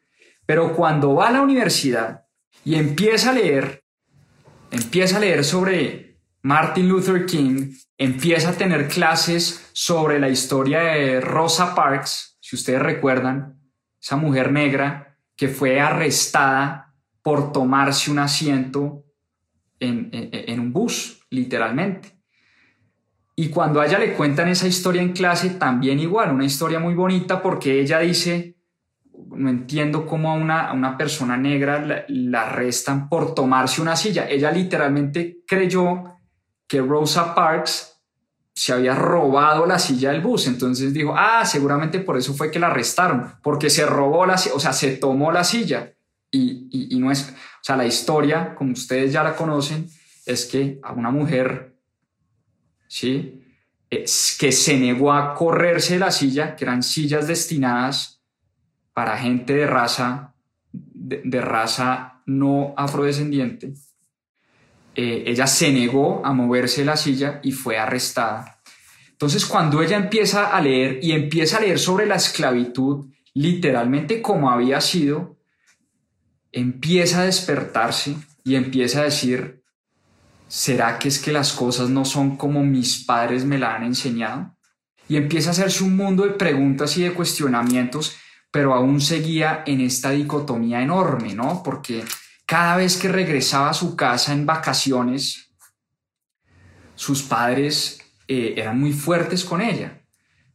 Pero 0.45 0.75
cuando 0.75 1.15
va 1.15 1.29
a 1.29 1.33
la 1.33 1.43
universidad 1.43 2.25
y 2.65 2.75
empieza 2.75 3.31
a 3.31 3.35
leer, 3.35 3.83
empieza 4.71 5.17
a 5.17 5.21
leer 5.21 5.45
sobre 5.45 6.19
Martin 6.43 6.89
Luther 6.89 7.27
King, 7.27 7.73
empieza 7.99 8.51
a 8.51 8.53
tener 8.53 8.89
clases 8.89 9.71
sobre 9.75 10.19
la 10.19 10.29
historia 10.29 10.81
de 10.81 11.21
Rosa 11.21 11.75
Parks, 11.75 12.39
si 12.41 12.57
ustedes 12.57 12.81
recuerdan, 12.81 13.61
esa 14.01 14.17
mujer 14.17 14.53
negra 14.53 15.19
que 15.37 15.49
fue 15.49 15.81
arrestada 15.81 16.95
por 17.23 17.53
tomarse 17.53 18.11
un 18.11 18.21
asiento 18.21 19.05
en, 19.81 20.09
en 20.13 20.61
un 20.61 20.73
bus, 20.73 21.21
literalmente. 21.31 22.19
Y 23.37 23.51
cuando 23.51 23.81
a 23.81 23.87
ella 23.87 23.99
le 23.99 24.15
cuentan 24.15 24.49
esa 24.49 24.67
historia 24.67 25.01
en 25.01 25.13
clase, 25.13 25.51
también 25.51 26.01
igual, 26.01 26.33
una 26.33 26.45
historia 26.45 26.81
muy 26.81 26.95
bonita 26.95 27.41
porque 27.41 27.81
ella 27.81 28.01
dice, 28.01 28.57
no 29.31 29.49
entiendo 29.49 30.07
cómo 30.07 30.33
a 30.33 30.35
una, 30.35 30.73
una 30.73 30.97
persona 30.97 31.37
negra 31.37 32.05
la, 32.09 32.43
arrestan 32.43 33.09
por 33.09 33.35
tomarse 33.35 33.81
una 33.81 33.95
silla. 33.95 34.29
Ella 34.29 34.51
literalmente 34.51 35.39
creyó 35.47 36.18
que 36.69 36.81
Rosa 36.81 37.35
Parks 37.35 38.01
se 38.55 38.73
había 38.73 38.95
robado 38.95 39.67
la 39.67 39.79
silla 39.79 40.13
del 40.13 40.21
bus. 40.21 40.47
Entonces 40.47 40.93
dijo, 40.93 41.15
ah, 41.17 41.45
seguramente 41.45 41.99
por 41.99 42.17
eso 42.17 42.35
fue 42.35 42.51
que 42.51 42.61
la 42.61 42.69
arrestaron, 42.69 43.33
porque 43.43 43.71
se 43.71 43.87
robó 43.87 44.27
la 44.27 44.39
silla, 44.39 44.55
o 44.55 44.61
sea, 44.61 44.73
se 44.73 44.97
tomó 44.97 45.33
la 45.33 45.43
silla. 45.43 45.95
Y, 46.31 46.69
y, 46.71 46.99
no 46.99 47.11
es, 47.11 47.31
o 47.31 47.63
sea, 47.65 47.77
la 47.77 47.87
historia, 47.87 48.55
como 48.55 48.73
ustedes 48.73 49.13
ya 49.13 49.25
la 49.25 49.35
conocen, 49.35 49.89
es 50.27 50.45
que 50.45 50.79
a 50.83 50.93
una 50.93 51.11
mujer 51.11 51.79
¿sí? 52.87 53.43
que 53.89 54.53
se 54.53 54.79
negó 54.79 55.13
a 55.13 55.35
correrse 55.35 55.99
la 55.99 56.11
silla, 56.11 56.57
que 56.57 56.65
eran 56.65 56.83
sillas 56.83 57.27
destinadas 57.27 58.23
para 58.93 59.17
gente 59.17 59.55
de 59.55 59.67
raza, 59.67 60.35
de, 60.73 61.41
raza 61.41 62.23
no 62.27 62.75
afrodescendiente. 62.77 63.73
Eh, 65.01 65.31
ella 65.31 65.47
se 65.47 65.73
negó 65.73 66.23
a 66.25 66.33
moverse 66.33 66.85
la 66.85 66.97
silla 66.97 67.39
y 67.45 67.53
fue 67.53 67.79
arrestada. 67.79 68.61
Entonces, 69.13 69.47
cuando 69.47 69.81
ella 69.81 69.97
empieza 69.97 70.47
a 70.47 70.61
leer 70.61 70.99
y 71.01 71.13
empieza 71.13 71.59
a 71.59 71.61
leer 71.61 71.79
sobre 71.79 72.05
la 72.05 72.17
esclavitud, 72.17 73.07
literalmente 73.33 74.21
como 74.21 74.51
había 74.51 74.81
sido, 74.81 75.37
empieza 76.51 77.21
a 77.21 77.27
despertarse 77.27 78.17
y 78.43 78.57
empieza 78.57 79.03
a 79.03 79.05
decir, 79.05 79.63
¿será 80.49 80.99
que 80.99 81.07
es 81.07 81.21
que 81.21 81.31
las 81.31 81.53
cosas 81.53 81.91
no 81.91 82.05
son 82.05 82.37
como 82.37 82.65
mis 82.65 83.05
padres 83.05 83.45
me 83.45 83.59
la 83.59 83.77
han 83.77 83.85
enseñado? 83.85 84.57
Y 85.09 85.15
empieza 85.15 85.51
a 85.51 85.53
hacerse 85.53 85.85
un 85.85 85.97
mundo 85.97 86.25
de 86.25 86.33
preguntas 86.33 86.97
y 86.97 87.05
de 87.05 87.13
cuestionamientos, 87.13 88.17
pero 88.51 88.75
aún 88.75 89.01
seguía 89.01 89.63
en 89.65 89.81
esta 89.81 90.11
dicotomía 90.11 90.83
enorme, 90.83 91.35
¿no? 91.35 91.63
Porque 91.63 92.03
cada 92.49 92.79
vez 92.79 92.97
que 92.97 93.09
regresaba 93.09 93.69
a 93.69 93.75
su 93.75 93.95
casa 93.95 94.33
en 94.33 94.47
vacaciones, 94.47 95.51
sus 96.95 97.23
padres 97.23 98.01
eh, 98.27 98.55
eran 98.57 98.81
muy 98.81 98.95
fuertes 98.95 99.45
con 99.45 99.61
ella. 99.61 100.01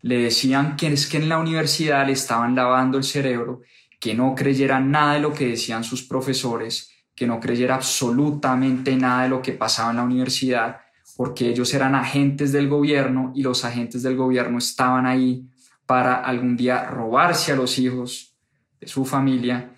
Le 0.01 0.17
decían 0.17 0.75
que 0.75 0.87
es 0.87 1.05
que 1.05 1.17
en 1.17 1.29
la 1.29 1.37
universidad 1.37 2.07
le 2.07 2.13
estaban 2.13 2.55
lavando 2.55 2.97
el 2.97 3.03
cerebro, 3.03 3.61
que 3.99 4.15
no 4.15 4.33
creyera 4.33 4.79
nada 4.79 5.13
de 5.13 5.19
lo 5.19 5.35
que 5.35 5.49
decían 5.49 5.83
sus 5.83 6.01
profesores, 6.01 6.89
que 7.13 7.27
no 7.27 7.39
creyera 7.39 7.75
absolutamente 7.75 8.95
nada 8.95 9.23
de 9.23 9.29
lo 9.29 9.43
que 9.43 9.53
pasaba 9.53 9.91
en 9.91 9.97
la 9.97 10.03
universidad, 10.03 10.81
porque 11.15 11.49
ellos 11.49 11.75
eran 11.75 11.93
agentes 11.93 12.51
del 12.51 12.69
gobierno 12.69 13.31
y 13.35 13.43
los 13.43 13.65
agentes 13.65 14.01
del 14.01 14.15
gobierno 14.15 14.57
estaban 14.57 15.05
ahí 15.05 15.47
para 15.85 16.15
algún 16.15 16.57
día 16.57 16.85
robarse 16.85 17.51
a 17.51 17.55
los 17.55 17.77
hijos 17.77 18.35
de 18.79 18.87
su 18.87 19.05
familia 19.05 19.72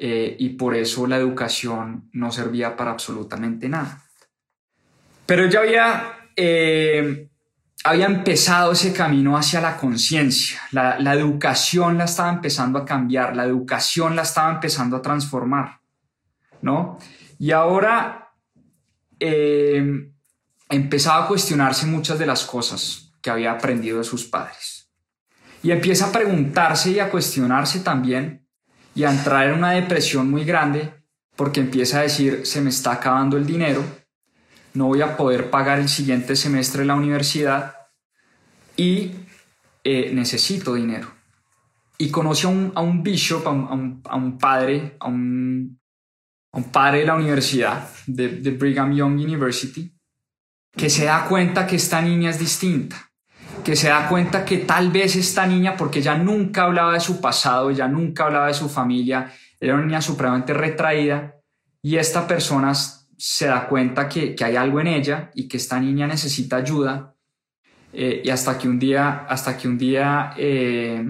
eh, 0.00 0.36
y 0.38 0.50
por 0.50 0.76
eso 0.76 1.06
la 1.06 1.16
educación 1.16 2.08
no 2.12 2.30
servía 2.30 2.76
para 2.76 2.92
absolutamente 2.92 3.68
nada. 3.68 4.04
Pero 5.26 5.46
ya 5.48 5.60
había, 5.60 6.12
eh, 6.36 7.28
había 7.84 8.06
empezado 8.06 8.72
ese 8.72 8.92
camino 8.92 9.36
hacia 9.36 9.60
la 9.60 9.76
conciencia, 9.76 10.60
la, 10.70 10.98
la 10.98 11.14
educación 11.14 11.98
la 11.98 12.04
estaba 12.04 12.30
empezando 12.30 12.78
a 12.78 12.84
cambiar, 12.84 13.34
la 13.36 13.44
educación 13.44 14.16
la 14.16 14.22
estaba 14.22 14.52
empezando 14.52 14.96
a 14.96 15.02
transformar. 15.02 15.78
¿no? 16.62 16.98
Y 17.38 17.52
ahora 17.52 18.32
eh, 19.20 20.10
empezaba 20.68 21.24
a 21.24 21.28
cuestionarse 21.28 21.86
muchas 21.86 22.18
de 22.18 22.26
las 22.26 22.44
cosas 22.44 23.12
que 23.20 23.30
había 23.30 23.52
aprendido 23.52 23.98
de 23.98 24.04
sus 24.04 24.24
padres. 24.24 24.90
Y 25.62 25.70
empieza 25.70 26.06
a 26.06 26.12
preguntarse 26.12 26.90
y 26.90 27.00
a 27.00 27.10
cuestionarse 27.10 27.80
también 27.80 28.47
y 28.98 29.04
a 29.04 29.10
entrar 29.10 29.48
en 29.48 29.54
una 29.54 29.70
depresión 29.70 30.30
muy 30.30 30.44
grande 30.44 30.92
porque 31.36 31.60
empieza 31.60 32.00
a 32.00 32.02
decir, 32.02 32.44
se 32.44 32.60
me 32.60 32.70
está 32.70 32.92
acabando 32.92 33.36
el 33.36 33.46
dinero, 33.46 33.84
no 34.74 34.86
voy 34.86 35.02
a 35.02 35.16
poder 35.16 35.50
pagar 35.50 35.78
el 35.78 35.88
siguiente 35.88 36.34
semestre 36.34 36.80
de 36.80 36.86
la 36.86 36.96
universidad 36.96 37.76
y 38.76 39.12
eh, 39.84 40.10
necesito 40.12 40.74
dinero. 40.74 41.08
Y 41.96 42.10
conoce 42.10 42.46
a 42.46 42.50
un, 42.50 42.72
a 42.74 42.80
un 42.80 43.02
bishop, 43.02 43.46
a 43.46 43.50
un, 43.50 44.02
a 44.04 44.16
un 44.16 44.38
padre, 44.38 44.96
a 45.00 45.08
un 45.08 45.78
un 46.58 46.64
padre 46.64 47.00
de 47.00 47.06
la 47.06 47.14
universidad, 47.14 47.88
de, 48.06 48.50
Brigham 48.50 48.92
Young 48.92 49.14
University, 49.14 49.92
que 50.72 50.90
se 50.90 51.04
da 51.04 51.26
cuenta 51.26 51.66
que 51.66 51.76
esta 51.76 52.00
niña 52.00 52.30
es 52.30 52.38
distinta, 52.38 53.07
que 53.68 53.76
se 53.76 53.88
da 53.88 54.08
cuenta 54.08 54.46
que 54.46 54.56
tal 54.56 54.90
vez 54.90 55.14
esta 55.14 55.46
niña, 55.46 55.76
porque 55.76 55.98
ella 55.98 56.16
nunca 56.16 56.62
hablaba 56.62 56.94
de 56.94 57.00
su 57.00 57.20
pasado, 57.20 57.68
ella 57.68 57.86
nunca 57.86 58.24
hablaba 58.24 58.46
de 58.46 58.54
su 58.54 58.66
familia, 58.66 59.30
era 59.60 59.74
una 59.74 59.84
niña 59.84 60.00
supremamente 60.00 60.54
retraída, 60.54 61.34
y 61.82 61.96
esta 61.96 62.26
persona 62.26 62.72
se 62.74 63.46
da 63.46 63.68
cuenta 63.68 64.08
que, 64.08 64.34
hay 64.42 64.56
algo 64.56 64.80
en 64.80 64.86
ella 64.86 65.30
y 65.34 65.48
que 65.48 65.58
esta 65.58 65.78
niña 65.78 66.06
necesita 66.06 66.56
ayuda, 66.56 67.14
eh, 67.92 68.22
y 68.24 68.30
hasta 68.30 68.56
que 68.56 68.70
un 68.70 68.78
día, 68.78 69.26
hasta 69.28 69.58
que 69.58 69.68
un 69.68 69.76
día 69.76 70.32
eh, 70.38 71.04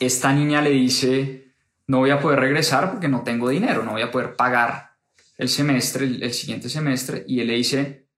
esta 0.00 0.32
niña 0.32 0.60
le 0.60 0.70
dice, 0.70 1.54
no 1.86 1.98
voy 1.98 2.10
a 2.10 2.18
poder 2.18 2.40
regresar 2.40 2.90
porque 2.90 3.06
no 3.06 3.22
tengo 3.22 3.50
dinero, 3.50 3.84
no 3.84 3.92
voy 3.92 4.02
a 4.02 4.10
poder 4.10 4.34
pagar 4.34 4.96
el 5.38 5.48
semestre, 5.48 6.06
el, 6.06 6.32
siguiente 6.32 6.68
semestre. 6.68 7.24
Y 7.28 7.38
él 7.38 7.46
le 7.46 7.54
dice, 7.54 8.08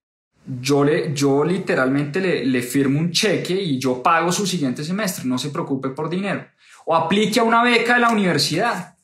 yo, 0.46 0.84
le, 0.84 1.14
yo 1.14 1.44
literalmente 1.44 2.20
le, 2.20 2.44
le, 2.44 2.62
firmo 2.62 2.98
un 2.98 3.10
cheque 3.10 3.54
y 3.54 3.78
yo 3.78 4.02
pago 4.02 4.32
su 4.32 4.46
siguiente 4.46 4.84
semestre, 4.84 5.24
no 5.24 5.38
se 5.38 5.50
preocupe 5.50 5.90
por 5.90 6.08
dinero. 6.08 6.46
O 6.86 6.96
aplique 6.96 7.40
a 7.40 7.44
una 7.44 7.62
beca 7.62 7.94
de 7.94 8.00
la 8.00 8.10
universidad. 8.10 8.96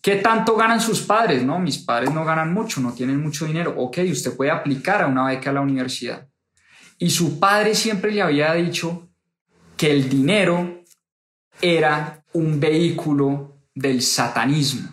¿Qué 0.00 0.16
tanto 0.16 0.54
ganan 0.54 0.80
sus 0.80 1.02
padres? 1.02 1.42
No, 1.42 1.58
mis 1.58 1.78
padres 1.78 2.12
no 2.12 2.24
ganan 2.24 2.52
mucho, 2.52 2.80
no 2.80 2.92
tienen 2.92 3.20
mucho 3.20 3.46
dinero. 3.46 3.74
Ok, 3.76 3.98
usted 4.10 4.36
puede 4.36 4.52
aplicar 4.52 5.02
a 5.02 5.08
una 5.08 5.26
beca 5.26 5.50
a 5.50 5.54
la 5.54 5.60
universidad. 5.60 6.28
Y 6.98 7.10
su 7.10 7.40
padre 7.40 7.74
siempre 7.74 8.12
le 8.12 8.22
había 8.22 8.54
dicho 8.54 9.08
que 9.76 9.90
el 9.90 10.08
dinero 10.08 10.84
era 11.60 12.22
un 12.32 12.60
vehículo 12.60 13.58
del 13.74 14.00
satanismo, 14.02 14.88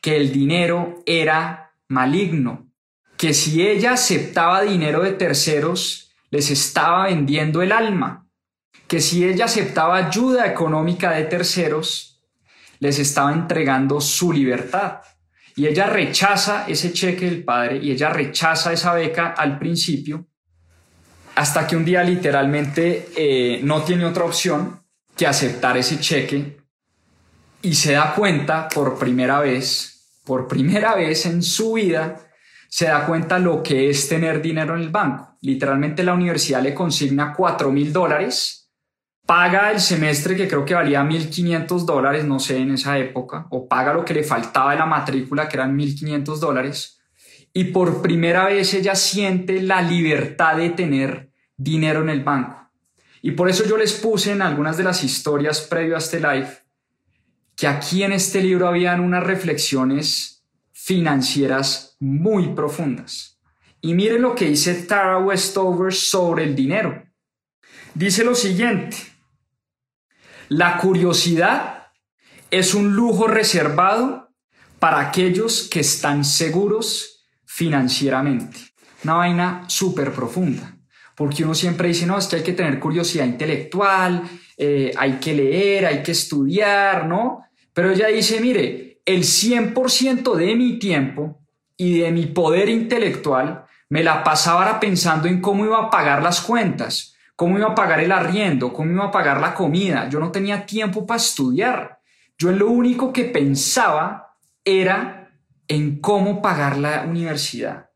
que 0.00 0.16
el 0.16 0.32
dinero 0.32 1.02
era 1.06 1.72
maligno, 1.88 2.67
que 3.18 3.34
si 3.34 3.66
ella 3.66 3.94
aceptaba 3.94 4.62
dinero 4.62 5.02
de 5.02 5.12
terceros, 5.12 6.12
les 6.30 6.50
estaba 6.52 7.06
vendiendo 7.06 7.60
el 7.62 7.72
alma, 7.72 8.28
que 8.86 9.00
si 9.00 9.24
ella 9.24 9.46
aceptaba 9.46 9.96
ayuda 9.96 10.46
económica 10.46 11.10
de 11.10 11.24
terceros, 11.24 12.22
les 12.78 13.00
estaba 13.00 13.32
entregando 13.32 14.00
su 14.00 14.32
libertad. 14.32 15.00
Y 15.56 15.66
ella 15.66 15.88
rechaza 15.88 16.66
ese 16.68 16.92
cheque 16.92 17.24
del 17.24 17.42
padre 17.42 17.78
y 17.82 17.90
ella 17.90 18.08
rechaza 18.10 18.72
esa 18.72 18.94
beca 18.94 19.32
al 19.32 19.58
principio, 19.58 20.28
hasta 21.34 21.66
que 21.66 21.74
un 21.74 21.84
día 21.84 22.04
literalmente 22.04 23.08
eh, 23.16 23.60
no 23.64 23.82
tiene 23.82 24.04
otra 24.04 24.24
opción 24.24 24.80
que 25.16 25.26
aceptar 25.26 25.76
ese 25.76 25.98
cheque 25.98 26.58
y 27.62 27.74
se 27.74 27.92
da 27.94 28.14
cuenta 28.14 28.68
por 28.68 28.96
primera 28.96 29.40
vez, 29.40 30.20
por 30.24 30.46
primera 30.46 30.94
vez 30.94 31.26
en 31.26 31.42
su 31.42 31.72
vida, 31.72 32.27
se 32.68 32.86
da 32.86 33.06
cuenta 33.06 33.38
lo 33.38 33.62
que 33.62 33.88
es 33.88 34.08
tener 34.08 34.42
dinero 34.42 34.76
en 34.76 34.82
el 34.82 34.90
banco. 34.90 35.36
Literalmente 35.40 36.04
la 36.04 36.14
universidad 36.14 36.62
le 36.62 36.74
consigna 36.74 37.32
4 37.34 37.72
mil 37.72 37.92
dólares, 37.92 38.70
paga 39.26 39.70
el 39.72 39.80
semestre 39.80 40.36
que 40.36 40.46
creo 40.46 40.64
que 40.64 40.74
valía 40.74 41.02
1.500 41.02 41.84
dólares, 41.84 42.24
no 42.24 42.38
sé, 42.38 42.58
en 42.58 42.72
esa 42.72 42.98
época, 42.98 43.46
o 43.50 43.66
paga 43.66 43.94
lo 43.94 44.04
que 44.04 44.14
le 44.14 44.22
faltaba 44.22 44.72
de 44.72 44.78
la 44.78 44.86
matrícula, 44.86 45.48
que 45.48 45.56
eran 45.56 45.76
1.500 45.76 46.38
dólares, 46.38 47.00
y 47.52 47.64
por 47.64 48.02
primera 48.02 48.46
vez 48.46 48.74
ella 48.74 48.94
siente 48.94 49.62
la 49.62 49.82
libertad 49.82 50.56
de 50.56 50.70
tener 50.70 51.30
dinero 51.56 52.02
en 52.02 52.10
el 52.10 52.22
banco. 52.22 52.70
Y 53.22 53.32
por 53.32 53.48
eso 53.48 53.64
yo 53.66 53.76
les 53.76 53.94
puse 53.94 54.32
en 54.32 54.42
algunas 54.42 54.76
de 54.76 54.84
las 54.84 55.02
historias 55.02 55.60
previo 55.62 55.96
a 55.96 55.98
este 55.98 56.20
live 56.20 56.48
que 57.56 57.66
aquí 57.66 58.04
en 58.04 58.12
este 58.12 58.40
libro 58.40 58.68
habían 58.68 59.00
unas 59.00 59.24
reflexiones 59.24 60.37
financieras 60.88 61.98
muy 62.00 62.54
profundas. 62.54 63.38
Y 63.82 63.92
miren 63.92 64.22
lo 64.22 64.34
que 64.34 64.46
dice 64.46 64.72
Tara 64.72 65.18
Westover 65.18 65.92
sobre 65.92 66.44
el 66.44 66.56
dinero. 66.56 67.04
Dice 67.92 68.24
lo 68.24 68.34
siguiente, 68.34 68.96
la 70.48 70.78
curiosidad 70.78 71.88
es 72.50 72.72
un 72.72 72.96
lujo 72.96 73.26
reservado 73.26 74.30
para 74.78 75.00
aquellos 75.00 75.68
que 75.70 75.80
están 75.80 76.24
seguros 76.24 77.28
financieramente. 77.44 78.58
Una 79.04 79.12
vaina 79.12 79.64
súper 79.66 80.10
profunda, 80.14 80.74
porque 81.14 81.44
uno 81.44 81.54
siempre 81.54 81.88
dice, 81.88 82.06
no, 82.06 82.16
es 82.16 82.28
que 82.28 82.36
hay 82.36 82.42
que 82.42 82.54
tener 82.54 82.80
curiosidad 82.80 83.26
intelectual, 83.26 84.22
eh, 84.56 84.90
hay 84.96 85.18
que 85.20 85.34
leer, 85.34 85.84
hay 85.84 86.02
que 86.02 86.12
estudiar, 86.12 87.06
¿no? 87.06 87.44
Pero 87.74 87.90
ella 87.90 88.06
dice, 88.06 88.40
mire, 88.40 88.87
el 89.08 89.22
100% 89.22 90.34
de 90.34 90.54
mi 90.54 90.78
tiempo 90.78 91.40
y 91.78 92.00
de 92.00 92.12
mi 92.12 92.26
poder 92.26 92.68
intelectual 92.68 93.64
me 93.88 94.04
la 94.04 94.22
pasaba 94.22 94.78
pensando 94.78 95.28
en 95.28 95.40
cómo 95.40 95.64
iba 95.64 95.78
a 95.78 95.88
pagar 95.88 96.22
las 96.22 96.42
cuentas, 96.42 97.16
cómo 97.34 97.56
iba 97.56 97.68
a 97.68 97.74
pagar 97.74 98.00
el 98.00 98.12
arriendo, 98.12 98.70
cómo 98.70 98.92
iba 98.92 99.06
a 99.06 99.10
pagar 99.10 99.40
la 99.40 99.54
comida. 99.54 100.10
Yo 100.10 100.20
no 100.20 100.30
tenía 100.30 100.66
tiempo 100.66 101.06
para 101.06 101.16
estudiar. 101.16 102.00
Yo 102.36 102.52
lo 102.52 102.68
único 102.68 103.10
que 103.10 103.24
pensaba 103.24 104.36
era 104.62 105.30
en 105.68 106.00
cómo 106.00 106.42
pagar 106.42 106.76
la 106.76 107.06
universidad, 107.08 107.88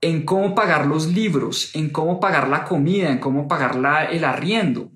en 0.00 0.24
cómo 0.24 0.54
pagar 0.54 0.86
los 0.86 1.08
libros, 1.08 1.74
en 1.74 1.90
cómo 1.90 2.20
pagar 2.20 2.46
la 2.46 2.62
comida, 2.62 3.10
en 3.10 3.18
cómo 3.18 3.48
pagar 3.48 4.08
el 4.12 4.24
arriendo. 4.24 4.92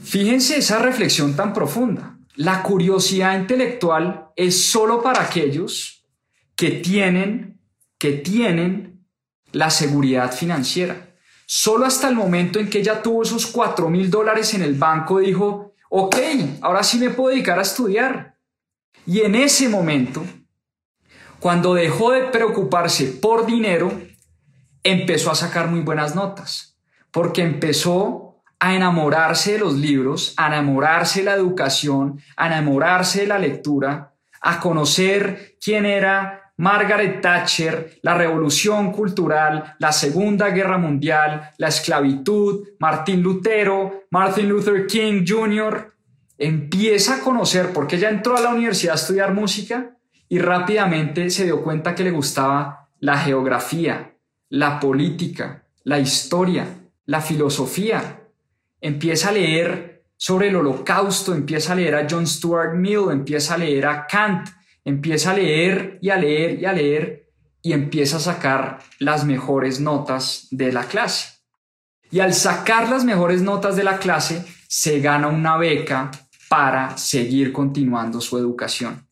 Fíjense 0.00 0.58
esa 0.58 0.78
reflexión 0.78 1.34
tan 1.34 1.52
profunda. 1.52 2.19
La 2.40 2.62
curiosidad 2.62 3.38
intelectual 3.38 4.30
es 4.34 4.70
solo 4.70 5.02
para 5.02 5.20
aquellos 5.20 6.06
que 6.56 6.70
tienen, 6.70 7.60
que 7.98 8.12
tienen 8.12 9.06
la 9.52 9.68
seguridad 9.68 10.32
financiera. 10.32 11.14
Solo 11.44 11.84
hasta 11.84 12.08
el 12.08 12.14
momento 12.14 12.58
en 12.58 12.70
que 12.70 12.78
ella 12.78 13.02
tuvo 13.02 13.24
esos 13.24 13.46
cuatro 13.46 13.90
mil 13.90 14.10
dólares 14.10 14.54
en 14.54 14.62
el 14.62 14.72
banco 14.72 15.18
dijo, 15.18 15.74
ok, 15.90 16.16
ahora 16.62 16.82
sí 16.82 16.98
me 16.98 17.10
puedo 17.10 17.28
dedicar 17.28 17.58
a 17.58 17.62
estudiar. 17.62 18.38
Y 19.04 19.20
en 19.20 19.34
ese 19.34 19.68
momento, 19.68 20.24
cuando 21.40 21.74
dejó 21.74 22.12
de 22.12 22.22
preocuparse 22.22 23.18
por 23.20 23.44
dinero, 23.44 23.92
empezó 24.82 25.30
a 25.30 25.34
sacar 25.34 25.68
muy 25.68 25.80
buenas 25.80 26.14
notas, 26.14 26.78
porque 27.10 27.42
empezó 27.42 28.29
a 28.60 28.74
enamorarse 28.74 29.54
de 29.54 29.58
los 29.58 29.74
libros, 29.74 30.34
a 30.36 30.48
enamorarse 30.48 31.20
de 31.20 31.24
la 31.24 31.34
educación, 31.34 32.20
a 32.36 32.46
enamorarse 32.46 33.22
de 33.22 33.26
la 33.26 33.38
lectura, 33.38 34.12
a 34.42 34.60
conocer 34.60 35.56
quién 35.58 35.86
era 35.86 36.52
Margaret 36.58 37.22
Thatcher, 37.22 37.98
la 38.02 38.14
revolución 38.14 38.92
cultural, 38.92 39.76
la 39.78 39.92
Segunda 39.92 40.50
Guerra 40.50 40.76
Mundial, 40.76 41.50
la 41.56 41.68
esclavitud, 41.68 42.68
Martín 42.78 43.22
Lutero, 43.22 44.04
Martin 44.10 44.46
Luther 44.46 44.86
King 44.86 45.24
Jr. 45.26 45.94
Empieza 46.36 47.16
a 47.16 47.20
conocer, 47.20 47.72
porque 47.72 47.96
ella 47.96 48.10
entró 48.10 48.36
a 48.36 48.42
la 48.42 48.50
universidad 48.50 48.92
a 48.92 48.96
estudiar 48.96 49.32
música 49.32 49.96
y 50.28 50.38
rápidamente 50.38 51.30
se 51.30 51.44
dio 51.44 51.62
cuenta 51.62 51.94
que 51.94 52.04
le 52.04 52.10
gustaba 52.10 52.88
la 52.98 53.16
geografía, 53.16 54.16
la 54.50 54.78
política, 54.80 55.64
la 55.84 55.98
historia, 55.98 56.66
la 57.06 57.22
filosofía, 57.22 58.19
empieza 58.80 59.28
a 59.28 59.32
leer 59.32 60.04
sobre 60.16 60.48
el 60.48 60.56
holocausto, 60.56 61.34
empieza 61.34 61.72
a 61.72 61.76
leer 61.76 61.94
a 61.94 62.06
John 62.08 62.26
Stuart 62.26 62.74
Mill, 62.74 63.10
empieza 63.10 63.54
a 63.54 63.58
leer 63.58 63.86
a 63.86 64.06
Kant, 64.06 64.48
empieza 64.84 65.30
a 65.30 65.34
leer 65.34 65.98
y 66.02 66.10
a 66.10 66.16
leer 66.16 66.60
y 66.60 66.64
a 66.66 66.72
leer 66.72 67.30
y 67.62 67.72
empieza 67.72 68.16
a 68.16 68.20
sacar 68.20 68.78
las 68.98 69.24
mejores 69.24 69.80
notas 69.80 70.48
de 70.50 70.72
la 70.72 70.84
clase. 70.84 71.40
Y 72.10 72.20
al 72.20 72.34
sacar 72.34 72.88
las 72.88 73.04
mejores 73.04 73.42
notas 73.42 73.76
de 73.76 73.84
la 73.84 73.98
clase, 73.98 74.44
se 74.68 75.00
gana 75.00 75.28
una 75.28 75.56
beca 75.56 76.10
para 76.48 76.96
seguir 76.98 77.52
continuando 77.52 78.20
su 78.20 78.36
educación. 78.38 79.06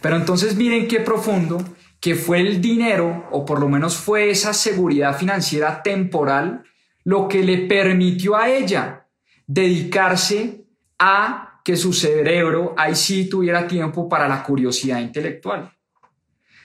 Pero 0.00 0.16
entonces 0.16 0.54
miren 0.54 0.86
qué 0.86 1.00
profundo 1.00 1.58
que 2.00 2.14
fue 2.14 2.40
el 2.40 2.60
dinero, 2.60 3.26
o 3.32 3.44
por 3.44 3.58
lo 3.58 3.68
menos 3.68 3.96
fue 3.96 4.30
esa 4.30 4.54
seguridad 4.54 5.16
financiera 5.16 5.82
temporal, 5.82 6.62
lo 7.08 7.26
que 7.26 7.42
le 7.42 7.66
permitió 7.66 8.36
a 8.36 8.50
ella 8.50 9.06
dedicarse 9.46 10.66
a 10.98 11.62
que 11.64 11.74
su 11.74 11.94
cerebro 11.94 12.74
ahí 12.76 12.94
sí 12.94 13.30
tuviera 13.30 13.66
tiempo 13.66 14.06
para 14.10 14.28
la 14.28 14.42
curiosidad 14.42 15.00
intelectual. 15.00 15.72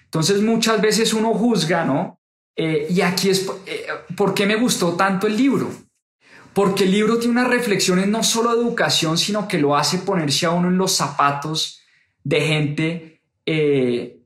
Entonces 0.04 0.42
muchas 0.42 0.82
veces 0.82 1.14
uno 1.14 1.34
juzga, 1.34 1.86
¿no? 1.86 2.20
Eh, 2.58 2.88
y 2.90 3.00
aquí 3.00 3.30
es, 3.30 3.50
eh, 3.66 3.88
¿por 4.18 4.34
qué 4.34 4.46
me 4.46 4.58
gustó 4.58 4.98
tanto 4.98 5.28
el 5.28 5.38
libro? 5.38 5.72
Porque 6.54 6.84
el 6.84 6.92
libro 6.92 7.18
tiene 7.20 7.40
unas 7.40 7.50
reflexiones 7.50 8.10
no 8.10 8.22
solo 8.22 8.54
de 8.54 8.64
educación, 8.64 9.18
sino 9.18 9.48
que 9.48 9.60
lo 9.60 9.78
hace 9.78 10.00
ponerse 10.00 10.46
a 10.46 10.52
uno 10.52 10.68
en 10.68 10.78
los 10.78 10.92
zapatos 10.94 11.80
de 12.22 12.42
gente, 12.42 13.22
eh, 13.46 14.20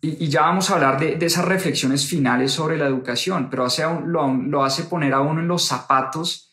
y, 0.00 0.28
ya 0.28 0.42
vamos 0.42 0.70
a 0.70 0.74
hablar 0.74 1.00
de, 1.00 1.18
esas 1.24 1.44
reflexiones 1.44 2.06
finales 2.06 2.52
sobre 2.52 2.76
la 2.76 2.86
educación, 2.86 3.48
pero 3.50 3.64
hace, 3.64 3.82
lo, 4.04 4.32
lo 4.34 4.64
hace 4.64 4.84
poner 4.84 5.12
a 5.12 5.20
uno 5.20 5.40
en 5.40 5.48
los 5.48 5.64
zapatos 5.64 6.52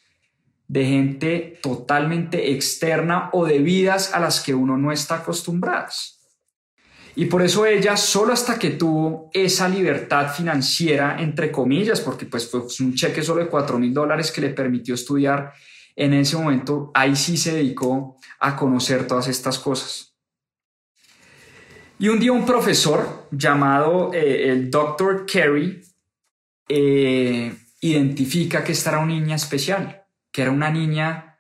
de 0.68 0.86
gente 0.86 1.60
totalmente 1.62 2.52
externa 2.54 3.30
o 3.34 3.46
de 3.46 3.60
vidas 3.60 4.14
a 4.14 4.20
las 4.20 4.42
que 4.42 4.56
uno 4.56 4.78
no 4.78 4.92
está 4.92 5.16
acostumbrado. 5.16 5.92
Y 7.18 7.26
por 7.26 7.42
eso 7.42 7.66
ella, 7.66 7.96
solo 7.96 8.34
hasta 8.34 8.60
que 8.60 8.72
tuvo 8.72 9.30
esa 9.34 9.70
libertad 9.70 10.34
financiera, 10.34 11.18
entre 11.20 11.52
comillas, 11.52 12.02
porque 12.02 12.26
pues 12.26 12.50
fue 12.50 12.62
un 12.82 12.94
cheque 12.94 13.22
solo 13.22 13.42
de 13.42 13.50
4 13.50 13.80
mil 13.80 13.94
dólares 13.94 14.32
que 14.32 14.42
le 14.42 14.50
permitió 14.50 14.96
estudiar, 14.96 15.54
en 15.96 16.14
ese 16.14 16.36
momento 16.36 16.92
ahí 16.94 17.16
sí 17.16 17.38
se 17.38 17.54
dedicó 17.54 18.20
a 18.40 18.56
conocer 18.58 19.08
todas 19.08 19.30
estas 19.30 19.60
cosas. 19.60 20.15
Y 21.98 22.10
un 22.10 22.20
día 22.20 22.32
un 22.32 22.46
profesor 22.46 23.28
llamado 23.32 24.12
eh, 24.14 24.50
el 24.50 24.70
Dr. 24.70 25.26
Kerry 25.26 25.82
eh, 26.68 27.56
identifica 27.82 28.64
que 28.64 28.74
esta 28.74 28.92
era 28.92 29.00
una 29.00 29.14
niña 29.14 29.36
especial 29.36 30.06
que 30.36 30.42
era 30.42 30.52
una 30.52 30.70
niña, 30.70 31.40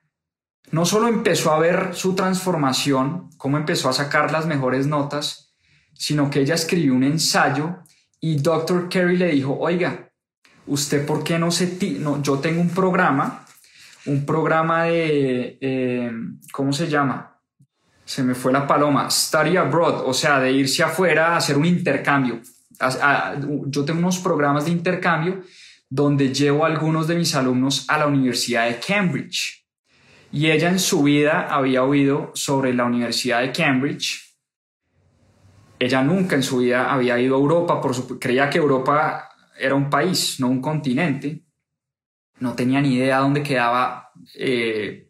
no 0.71 0.85
solo 0.85 1.09
empezó 1.09 1.51
a 1.51 1.59
ver 1.59 1.89
su 1.95 2.15
transformación, 2.15 3.29
cómo 3.35 3.57
empezó 3.57 3.89
a 3.89 3.93
sacar 3.93 4.31
las 4.31 4.45
mejores 4.45 4.87
notas, 4.87 5.53
sino 5.93 6.29
que 6.29 6.39
ella 6.39 6.55
escribió 6.55 6.93
un 6.93 7.03
ensayo 7.03 7.79
y 8.21 8.37
Dr. 8.37 8.87
Kerry 8.87 9.17
le 9.17 9.33
dijo, 9.33 9.57
oiga, 9.59 10.13
¿usted 10.65 11.05
por 11.05 11.25
qué 11.25 11.37
no 11.37 11.51
se... 11.51 11.77
No, 11.99 12.23
yo 12.23 12.39
tengo 12.39 12.61
un 12.61 12.69
programa, 12.69 13.45
un 14.05 14.25
programa 14.25 14.85
de... 14.85 15.57
Eh, 15.59 16.11
¿Cómo 16.53 16.71
se 16.71 16.87
llama? 16.87 17.34
Se 18.05 18.23
me 18.23 18.35
fue 18.35 18.53
la 18.53 18.67
paloma, 18.67 19.09
study 19.09 19.57
abroad, 19.57 20.07
o 20.07 20.13
sea, 20.13 20.39
de 20.39 20.51
irse 20.51 20.83
afuera 20.83 21.33
a 21.33 21.37
hacer 21.37 21.57
un 21.57 21.65
intercambio. 21.65 22.39
yo 23.67 23.83
tengo 23.83 23.99
unos 23.99 24.19
programas 24.19 24.65
de 24.65 24.71
intercambio 24.71 25.41
donde 25.89 26.33
llevo 26.33 26.65
a 26.65 26.67
algunos 26.67 27.07
de 27.07 27.15
mis 27.15 27.35
alumnos 27.35 27.85
a 27.87 27.97
la 27.97 28.07
Universidad 28.07 28.67
de 28.67 28.79
Cambridge. 28.79 29.65
Y 30.31 30.51
ella 30.51 30.69
en 30.69 30.79
su 30.79 31.03
vida 31.03 31.47
había 31.49 31.83
oído 31.83 32.31
sobre 32.33 32.73
la 32.73 32.85
Universidad 32.85 33.41
de 33.41 33.51
Cambridge. 33.51 34.35
Ella 35.79 36.03
nunca 36.03 36.35
en 36.35 36.43
su 36.43 36.57
vida 36.57 36.91
había 36.91 37.19
ido 37.19 37.35
a 37.35 37.39
Europa, 37.39 37.81
por 37.81 37.93
su, 37.93 38.19
creía 38.19 38.49
que 38.49 38.57
Europa 38.57 39.29
era 39.57 39.75
un 39.75 39.89
país, 39.89 40.39
no 40.39 40.47
un 40.47 40.61
continente. 40.61 41.43
No 42.39 42.53
tenía 42.53 42.81
ni 42.81 42.95
idea 42.95 43.19
dónde 43.19 43.43
quedaba 43.43 44.11
eh, 44.35 45.04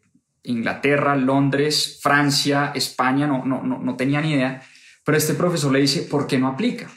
Inglaterra, 0.46 1.16
Londres, 1.16 1.98
Francia, 2.02 2.72
España, 2.74 3.26
no, 3.26 3.44
no, 3.44 3.62
no, 3.62 3.78
no 3.78 3.96
tenía 3.96 4.20
ni 4.20 4.32
idea. 4.32 4.62
Pero 5.04 5.18
este 5.18 5.34
profesor 5.34 5.72
le 5.72 5.80
dice, 5.80 6.02
¿por 6.02 6.26
qué 6.26 6.38
no 6.38 6.48
aplica? 6.48 6.90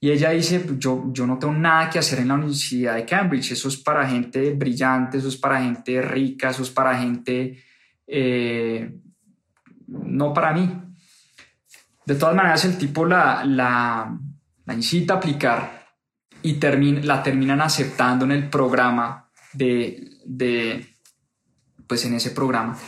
Y 0.00 0.10
ella 0.10 0.30
dice, 0.30 0.64
yo, 0.78 1.04
yo 1.12 1.26
no 1.26 1.38
tengo 1.38 1.52
nada 1.52 1.90
que 1.90 1.98
hacer 1.98 2.20
en 2.20 2.28
la 2.28 2.34
Universidad 2.34 2.94
de 2.94 3.04
Cambridge, 3.04 3.52
eso 3.52 3.68
es 3.68 3.76
para 3.76 4.08
gente 4.08 4.54
brillante, 4.54 5.18
eso 5.18 5.28
es 5.28 5.36
para 5.36 5.60
gente 5.60 6.00
rica, 6.00 6.50
eso 6.50 6.62
es 6.62 6.70
para 6.70 6.98
gente, 6.98 7.62
eh, 8.06 8.94
no 9.86 10.32
para 10.32 10.52
mí. 10.54 10.72
De 12.06 12.14
todas 12.14 12.34
maneras, 12.34 12.64
el 12.64 12.78
tipo 12.78 13.04
la, 13.04 13.44
la, 13.44 14.18
la 14.64 14.74
incita 14.74 15.14
a 15.14 15.16
aplicar 15.18 15.80
y 16.42 16.58
la 17.02 17.22
terminan 17.22 17.60
aceptando 17.60 18.24
en 18.24 18.32
el 18.32 18.48
programa 18.48 19.30
de, 19.52 20.10
de, 20.24 20.89
pues 21.90 22.04
en 22.04 22.14
ese 22.14 22.30
programa. 22.30 22.78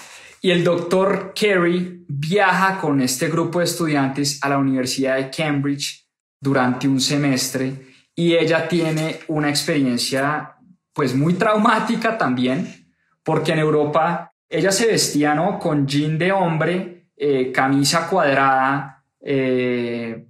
Y 0.40 0.53
el 0.53 0.62
doctor 0.62 1.32
Kerry 1.34 2.05
viaja 2.07 2.78
con 2.80 3.00
este 3.00 3.28
grupo 3.28 3.59
de 3.59 3.64
estudiantes 3.64 4.38
a 4.44 4.48
la 4.48 4.59
Universidad 4.59 5.16
de 5.16 5.28
Cambridge 5.28 6.07
durante 6.40 6.86
un 6.86 7.00
semestre 7.00 7.88
y 8.14 8.34
ella 8.34 8.68
tiene 8.68 9.18
una 9.26 9.48
experiencia 9.48 10.55
pues 10.92 11.16
muy 11.16 11.34
traumática 11.34 12.16
también, 12.16 12.86
porque 13.24 13.50
en 13.50 13.59
Europa 13.59 14.32
ella 14.48 14.70
se 14.70 14.86
vestía 14.86 15.34
¿no? 15.34 15.59
con 15.59 15.84
jean 15.84 16.16
de 16.16 16.30
hombre, 16.30 17.09
eh, 17.16 17.50
camisa 17.50 18.07
cuadrada, 18.09 19.05
eh, 19.20 20.28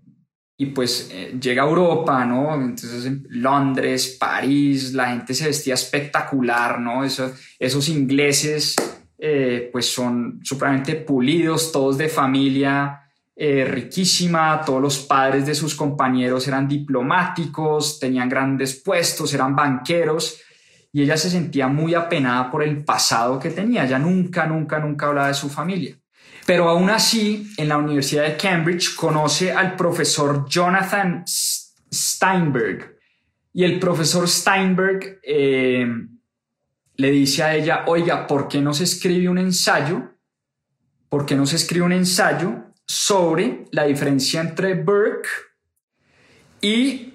y 0.57 0.67
pues 0.67 1.11
eh, 1.13 1.37
llega 1.41 1.63
a 1.63 1.69
Europa, 1.69 2.25
¿no? 2.25 2.55
Entonces 2.55 3.05
en 3.07 3.27
Londres, 3.31 4.17
París, 4.19 4.93
la 4.93 5.09
gente 5.09 5.35
se 5.35 5.47
vestía 5.47 5.75
espectacular, 5.75 6.79
¿no? 6.79 7.05
esos 7.05 7.89
ingleses 7.89 8.77
eh, 9.19 9.69
pues 9.73 9.87
son 9.87 10.41
supremamente 10.43 10.97
pulidos, 10.97 11.73
todos 11.73 11.97
de 11.97 12.09
familia 12.09 13.03
eh, 13.35 13.65
riquísima, 13.65 14.63
todos 14.65 14.83
los 14.83 14.99
padres 14.99 15.47
de 15.47 15.55
sus 15.55 15.75
compañeros 15.75 16.47
eran 16.49 16.69
diplomáticos, 16.69 17.99
tenían 17.99 18.29
grandes 18.29 18.83
puestos, 18.83 19.33
eran 19.33 19.57
banqueros 19.57 20.41
y 20.93 21.03
ella 21.03 21.17
se 21.17 21.31
sentía 21.31 21.69
muy 21.69 21.95
apenada 21.95 22.51
por 22.51 22.63
el 22.63 22.85
pasado 22.85 23.39
que 23.39 23.51
tenía, 23.51 23.85
ella 23.85 23.99
nunca, 23.99 24.47
nunca, 24.47 24.79
nunca 24.79 25.07
hablaba 25.07 25.29
de 25.29 25.35
su 25.35 25.49
familia. 25.49 26.02
Pero 26.47 26.69
aún 26.69 26.91
así, 26.91 27.53
en 27.57 27.69
la 27.69 27.77
Universidad 27.77 28.25
de 28.25 28.37
Cambridge 28.37 28.95
conoce 28.97 29.53
al 29.53 29.77
profesor 29.77 30.49
Jonathan 30.49 31.25
Steinberg. 31.93 32.99
Y 33.55 33.65
el 33.65 33.79
profesor 33.79 34.29
Steinberg 34.29 35.21
eh, 35.23 35.87
le 36.97 37.11
dice 37.11 37.43
a 37.43 37.55
ella, 37.55 37.85
oiga, 37.87 38.27
¿por 38.27 38.49
qué 38.49 38.61
no 38.61 38.75
se 38.75 38.85
escribe 38.85 39.29
un 39.29 39.39
ensayo? 39.39 40.11
¿Por 41.09 41.27
qué 41.27 41.37
no 41.37 41.47
se 41.47 41.57
escribe 41.57 41.85
un 41.85 41.93
ensayo 41.93 42.73
sobre 42.87 43.67
la 43.71 43.85
diferencia 43.85 44.41
entre 44.41 44.75
Burke 44.75 45.29
y 46.61 47.15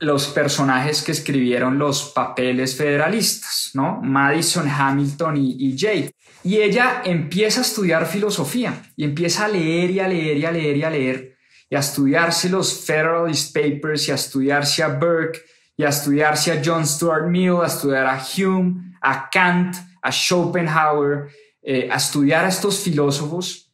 los 0.00 0.26
personajes 0.28 1.02
que 1.02 1.12
escribieron 1.12 1.78
los 1.78 2.10
papeles 2.10 2.76
federalistas, 2.76 3.70
¿no? 3.74 4.00
Madison, 4.02 4.68
Hamilton 4.68 5.36
y, 5.36 5.56
y 5.58 5.76
Jake. 5.76 6.13
Y 6.44 6.58
ella 6.58 7.02
empieza 7.04 7.60
a 7.60 7.64
estudiar 7.64 8.06
filosofía 8.06 8.82
y 8.96 9.04
empieza 9.04 9.46
a 9.46 9.48
leer 9.48 9.90
y 9.90 10.00
a 10.00 10.06
leer 10.06 10.36
y 10.36 10.44
a 10.44 10.52
leer 10.52 10.76
y 10.76 10.82
a 10.84 10.90
leer 10.90 11.34
y 11.70 11.74
a 11.74 11.80
estudiarse 11.80 12.48
los 12.48 12.84
Federalist 12.84 13.54
Papers 13.54 14.08
y 14.08 14.12
a 14.12 14.14
estudiarse 14.14 14.82
a 14.82 14.88
Burke 14.88 15.40
y 15.76 15.84
a 15.84 15.88
estudiarse 15.88 16.52
a 16.52 16.62
John 16.64 16.86
Stuart 16.86 17.26
Mill, 17.26 17.62
a 17.62 17.66
estudiar 17.66 18.06
a 18.06 18.22
Hume, 18.22 18.96
a 19.00 19.28
Kant, 19.30 19.74
a 20.02 20.12
Schopenhauer, 20.12 21.30
eh, 21.62 21.88
a 21.90 21.96
estudiar 21.96 22.44
a 22.44 22.48
estos 22.48 22.78
filósofos. 22.78 23.72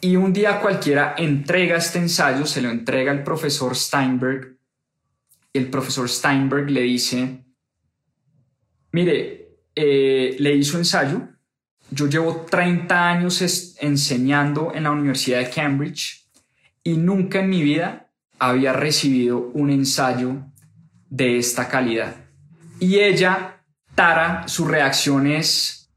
Y 0.00 0.16
un 0.16 0.32
día 0.32 0.60
cualquiera 0.60 1.16
entrega 1.18 1.76
este 1.76 1.98
ensayo, 1.98 2.46
se 2.46 2.62
lo 2.62 2.70
entrega 2.70 3.12
el 3.12 3.24
profesor 3.24 3.74
Steinberg. 3.74 4.56
Y 5.52 5.58
el 5.58 5.68
profesor 5.68 6.08
Steinberg 6.08 6.70
le 6.70 6.82
dice, 6.82 7.44
mire, 8.92 9.58
eh, 9.74 10.36
leí 10.38 10.62
su 10.62 10.78
ensayo, 10.78 11.28
yo 11.90 12.06
llevo 12.06 12.46
30 12.48 13.08
años 13.08 13.74
enseñando 13.80 14.72
en 14.74 14.84
la 14.84 14.90
Universidad 14.90 15.38
de 15.38 15.50
Cambridge 15.50 16.26
y 16.82 16.96
nunca 16.96 17.40
en 17.40 17.50
mi 17.50 17.62
vida 17.62 18.10
había 18.38 18.72
recibido 18.72 19.50
un 19.54 19.70
ensayo 19.70 20.36
de 21.08 21.38
esta 21.38 21.68
calidad. 21.68 22.16
Y 22.78 22.98
ella, 22.98 23.62
Tara, 23.94 24.46
su 24.46 24.66
reacción 24.66 25.26
es 25.26 25.90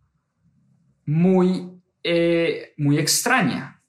muy, 1.05 1.69
eh, 2.03 2.73
muy 2.77 2.97
extraña, 2.97 3.81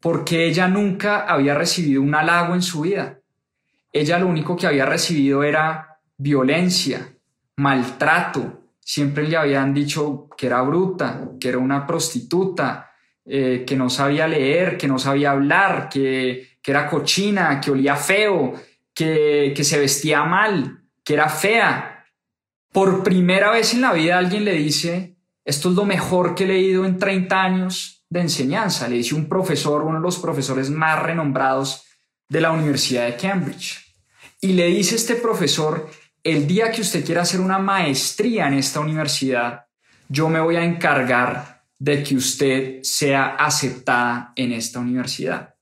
porque 0.00 0.46
ella 0.46 0.68
nunca 0.68 1.20
había 1.20 1.54
recibido 1.54 2.02
un 2.02 2.14
halago 2.14 2.54
en 2.54 2.62
su 2.62 2.82
vida. 2.82 3.20
Ella 3.92 4.18
lo 4.18 4.26
único 4.26 4.56
que 4.56 4.66
había 4.66 4.84
recibido 4.84 5.42
era 5.42 5.98
violencia, 6.18 7.14
maltrato. 7.56 8.65
Siempre 8.88 9.26
le 9.26 9.36
habían 9.36 9.74
dicho 9.74 10.28
que 10.38 10.46
era 10.46 10.62
bruta, 10.62 11.30
que 11.40 11.48
era 11.48 11.58
una 11.58 11.84
prostituta, 11.84 12.92
eh, 13.24 13.64
que 13.66 13.74
no 13.74 13.90
sabía 13.90 14.28
leer, 14.28 14.78
que 14.78 14.86
no 14.86 14.96
sabía 14.96 15.32
hablar, 15.32 15.88
que, 15.88 16.58
que 16.62 16.70
era 16.70 16.88
cochina, 16.88 17.60
que 17.60 17.72
olía 17.72 17.96
feo, 17.96 18.54
que, 18.94 19.60
se 19.60 19.80
vestía 19.80 20.22
mal, 20.22 20.84
que 21.02 21.14
era 21.14 21.28
fea. 21.28 22.04
Por 22.70 23.02
primera 23.02 23.50
vez 23.50 23.74
en 23.74 23.80
la 23.80 23.92
vida 23.92 24.18
alguien 24.18 24.44
le 24.44 24.52
dice, 24.52 25.16
esto 25.44 25.70
es 25.70 25.74
lo 25.74 25.84
mejor 25.84 26.36
que 26.36 26.44
he 26.44 26.46
leído 26.46 26.84
en 26.84 26.96
30 26.96 27.42
años 27.42 28.06
de 28.08 28.20
enseñanza. 28.20 28.86
Le 28.86 28.98
dice 28.98 29.16
un 29.16 29.28
profesor, 29.28 29.82
uno 29.82 29.96
de 29.96 30.02
los 30.02 30.18
profesores 30.20 30.70
más 30.70 31.02
renombrados 31.02 31.84
de 32.28 32.40
la 32.40 32.52
Universidad 32.52 33.06
de 33.06 33.16
Cambridge. 33.16 33.84
Y 34.40 34.52
le 34.52 34.66
dice 34.68 34.94
este 34.94 35.16
profesor, 35.16 35.90
el 36.26 36.46
día 36.46 36.72
que 36.72 36.80
usted 36.80 37.04
quiera 37.04 37.22
hacer 37.22 37.40
una 37.40 37.58
maestría 37.58 38.48
en 38.48 38.54
esta 38.54 38.80
universidad, 38.80 39.66
yo 40.08 40.28
me 40.28 40.40
voy 40.40 40.56
a 40.56 40.64
encargar 40.64 41.62
de 41.78 42.02
que 42.02 42.16
usted 42.16 42.82
sea 42.82 43.36
aceptada 43.36 44.32
en 44.34 44.50
esta 44.52 44.80
universidad. 44.80 45.54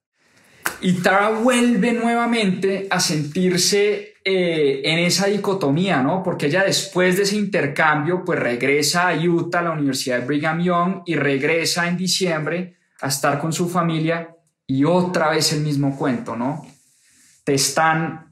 Y 0.80 0.94
Tara 0.94 1.28
vuelve 1.30 1.92
nuevamente 1.92 2.86
a 2.90 2.98
sentirse 2.98 4.14
eh, 4.24 4.80
en 4.84 5.00
esa 5.00 5.26
dicotomía, 5.26 6.02
¿no? 6.02 6.22
Porque 6.22 6.46
ella 6.46 6.64
después 6.64 7.18
de 7.18 7.24
ese 7.24 7.36
intercambio, 7.36 8.24
pues 8.24 8.38
regresa 8.38 9.08
a 9.08 9.18
Utah, 9.18 9.58
a 9.58 9.64
la 9.64 9.70
Universidad 9.72 10.20
de 10.20 10.26
Brigham 10.26 10.62
Young, 10.62 11.02
y 11.04 11.14
regresa 11.14 11.86
en 11.88 11.98
diciembre 11.98 12.78
a 13.02 13.08
estar 13.08 13.38
con 13.38 13.52
su 13.52 13.68
familia 13.68 14.34
y 14.66 14.84
otra 14.84 15.28
vez 15.28 15.52
el 15.52 15.60
mismo 15.60 15.94
cuento, 15.94 16.36
¿no? 16.36 16.66
Te 17.44 17.52
están, 17.52 18.23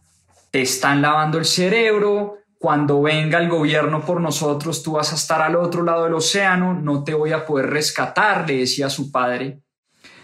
te 0.53 0.61
están 0.61 1.01
lavando 1.01 1.39
el 1.39 1.47
cerebro, 1.47 2.37
cuando 2.59 3.03
venga 3.03 3.39
el 3.39 3.49
gobierno 3.49 4.05
por 4.05 4.21
nosotros, 4.21 4.83
tú 4.83 4.93
vas 4.93 5.11
a 5.13 5.17
estar 5.17 5.41
al 5.41 5.57
otro 5.57 5.83
lado 5.83 6.05
del 6.05 6.15
océano, 6.15 6.75
no 6.75 7.03
te 7.03 7.15
voy 7.15 7.33
a 7.33 7.45
poder 7.45 7.71
rescatar, 7.71 8.47
le 8.47 8.59
decía 8.59 8.91
su 8.91 9.11
padre. 9.11 9.63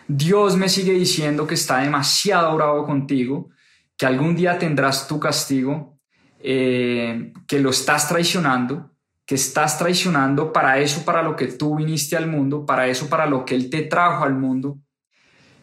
Dios 0.06 0.56
me 0.56 0.68
sigue 0.68 0.92
diciendo 0.92 1.46
que 1.46 1.54
está 1.54 1.78
demasiado 1.78 2.54
bravo 2.54 2.84
contigo, 2.84 3.48
que 3.96 4.04
algún 4.04 4.36
día 4.36 4.58
tendrás 4.58 5.08
tu 5.08 5.18
castigo, 5.18 5.98
eh, 6.40 7.32
que 7.48 7.58
lo 7.58 7.70
estás 7.70 8.06
traicionando, 8.08 8.92
que 9.24 9.34
estás 9.34 9.78
traicionando 9.78 10.52
para 10.52 10.78
eso, 10.78 11.04
para 11.06 11.22
lo 11.22 11.36
que 11.36 11.46
tú 11.46 11.76
viniste 11.76 12.16
al 12.16 12.26
mundo, 12.26 12.66
para 12.66 12.86
eso, 12.86 13.08
para 13.08 13.26
lo 13.26 13.46
que 13.46 13.54
Él 13.54 13.70
te 13.70 13.82
trajo 13.82 14.24
al 14.24 14.34
mundo. 14.34 14.78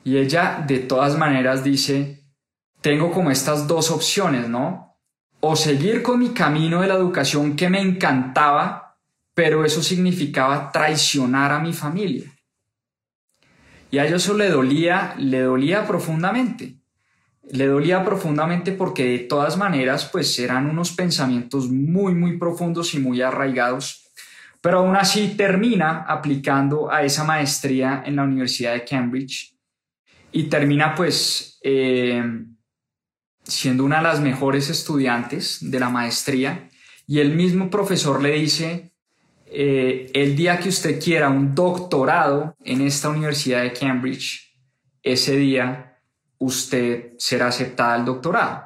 Y 0.04 0.18
ella 0.18 0.64
de 0.68 0.80
todas 0.80 1.18
maneras 1.18 1.64
dice, 1.64 2.25
tengo 2.86 3.10
como 3.10 3.32
estas 3.32 3.68
dos 3.68 3.90
opciones, 3.90 4.48
¿no? 4.48 4.96
O 5.40 5.56
seguir 5.56 6.04
con 6.04 6.20
mi 6.20 6.36
camino 6.36 6.82
de 6.82 6.88
la 6.88 6.94
educación 6.94 7.56
que 7.56 7.68
me 7.68 7.82
encantaba, 7.82 9.00
pero 9.34 9.66
eso 9.66 9.82
significaba 9.82 10.72
traicionar 10.72 11.52
a 11.52 11.60
mi 11.60 11.74
familia. 11.74 12.32
Y 13.90 13.98
a 13.98 14.06
eso 14.06 14.36
le 14.36 14.50
dolía, 14.52 15.16
le 15.18 15.42
dolía 15.42 15.88
profundamente. 15.88 16.76
Le 17.50 17.66
dolía 17.66 18.06
profundamente 18.06 18.72
porque 18.72 19.04
de 19.06 19.20
todas 19.20 19.58
maneras 19.58 20.08
pues 20.12 20.38
eran 20.38 20.70
unos 20.70 20.92
pensamientos 20.92 21.72
muy, 21.72 22.14
muy 22.14 22.38
profundos 22.38 22.94
y 22.94 23.00
muy 23.00 23.20
arraigados. 23.20 24.12
Pero 24.62 24.82
aún 24.82 24.96
así 24.96 25.34
termina 25.36 26.06
aplicando 26.08 26.92
a 26.92 27.02
esa 27.02 27.24
maestría 27.24 28.04
en 28.06 28.18
la 28.18 28.24
Universidad 28.26 28.74
de 28.74 28.86
Cambridge 28.86 29.58
y 30.32 30.44
termina 30.44 30.94
pues 30.94 31.58
eh, 31.64 32.24
siendo 33.48 33.84
una 33.84 33.98
de 33.98 34.04
las 34.04 34.20
mejores 34.20 34.70
estudiantes 34.70 35.60
de 35.62 35.80
la 35.80 35.90
maestría 35.90 36.70
y 37.08 37.20
el 37.20 37.36
mismo 37.36 37.70
profesor 37.70 38.22
le 38.22 38.32
dice, 38.32 38.92
eh, 39.46 40.10
el 40.14 40.36
día 40.36 40.60
que 40.60 40.70
usted 40.70 41.00
quiera 41.02 41.30
un 41.30 41.54
doctorado 41.54 42.56
en 42.64 42.82
esta 42.82 43.10
Universidad 43.10 43.62
de 43.62 43.74
Cambridge, 43.74 44.54
ese 45.04 45.38
día 45.38 46.00
usted 46.40 47.14
será 47.18 47.48
aceptada 47.48 47.94
al 47.94 48.06
doctorado. 48.06 48.64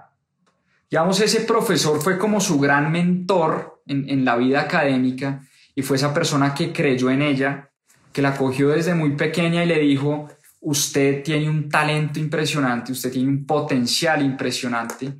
Digamos, 0.90 1.20
ese 1.20 1.42
profesor 1.42 2.02
fue 2.02 2.18
como 2.18 2.40
su 2.40 2.60
gran 2.60 2.92
mentor 2.92 3.84
en, 3.86 4.10
en 4.10 4.26
la 4.26 4.38
vida 4.38 4.62
académica 4.62 5.42
y 5.76 5.82
fue 5.82 5.98
esa 5.98 6.14
persona 6.14 6.56
que 6.56 6.72
creyó 6.72 7.12
en 7.12 7.22
ella, 7.22 7.70
que 8.14 8.22
la 8.22 8.36
cogió 8.36 8.70
desde 8.70 8.96
muy 8.96 9.12
pequeña 9.12 9.64
y 9.64 9.68
le 9.68 9.80
dijo, 9.80 10.30
usted 10.62 11.24
tiene 11.24 11.50
un 11.50 11.70
talento 11.70 12.20
impresionante, 12.20 12.92
usted 12.92 13.12
tiene 13.12 13.30
un 13.30 13.46
potencial 13.46 14.22
impresionante, 14.22 15.20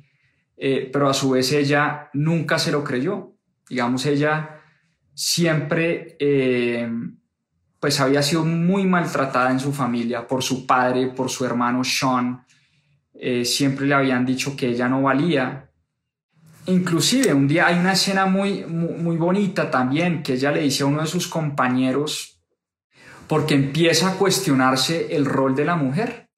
eh, 0.56 0.90
pero 0.92 1.08
a 1.08 1.14
su 1.14 1.30
vez 1.30 1.52
ella 1.52 2.10
nunca 2.14 2.58
se 2.58 2.72
lo 2.72 2.84
creyó. 2.84 3.34
Digamos, 3.68 4.04
ella 4.06 4.60
siempre 5.14 6.16
eh, 6.18 6.88
pues 7.78 7.98
había 8.00 8.22
sido 8.22 8.44
muy 8.44 8.86
maltratada 8.86 9.50
en 9.50 9.60
su 9.60 9.72
familia 9.72 10.26
por 10.26 10.42
su 10.42 10.66
padre, 10.66 11.08
por 11.08 11.30
su 11.30 11.44
hermano 11.44 11.82
Sean. 11.82 12.44
eh, 13.14 13.44
siempre 13.44 13.86
le 13.86 13.94
habían 13.94 14.24
dicho 14.24 14.56
que 14.56 14.68
ella 14.68 14.88
no 14.88 15.02
valía. 15.02 15.70
Inclusive 16.66 17.34
un 17.34 17.48
día 17.48 17.66
hay 17.66 17.78
una 17.78 17.92
escena 17.92 18.26
muy, 18.26 18.64
muy, 18.64 18.94
muy 18.94 19.16
bonita 19.16 19.70
también 19.70 20.22
que 20.22 20.34
ella 20.34 20.52
le 20.52 20.60
dice 20.62 20.82
a 20.82 20.86
uno 20.86 21.00
de 21.00 21.06
sus 21.06 21.26
compañeros 21.26 22.29
porque 23.30 23.54
empieza 23.54 24.08
a 24.08 24.14
cuestionarse 24.14 25.14
el 25.14 25.24
rol 25.24 25.54
de 25.54 25.64
la 25.64 25.76
mujer. 25.76 26.28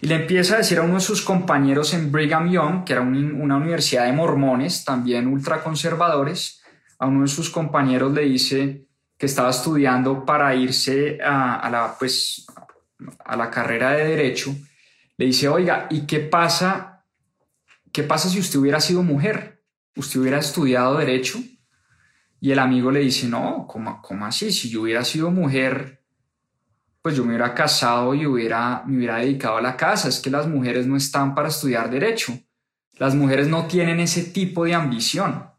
Y 0.00 0.08
le 0.08 0.16
empieza 0.16 0.54
a 0.54 0.58
decir 0.58 0.78
a 0.78 0.82
uno 0.82 0.94
de 0.94 1.00
sus 1.00 1.22
compañeros 1.22 1.94
en 1.94 2.10
Brigham 2.10 2.50
Young, 2.50 2.82
que 2.82 2.94
era 2.94 3.02
una 3.02 3.56
universidad 3.56 4.06
de 4.06 4.12
mormones, 4.12 4.84
también 4.84 5.28
ultraconservadores, 5.28 6.60
a 6.98 7.06
uno 7.06 7.22
de 7.22 7.28
sus 7.28 7.50
compañeros 7.50 8.12
le 8.12 8.22
dice 8.22 8.88
que 9.16 9.26
estaba 9.26 9.50
estudiando 9.50 10.24
para 10.24 10.52
irse 10.56 11.20
a, 11.22 11.70
la, 11.70 11.94
pues, 11.96 12.44
a 13.24 13.36
la 13.36 13.48
carrera 13.48 13.92
de 13.92 14.06
derecho, 14.06 14.52
le 15.18 15.26
dice, 15.26 15.48
oiga, 15.48 15.86
¿y 15.88 16.00
qué 16.00 16.18
pasa? 16.18 17.04
¿Qué 17.92 18.02
pasa 18.02 18.28
si 18.28 18.40
usted 18.40 18.58
hubiera 18.58 18.80
sido 18.80 19.04
mujer? 19.04 19.62
¿Usted 19.94 20.18
hubiera 20.18 20.40
estudiado 20.40 20.98
derecho? 20.98 21.38
Y 22.40 22.50
el 22.50 22.58
amigo 22.58 22.90
le 22.90 22.98
dice, 22.98 23.28
no, 23.28 23.68
¿cómo, 23.68 24.02
cómo 24.02 24.26
así? 24.26 24.50
Si 24.50 24.68
yo 24.68 24.82
hubiera 24.82 25.04
sido 25.04 25.30
mujer, 25.30 25.99
pues 27.02 27.16
yo 27.16 27.22
me 27.22 27.30
hubiera 27.30 27.54
casado 27.54 28.14
y 28.14 28.26
hubiera, 28.26 28.82
me 28.86 28.98
hubiera 28.98 29.16
dedicado 29.16 29.56
a 29.56 29.62
la 29.62 29.76
casa. 29.76 30.08
Es 30.08 30.20
que 30.20 30.30
las 30.30 30.46
mujeres 30.46 30.86
no 30.86 30.96
están 30.96 31.34
para 31.34 31.48
estudiar 31.48 31.90
derecho. 31.90 32.38
Las 32.98 33.14
mujeres 33.14 33.48
no 33.48 33.66
tienen 33.66 34.00
ese 34.00 34.24
tipo 34.24 34.64
de 34.64 34.74
ambición. 34.74 35.50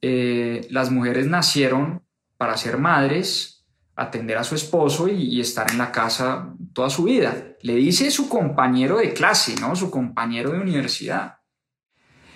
Eh, 0.00 0.66
las 0.70 0.90
mujeres 0.90 1.26
nacieron 1.26 2.02
para 2.36 2.56
ser 2.56 2.78
madres, 2.78 3.64
atender 3.96 4.36
a 4.36 4.44
su 4.44 4.54
esposo 4.54 5.08
y, 5.08 5.40
estar 5.40 5.70
en 5.70 5.78
la 5.78 5.90
casa 5.90 6.54
toda 6.72 6.90
su 6.90 7.04
vida. 7.04 7.56
Le 7.62 7.74
dice 7.74 8.10
su 8.10 8.28
compañero 8.28 8.98
de 8.98 9.12
clase, 9.12 9.56
¿no? 9.60 9.74
Su 9.74 9.90
compañero 9.90 10.52
de 10.52 10.60
universidad. 10.60 11.38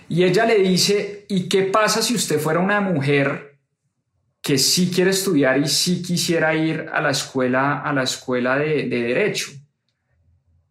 Y 0.08 0.24
ella 0.24 0.46
le 0.46 0.58
dice, 0.60 1.26
¿y 1.28 1.48
qué 1.48 1.64
pasa 1.64 2.02
si 2.02 2.14
usted 2.14 2.40
fuera 2.40 2.60
una 2.60 2.80
mujer 2.80 3.47
que 4.42 4.58
sí 4.58 4.90
quiere 4.90 5.10
estudiar 5.10 5.58
y 5.58 5.68
sí 5.68 6.02
quisiera 6.02 6.54
ir 6.54 6.86
a 6.92 7.00
la 7.00 7.10
escuela, 7.10 7.80
a 7.80 7.92
la 7.92 8.02
escuela 8.02 8.56
de, 8.56 8.88
derecho. 8.88 9.50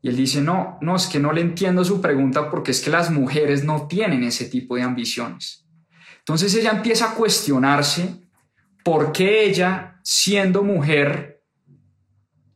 Y 0.02 0.10
él 0.10 0.16
dice, 0.16 0.42
no, 0.42 0.78
no, 0.82 0.96
es 0.96 1.08
que 1.08 1.20
no 1.20 1.34
le 1.34 1.42
entiendo 1.42 1.84
su 1.84 2.02
pregunta 2.02 2.50
porque 2.50 2.72
es 2.72 2.82
que 2.82 2.90
las 2.90 3.12
mujeres 3.12 3.64
no 3.64 3.88
tienen 3.88 4.24
ese 4.24 4.46
tipo 4.46 4.76
de 4.76 4.84
ambiciones. 4.84 5.66
Entonces 6.20 6.54
ella 6.56 6.72
empieza 6.72 7.12
a 7.12 7.16
cuestionarse 7.16 8.22
por 8.84 9.12
qué 9.12 9.44
ella, 9.44 10.00
siendo 10.04 10.64
mujer, 10.64 11.44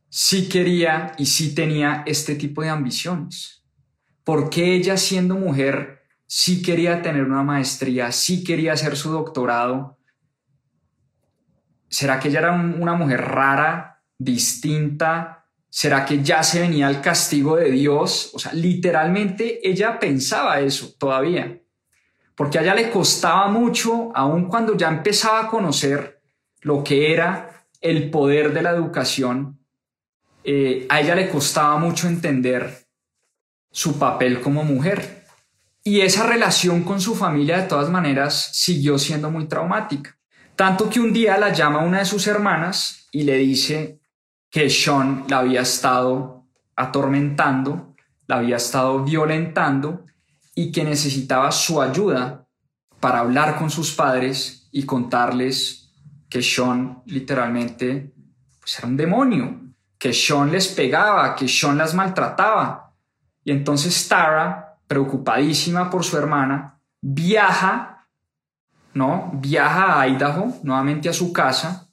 sí 0.08 0.48
quería 0.48 1.12
y 1.18 1.26
sí 1.26 1.54
tenía 1.54 2.02
este 2.06 2.34
tipo 2.34 2.62
de 2.62 2.68
ambiciones. 2.68 3.64
¿Por 4.24 4.50
qué 4.50 4.74
ella, 4.74 4.96
siendo 4.96 5.36
mujer, 5.36 6.02
sí 6.26 6.62
quería 6.62 7.02
tener 7.02 7.24
una 7.24 7.42
maestría, 7.42 8.12
sí 8.12 8.44
quería 8.44 8.74
hacer 8.74 8.96
su 8.96 9.10
doctorado, 9.10 9.98
¿Será 11.92 12.18
que 12.18 12.28
ella 12.28 12.38
era 12.38 12.52
una 12.52 12.94
mujer 12.94 13.20
rara, 13.20 14.02
distinta? 14.16 15.44
¿Será 15.68 16.06
que 16.06 16.22
ya 16.22 16.42
se 16.42 16.60
venía 16.60 16.88
el 16.88 17.02
castigo 17.02 17.56
de 17.56 17.70
Dios? 17.70 18.30
O 18.32 18.38
sea, 18.38 18.54
literalmente 18.54 19.60
ella 19.62 19.98
pensaba 19.98 20.58
eso 20.60 20.94
todavía. 20.98 21.60
Porque 22.34 22.58
a 22.58 22.62
ella 22.62 22.74
le 22.74 22.90
costaba 22.90 23.46
mucho, 23.48 24.10
aun 24.14 24.46
cuando 24.46 24.74
ya 24.74 24.88
empezaba 24.88 25.40
a 25.40 25.48
conocer 25.48 26.22
lo 26.62 26.82
que 26.82 27.12
era 27.12 27.66
el 27.82 28.08
poder 28.10 28.54
de 28.54 28.62
la 28.62 28.70
educación, 28.70 29.58
eh, 30.44 30.86
a 30.88 30.98
ella 30.98 31.14
le 31.14 31.28
costaba 31.28 31.76
mucho 31.76 32.08
entender 32.08 32.86
su 33.70 33.98
papel 33.98 34.40
como 34.40 34.64
mujer. 34.64 35.26
Y 35.84 36.00
esa 36.00 36.26
relación 36.26 36.84
con 36.84 37.02
su 37.02 37.14
familia 37.14 37.58
de 37.58 37.68
todas 37.68 37.90
maneras 37.90 38.48
siguió 38.54 38.98
siendo 38.98 39.30
muy 39.30 39.46
traumática. 39.46 40.16
Tanto 40.56 40.88
que 40.90 41.00
un 41.00 41.12
día 41.12 41.38
la 41.38 41.52
llama 41.52 41.80
una 41.80 42.00
de 42.00 42.04
sus 42.04 42.26
hermanas 42.26 43.08
y 43.10 43.22
le 43.22 43.36
dice 43.38 44.00
que 44.50 44.68
Sean 44.68 45.24
la 45.28 45.38
había 45.38 45.62
estado 45.62 46.46
atormentando, 46.76 47.94
la 48.26 48.36
había 48.36 48.56
estado 48.56 49.02
violentando 49.02 50.04
y 50.54 50.70
que 50.70 50.84
necesitaba 50.84 51.50
su 51.52 51.80
ayuda 51.80 52.46
para 53.00 53.20
hablar 53.20 53.56
con 53.58 53.70
sus 53.70 53.92
padres 53.92 54.68
y 54.70 54.84
contarles 54.84 55.90
que 56.28 56.42
Sean 56.42 57.02
literalmente 57.06 58.12
pues, 58.60 58.78
era 58.78 58.88
un 58.88 58.96
demonio, 58.96 59.60
que 59.98 60.12
Sean 60.12 60.52
les 60.52 60.68
pegaba, 60.68 61.34
que 61.34 61.48
Sean 61.48 61.78
las 61.78 61.94
maltrataba. 61.94 62.94
Y 63.44 63.52
entonces 63.52 64.06
Tara, 64.08 64.78
preocupadísima 64.86 65.90
por 65.90 66.04
su 66.04 66.16
hermana, 66.16 66.78
viaja 67.00 68.01
¿no? 68.94 69.30
Viaja 69.34 70.00
a 70.00 70.08
Idaho, 70.08 70.54
nuevamente 70.62 71.08
a 71.08 71.12
su 71.12 71.32
casa, 71.32 71.88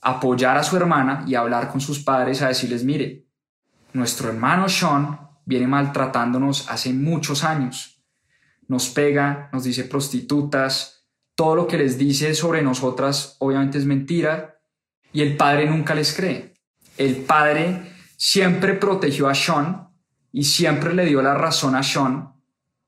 apoyar 0.00 0.56
a 0.56 0.62
su 0.62 0.76
hermana 0.76 1.24
y 1.26 1.34
hablar 1.34 1.70
con 1.70 1.80
sus 1.80 2.00
padres, 2.00 2.42
a 2.42 2.48
decirles, 2.48 2.84
mire, 2.84 3.26
nuestro 3.92 4.28
hermano 4.28 4.68
Sean 4.68 5.18
viene 5.44 5.66
maltratándonos 5.66 6.70
hace 6.70 6.92
muchos 6.92 7.44
años. 7.44 8.02
Nos 8.68 8.88
pega, 8.88 9.48
nos 9.52 9.64
dice 9.64 9.84
prostitutas, 9.84 11.06
todo 11.34 11.56
lo 11.56 11.66
que 11.66 11.78
les 11.78 11.98
dice 11.98 12.34
sobre 12.34 12.62
nosotras 12.62 13.36
obviamente 13.40 13.78
es 13.78 13.84
mentira 13.84 14.58
y 15.12 15.22
el 15.22 15.36
padre 15.36 15.66
nunca 15.66 15.94
les 15.94 16.12
cree. 16.14 16.54
El 16.96 17.16
padre 17.16 17.92
siempre 18.16 18.74
protegió 18.74 19.28
a 19.28 19.34
Sean 19.34 19.88
y 20.32 20.44
siempre 20.44 20.94
le 20.94 21.04
dio 21.06 21.22
la 21.22 21.34
razón 21.34 21.74
a 21.74 21.82
Sean 21.82 22.33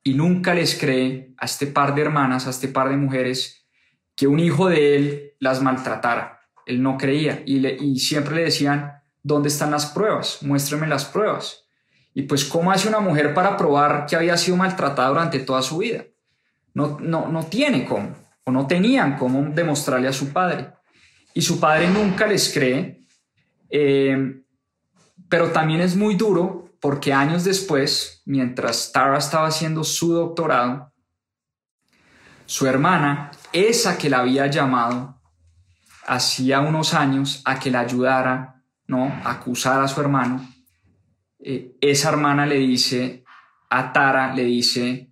y 0.07 0.15
nunca 0.15 0.55
les 0.55 0.79
cree 0.79 1.35
a 1.37 1.47
este 1.47 1.67
par 1.67 1.93
de 1.97 2.03
hermanas, 2.03 2.47
a 2.47 2.51
este 2.51 2.69
par 2.69 2.91
de 2.91 2.97
mujeres, 2.97 3.67
que 4.15 4.29
un 4.29 4.39
hijo 4.39 4.69
de 4.69 4.95
él 4.95 5.33
las 5.41 5.61
maltratara. 5.61 6.43
Él 6.65 6.81
no 6.81 6.97
creía 6.97 7.43
y, 7.45 7.99
siempre 7.99 8.37
le 8.37 8.45
decían, 8.45 9.03
¿dónde 9.25 9.49
están 9.49 9.73
las 9.73 9.87
pruebas? 9.87 10.45
Muéstrame 10.45 10.87
las 10.87 11.07
pruebas. 11.07 11.65
Y 12.15 12.23
pues, 12.23 12.45
¿cómo 12.45 12.71
hace 12.71 12.87
una 12.87 13.01
mujer 13.01 13.35
para 13.35 13.57
probar 13.57 14.07
que 14.07 14.15
había 14.15 14.37
sido 14.37 14.57
maltratada 14.57 15.09
durante 15.09 15.41
toda 15.41 15.61
su 15.61 15.79
vida? 15.79 16.05
No, 16.73 16.99
no, 17.01 17.27
no 17.27 17.43
tiene 17.47 17.85
cómo, 17.85 18.15
o 18.45 18.53
no 18.53 18.65
tenían 18.69 19.17
cómo 19.17 19.43
demostrarle 19.53 20.07
a 20.07 20.13
su 20.13 20.33
padre. 20.33 20.69
Y 21.35 21.43
su 21.43 21.59
padre 21.59 21.91
nunca 21.91 22.29
les 22.29 22.55
cree, 22.55 23.01
eh, 23.71 24.41
pero 25.29 25.51
también 25.51 25.81
es 25.81 25.97
muy 25.97 26.15
duro 26.15 26.66
porque 26.81 27.13
años 27.13 27.45
después, 27.45 28.23
mientras 28.25 28.93
Tara 28.93 29.19
estaba 29.19 29.49
haciendo 29.49 29.85
su 29.85 30.13
doctorado, 30.13 30.93
su 32.47 32.67
hermana, 32.67 33.31
esa 33.53 33.99
que 33.99 34.09
la 34.09 34.21
había 34.21 34.47
llamado 34.47 35.21
hacía 36.07 36.61
unos 36.61 36.95
años 36.95 37.43
a 37.45 37.59
que 37.59 37.71
la 37.71 37.81
ayudara, 37.81 38.63
¿no? 38.87 39.07
A 39.25 39.33
acusar 39.33 39.83
a 39.83 39.89
su 39.89 40.01
hermano, 40.01 40.49
eh, 41.41 41.77
esa 41.81 42.11
hermana 42.11 42.47
le 42.47 42.57
dice 42.57 43.25
a 43.69 43.93
Tara, 43.93 44.33
le 44.35 44.45
dice, 44.45 45.11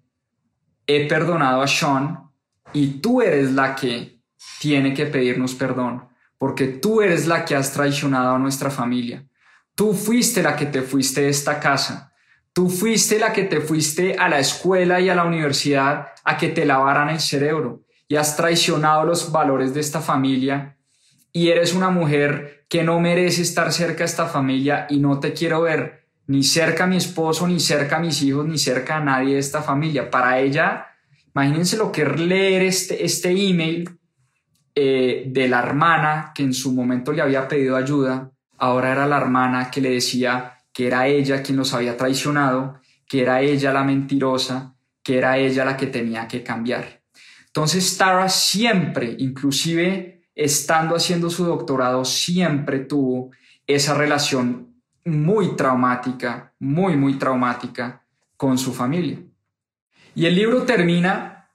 he 0.86 1.08
perdonado 1.08 1.62
a 1.62 1.66
Sean 1.66 2.30
y 2.72 3.00
tú 3.00 3.20
eres 3.20 3.52
la 3.52 3.74
que 3.74 4.20
tiene 4.60 4.94
que 4.94 5.06
pedirnos 5.06 5.54
perdón, 5.54 6.08
porque 6.38 6.66
tú 6.66 7.02
eres 7.02 7.26
la 7.26 7.44
que 7.44 7.56
has 7.56 7.72
traicionado 7.72 8.34
a 8.34 8.38
nuestra 8.38 8.70
familia. 8.70 9.26
Tú 9.74 9.92
fuiste 9.92 10.42
la 10.42 10.54
que 10.54 10.66
te 10.66 10.82
fuiste 10.82 11.22
de 11.22 11.28
esta 11.28 11.58
casa. 11.58 12.12
Tú 12.52 12.70
fuiste 12.70 13.18
la 13.18 13.32
que 13.32 13.42
te 13.42 13.60
fuiste 13.60 14.16
a 14.16 14.28
la 14.28 14.38
escuela 14.38 15.00
y 15.00 15.08
a 15.08 15.14
la 15.16 15.24
universidad 15.24 16.08
a 16.22 16.36
que 16.36 16.48
te 16.48 16.64
lavaran 16.64 17.08
el 17.08 17.18
cerebro 17.18 17.82
y 18.06 18.14
has 18.14 18.36
traicionado 18.36 19.04
los 19.04 19.32
valores 19.32 19.74
de 19.74 19.80
esta 19.80 20.00
familia 20.00 20.76
y 21.32 21.48
eres 21.48 21.74
una 21.74 21.90
mujer 21.90 22.66
que 22.68 22.84
no 22.84 23.00
merece 23.00 23.42
estar 23.42 23.72
cerca 23.72 23.98
de 23.98 24.04
esta 24.04 24.26
familia 24.26 24.86
y 24.88 25.00
no 25.00 25.18
te 25.18 25.32
quiero 25.32 25.62
ver 25.62 26.06
ni 26.28 26.44
cerca 26.44 26.84
a 26.84 26.86
mi 26.86 26.96
esposo, 26.96 27.48
ni 27.48 27.58
cerca 27.58 27.96
a 27.96 28.00
mis 28.00 28.22
hijos, 28.22 28.46
ni 28.46 28.56
cerca 28.56 28.98
a 28.98 29.00
nadie 29.00 29.34
de 29.34 29.40
esta 29.40 29.60
familia. 29.60 30.08
Para 30.08 30.38
ella, 30.38 30.86
imagínense 31.34 31.76
lo 31.76 31.90
que 31.90 32.02
es 32.02 32.20
leer 32.20 32.62
este, 32.62 33.04
este 33.04 33.30
email 33.30 33.98
eh, 34.76 35.24
de 35.26 35.48
la 35.48 35.58
hermana 35.58 36.30
que 36.32 36.44
en 36.44 36.54
su 36.54 36.72
momento 36.72 37.12
le 37.12 37.22
había 37.22 37.48
pedido 37.48 37.76
ayuda 37.76 38.30
ahora 38.58 38.92
era 38.92 39.06
la 39.06 39.18
hermana 39.18 39.70
que 39.70 39.80
le 39.80 39.90
decía 39.90 40.58
que 40.72 40.86
era 40.86 41.06
ella 41.06 41.42
quien 41.42 41.56
los 41.56 41.72
había 41.74 41.96
traicionado, 41.96 42.80
que 43.06 43.22
era 43.22 43.40
ella 43.40 43.72
la 43.72 43.84
mentirosa, 43.84 44.74
que 45.02 45.18
era 45.18 45.38
ella 45.38 45.64
la 45.64 45.76
que 45.76 45.86
tenía 45.86 46.26
que 46.26 46.42
cambiar. 46.42 47.02
Entonces 47.46 47.96
Tara 47.96 48.28
siempre, 48.28 49.14
inclusive 49.18 50.22
estando 50.34 50.96
haciendo 50.96 51.30
su 51.30 51.44
doctorado, 51.44 52.04
siempre 52.04 52.80
tuvo 52.80 53.30
esa 53.66 53.94
relación 53.94 54.74
muy 55.04 55.54
traumática, 55.54 56.54
muy, 56.58 56.96
muy 56.96 57.18
traumática 57.18 58.04
con 58.36 58.58
su 58.58 58.72
familia. 58.72 59.20
Y 60.14 60.26
el 60.26 60.34
libro 60.34 60.62
termina 60.62 61.50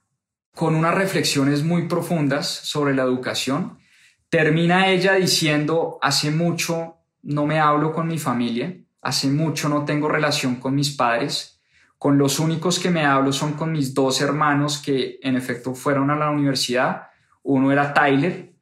con 0.54 0.74
unas 0.74 0.94
reflexiones 0.94 1.62
muy 1.62 1.88
profundas 1.88 2.48
sobre 2.48 2.94
la 2.94 3.02
educación 3.02 3.79
Termina 4.30 4.88
ella 4.88 5.14
diciendo, 5.14 5.98
hace 6.00 6.30
mucho 6.30 6.98
no 7.22 7.46
me 7.46 7.58
hablo 7.58 7.92
con 7.92 8.06
mi 8.06 8.16
familia, 8.16 8.76
hace 9.02 9.28
mucho 9.28 9.68
no 9.68 9.84
tengo 9.84 10.08
relación 10.08 10.56
con 10.56 10.74
mis 10.74 10.90
padres, 10.90 11.56
Con 11.98 12.16
los 12.16 12.38
únicos 12.38 12.78
que 12.78 12.88
me 12.88 13.04
hablo 13.04 13.30
son 13.30 13.52
con 13.52 13.72
mis 13.72 13.92
dos 13.92 14.22
hermanos 14.22 14.80
que 14.80 15.18
en 15.22 15.36
efecto 15.36 15.74
fueron 15.74 16.10
a 16.10 16.16
la 16.16 16.30
universidad. 16.30 17.08
Uno 17.42 17.70
era 17.70 17.92
Tyler 17.92 18.54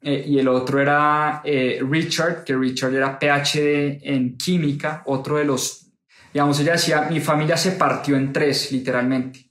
eh, 0.00 0.24
y 0.26 0.38
el 0.38 0.48
otro 0.48 0.80
era 0.80 1.42
eh, 1.44 1.78
Richard, 1.86 2.42
que 2.44 2.56
Richard 2.56 2.94
era 2.94 3.18
PhD 3.18 4.00
en 4.02 4.38
química, 4.38 5.02
otro 5.04 5.36
de 5.36 5.44
los, 5.44 5.92
digamos, 6.32 6.58
ella 6.60 6.72
decía, 6.72 7.02
mi 7.10 7.20
familia 7.20 7.58
se 7.58 7.72
partió 7.72 8.16
en 8.16 8.32
tres, 8.32 8.72
literalmente. 8.72 9.50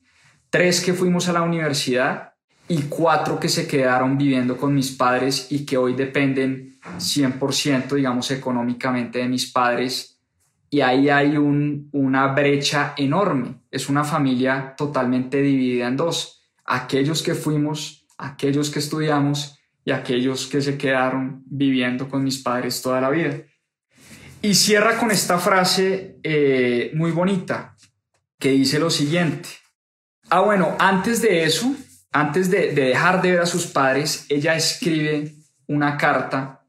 Tres 0.49 0.81
que 0.81 0.93
fuimos 0.93 1.29
a 1.29 1.33
la 1.33 1.43
universidad 1.43 2.34
y 2.67 2.83
cuatro 2.83 3.39
que 3.39 3.49
se 3.49 3.67
quedaron 3.67 4.17
viviendo 4.17 4.57
con 4.57 4.73
mis 4.73 4.91
padres 4.91 5.47
y 5.51 5.65
que 5.65 5.77
hoy 5.77 5.93
dependen 5.93 6.79
100%, 6.97 7.95
digamos, 7.95 8.31
económicamente 8.31 9.19
de 9.19 9.27
mis 9.27 9.51
padres 9.51 10.15
y 10.69 10.81
ahí 10.81 11.09
hay 11.09 11.37
una 11.37 12.27
brecha 12.27 12.93
enorme. 12.97 13.61
Es 13.71 13.87
una 13.87 14.03
familia 14.03 14.73
totalmente 14.75 15.41
dividida 15.41 15.87
en 15.87 15.95
dos. 15.95 16.43
Aquellos 16.65 17.23
que 17.23 17.35
fuimos, 17.35 18.05
aquellos 18.17 18.69
que 18.69 18.79
estudiamos 18.79 19.57
y 19.85 19.91
aquellos 19.91 20.47
que 20.47 20.61
se 20.61 20.77
quedaron 20.77 21.43
viviendo 21.45 22.09
con 22.09 22.25
mis 22.25 22.39
padres 22.39 22.81
toda 22.81 22.99
la 22.99 23.09
vida. 23.09 23.37
Y 24.41 24.55
cierra 24.55 24.97
con 24.97 25.11
esta 25.11 25.37
frase 25.37 26.17
eh, 26.23 26.91
muy 26.93 27.11
bonita 27.11 27.75
que 28.37 28.49
dice 28.49 28.77
lo 28.77 28.89
siguiente. 28.89 29.47
Ah, 30.29 30.41
bueno, 30.41 30.75
antes 30.79 31.21
de 31.21 31.45
eso, 31.45 31.73
antes 32.15 32.49
de 32.49 32.71
dejar 32.71 33.21
de 33.21 33.31
ver 33.31 33.41
a 33.41 33.45
sus 33.45 33.65
padres, 33.65 34.25
ella 34.29 34.55
escribe 34.55 35.35
una 35.67 35.97
carta 35.97 36.65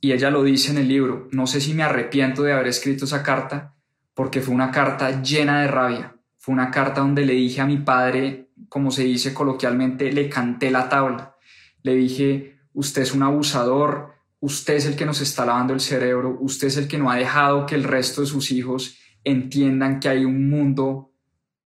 y 0.00 0.10
ella 0.10 0.32
lo 0.32 0.42
dice 0.42 0.72
en 0.72 0.78
el 0.78 0.88
libro, 0.88 1.28
no 1.30 1.46
sé 1.46 1.60
si 1.60 1.74
me 1.74 1.84
arrepiento 1.84 2.42
de 2.42 2.52
haber 2.52 2.66
escrito 2.66 3.04
esa 3.04 3.22
carta, 3.22 3.76
porque 4.14 4.40
fue 4.40 4.52
una 4.52 4.72
carta 4.72 5.22
llena 5.22 5.60
de 5.62 5.68
rabia, 5.68 6.16
fue 6.38 6.54
una 6.54 6.72
carta 6.72 7.02
donde 7.02 7.24
le 7.24 7.34
dije 7.34 7.60
a 7.60 7.66
mi 7.66 7.76
padre, 7.76 8.48
como 8.68 8.90
se 8.90 9.04
dice 9.04 9.32
coloquialmente, 9.32 10.10
le 10.10 10.28
canté 10.28 10.72
la 10.72 10.88
tabla, 10.88 11.36
le 11.84 11.94
dije, 11.94 12.58
usted 12.72 13.02
es 13.02 13.14
un 13.14 13.22
abusador, 13.22 14.14
usted 14.40 14.74
es 14.74 14.86
el 14.86 14.96
que 14.96 15.06
nos 15.06 15.20
está 15.20 15.46
lavando 15.46 15.72
el 15.72 15.80
cerebro, 15.80 16.36
usted 16.40 16.66
es 16.66 16.76
el 16.78 16.88
que 16.88 16.98
no 16.98 17.12
ha 17.12 17.16
dejado 17.16 17.64
que 17.64 17.76
el 17.76 17.84
resto 17.84 18.22
de 18.22 18.26
sus 18.26 18.50
hijos 18.50 18.98
entiendan 19.22 20.00
que 20.00 20.08
hay 20.08 20.24
un 20.24 20.50
mundo 20.50 21.12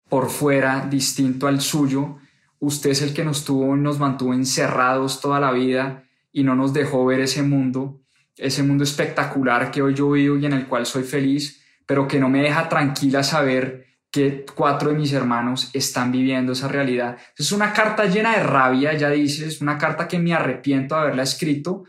por 0.10 0.30
fuera 0.30 0.86
distinto 0.89 1.48
al 1.48 1.62
suyo, 1.62 2.18
usted 2.62 2.91
es 2.91 3.01
el 3.01 3.14
que 3.14 3.26
nos 3.26 3.43
tuvo 3.43 3.76
nos 3.76 3.99
mantuvo 3.99 4.34
encerrados 4.34 5.20
toda 5.20 5.39
la 5.39 5.51
vida 5.51 6.05
y 6.32 6.43
no 6.43 6.55
nos 6.55 6.74
dejó 6.74 7.05
ver 7.05 7.20
ese 7.20 7.43
mundo 7.43 8.01
ese 8.41 8.64
mundo 8.64 8.84
espectacular 8.84 9.72
que 9.72 9.82
hoy 9.82 9.93
yo 9.93 10.12
vivo 10.12 10.38
y 10.38 10.45
en 10.45 10.53
el 10.53 10.68
cual 10.68 10.86
soy 10.86 11.03
feliz, 11.03 11.64
pero 11.86 12.07
que 12.07 12.20
no 12.20 12.28
me 12.28 12.41
deja 12.41 12.68
tranquila 12.68 13.24
saber 13.24 13.86
que 14.09 14.45
cuatro 14.55 14.89
de 14.89 14.97
mis 14.97 15.14
hermanos 15.14 15.70
están 15.74 16.12
viviendo 16.12 16.51
esa 16.51 16.68
realidad. 16.68 17.18
Es 17.38 17.51
una 17.51 17.72
carta 17.72 18.05
llena 18.05 18.36
de 18.36 18.43
rabia, 18.43 18.93
ya 18.93 19.09
dice, 19.09 19.47
es 19.47 19.62
una 19.62 19.78
carta 19.78 20.07
que 20.07 20.20
me 20.20 20.34
arrepiento 20.34 20.95
de 20.95 21.01
haberla 21.01 21.24
escrito, 21.24 21.86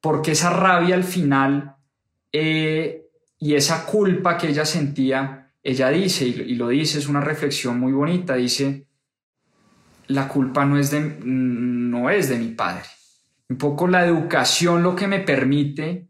porque 0.00 0.32
esa 0.32 0.50
rabia 0.50 0.94
al 0.94 1.04
final 1.04 1.76
eh, 2.32 3.06
y 3.38 3.54
esa 3.54 3.86
culpa 3.86 4.36
que 4.36 4.48
ella 4.48 4.66
sentía, 4.66 5.52
ella 5.62 5.88
dice, 5.88 6.26
y 6.26 6.54
lo 6.56 6.68
dice, 6.68 6.98
es 6.98 7.08
una 7.08 7.20
reflexión 7.20 7.78
muy 7.80 7.92
bonita, 7.92 8.34
dice, 8.34 8.86
la 10.06 10.28
culpa 10.28 10.64
no 10.64 10.78
es 10.78 10.90
de, 10.90 11.00
no 11.24 12.10
es 12.10 12.28
de 12.28 12.38
mi 12.38 12.48
padre, 12.48 12.84
un 13.48 13.58
poco 13.58 13.88
la 13.88 14.04
educación 14.04 14.82
lo 14.82 14.96
que 14.96 15.06
me 15.06 15.20
permite, 15.20 16.08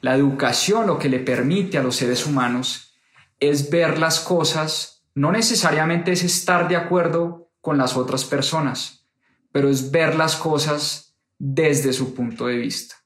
la 0.00 0.14
educación 0.14 0.86
lo 0.86 0.98
que 0.98 1.08
le 1.08 1.20
permite 1.20 1.78
a 1.78 1.82
los 1.82 1.96
seres 1.96 2.26
humanos 2.26 2.94
es 3.40 3.70
ver 3.70 3.98
las 3.98 4.20
cosas, 4.20 5.06
no 5.14 5.32
necesariamente 5.32 6.12
es 6.12 6.22
estar 6.22 6.68
de 6.68 6.76
acuerdo 6.76 7.50
con 7.60 7.78
las 7.78 7.96
otras 7.96 8.24
personas, 8.24 9.08
pero 9.52 9.68
es 9.68 9.90
ver 9.90 10.16
las 10.16 10.36
cosas 10.36 11.16
desde 11.38 11.92
su 11.92 12.14
punto 12.14 12.46
de 12.46 12.56
vista. 12.56 12.96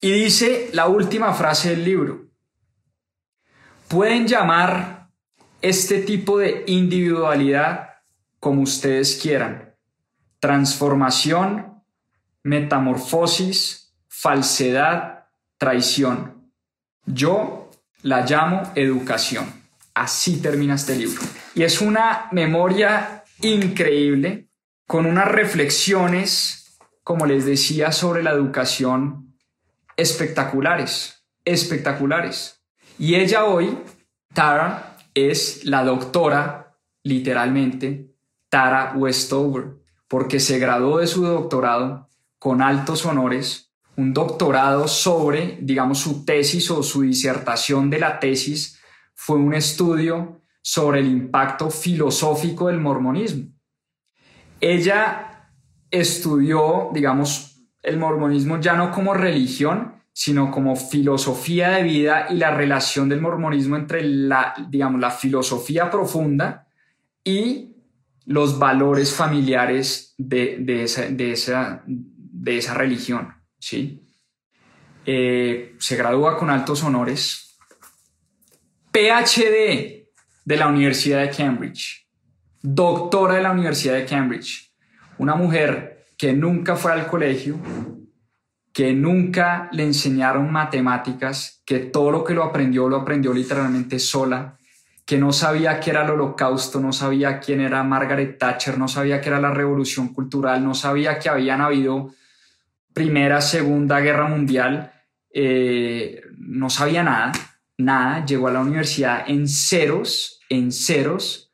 Y 0.00 0.12
dice 0.12 0.70
la 0.72 0.86
última 0.86 1.34
frase 1.34 1.70
del 1.70 1.84
libro, 1.84 2.30
pueden 3.88 4.26
llamar 4.26 5.10
este 5.60 6.00
tipo 6.00 6.38
de 6.38 6.64
individualidad 6.66 7.89
como 8.40 8.62
ustedes 8.62 9.20
quieran, 9.22 9.76
transformación 10.40 11.70
metamorfosis, 12.42 13.94
falsedad, 14.08 15.26
traición. 15.58 16.50
Yo 17.06 17.70
la 18.02 18.24
llamo 18.24 18.62
educación. 18.74 19.46
Así 19.94 20.40
termina 20.40 20.74
este 20.74 20.96
libro. 20.96 21.20
Y 21.54 21.62
es 21.62 21.80
una 21.80 22.28
memoria 22.32 23.24
increíble, 23.42 24.48
con 24.86 25.06
unas 25.06 25.28
reflexiones, 25.28 26.78
como 27.02 27.26
les 27.26 27.44
decía, 27.44 27.92
sobre 27.92 28.22
la 28.22 28.30
educación 28.30 29.36
espectaculares, 29.96 31.24
espectaculares. 31.44 32.62
Y 32.98 33.16
ella 33.16 33.44
hoy, 33.44 33.78
Tara, 34.32 34.96
es 35.14 35.64
la 35.64 35.84
doctora, 35.84 36.76
literalmente, 37.02 38.09
Tara 38.50 38.92
Westover, 38.96 39.78
porque 40.06 40.40
se 40.40 40.58
graduó 40.58 40.98
de 40.98 41.06
su 41.06 41.24
doctorado 41.24 42.08
con 42.38 42.60
altos 42.60 43.06
honores, 43.06 43.72
un 43.96 44.12
doctorado 44.12 44.88
sobre, 44.88 45.58
digamos, 45.62 45.98
su 45.98 46.24
tesis 46.24 46.70
o 46.70 46.82
su 46.82 47.02
disertación 47.02 47.90
de 47.90 48.00
la 48.00 48.18
tesis 48.20 48.78
fue 49.14 49.36
un 49.36 49.54
estudio 49.54 50.40
sobre 50.62 51.00
el 51.00 51.06
impacto 51.06 51.70
filosófico 51.70 52.68
del 52.68 52.80
mormonismo. 52.80 53.52
Ella 54.60 55.50
estudió, 55.90 56.90
digamos, 56.92 57.62
el 57.82 57.98
mormonismo 57.98 58.60
ya 58.60 58.74
no 58.74 58.90
como 58.90 59.14
religión, 59.14 59.94
sino 60.12 60.50
como 60.50 60.76
filosofía 60.76 61.70
de 61.70 61.82
vida 61.82 62.26
y 62.30 62.36
la 62.36 62.50
relación 62.50 63.08
del 63.08 63.20
mormonismo 63.20 63.76
entre 63.76 64.02
la, 64.02 64.54
digamos, 64.68 65.00
la 65.00 65.10
filosofía 65.10 65.90
profunda 65.90 66.66
y 67.24 67.69
los 68.26 68.58
valores 68.58 69.12
familiares 69.14 70.14
de, 70.18 70.58
de, 70.60 70.84
esa, 70.84 71.06
de, 71.06 71.32
esa, 71.32 71.82
de 71.86 72.58
esa 72.58 72.74
religión, 72.74 73.34
¿sí? 73.58 74.02
Eh, 75.06 75.74
se 75.78 75.96
gradúa 75.96 76.36
con 76.36 76.50
altos 76.50 76.84
honores. 76.84 77.58
PhD 78.92 80.08
de 80.44 80.56
la 80.56 80.68
Universidad 80.68 81.20
de 81.20 81.30
Cambridge. 81.30 82.06
Doctora 82.62 83.34
de 83.34 83.42
la 83.42 83.52
Universidad 83.52 83.94
de 83.94 84.04
Cambridge. 84.04 84.72
Una 85.18 85.34
mujer 85.34 86.06
que 86.18 86.32
nunca 86.32 86.76
fue 86.76 86.92
al 86.92 87.06
colegio, 87.06 87.58
que 88.72 88.92
nunca 88.92 89.68
le 89.72 89.84
enseñaron 89.84 90.52
matemáticas, 90.52 91.62
que 91.64 91.78
todo 91.78 92.10
lo 92.10 92.24
que 92.24 92.34
lo 92.34 92.44
aprendió 92.44 92.88
lo 92.88 92.96
aprendió 92.96 93.32
literalmente 93.32 93.98
sola, 93.98 94.58
que 95.10 95.18
no 95.18 95.32
sabía 95.32 95.80
qué 95.80 95.90
era 95.90 96.04
el 96.04 96.10
holocausto, 96.10 96.78
no 96.78 96.92
sabía 96.92 97.40
quién 97.40 97.60
era 97.60 97.82
Margaret 97.82 98.38
Thatcher, 98.38 98.78
no 98.78 98.86
sabía 98.86 99.20
qué 99.20 99.28
era 99.28 99.40
la 99.40 99.50
revolución 99.50 100.14
cultural, 100.14 100.62
no 100.62 100.72
sabía 100.72 101.18
que 101.18 101.28
habían 101.28 101.60
habido 101.60 102.14
Primera, 102.94 103.40
Segunda 103.40 103.98
Guerra 103.98 104.28
Mundial, 104.28 104.92
eh, 105.34 106.22
no 106.38 106.70
sabía 106.70 107.02
nada, 107.02 107.32
nada, 107.76 108.24
llegó 108.24 108.46
a 108.46 108.52
la 108.52 108.60
universidad 108.60 109.24
en 109.26 109.48
ceros, 109.48 110.38
en 110.48 110.70
ceros, 110.70 111.50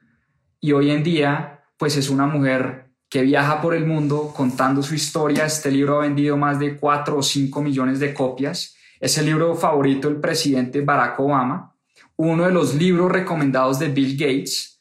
y 0.60 0.72
hoy 0.72 0.90
en 0.90 1.02
día, 1.02 1.62
pues 1.78 1.96
es 1.96 2.10
una 2.10 2.26
mujer 2.26 2.90
que 3.08 3.22
viaja 3.22 3.62
por 3.62 3.74
el 3.74 3.86
mundo 3.86 4.34
contando 4.36 4.82
su 4.82 4.94
historia. 4.94 5.46
Este 5.46 5.70
libro 5.70 5.96
ha 5.96 6.02
vendido 6.02 6.36
más 6.36 6.58
de 6.58 6.76
4 6.76 7.16
o 7.16 7.22
5 7.22 7.62
millones 7.62 8.00
de 8.00 8.12
copias. 8.12 8.76
Es 9.00 9.16
el 9.16 9.24
libro 9.24 9.56
favorito 9.56 10.08
del 10.10 10.20
presidente 10.20 10.82
Barack 10.82 11.18
Obama, 11.20 11.72
uno 12.16 12.44
de 12.44 12.52
los 12.52 12.74
libros 12.74 13.10
recomendados 13.12 13.78
de 13.78 13.88
Bill 13.88 14.16
Gates, 14.16 14.80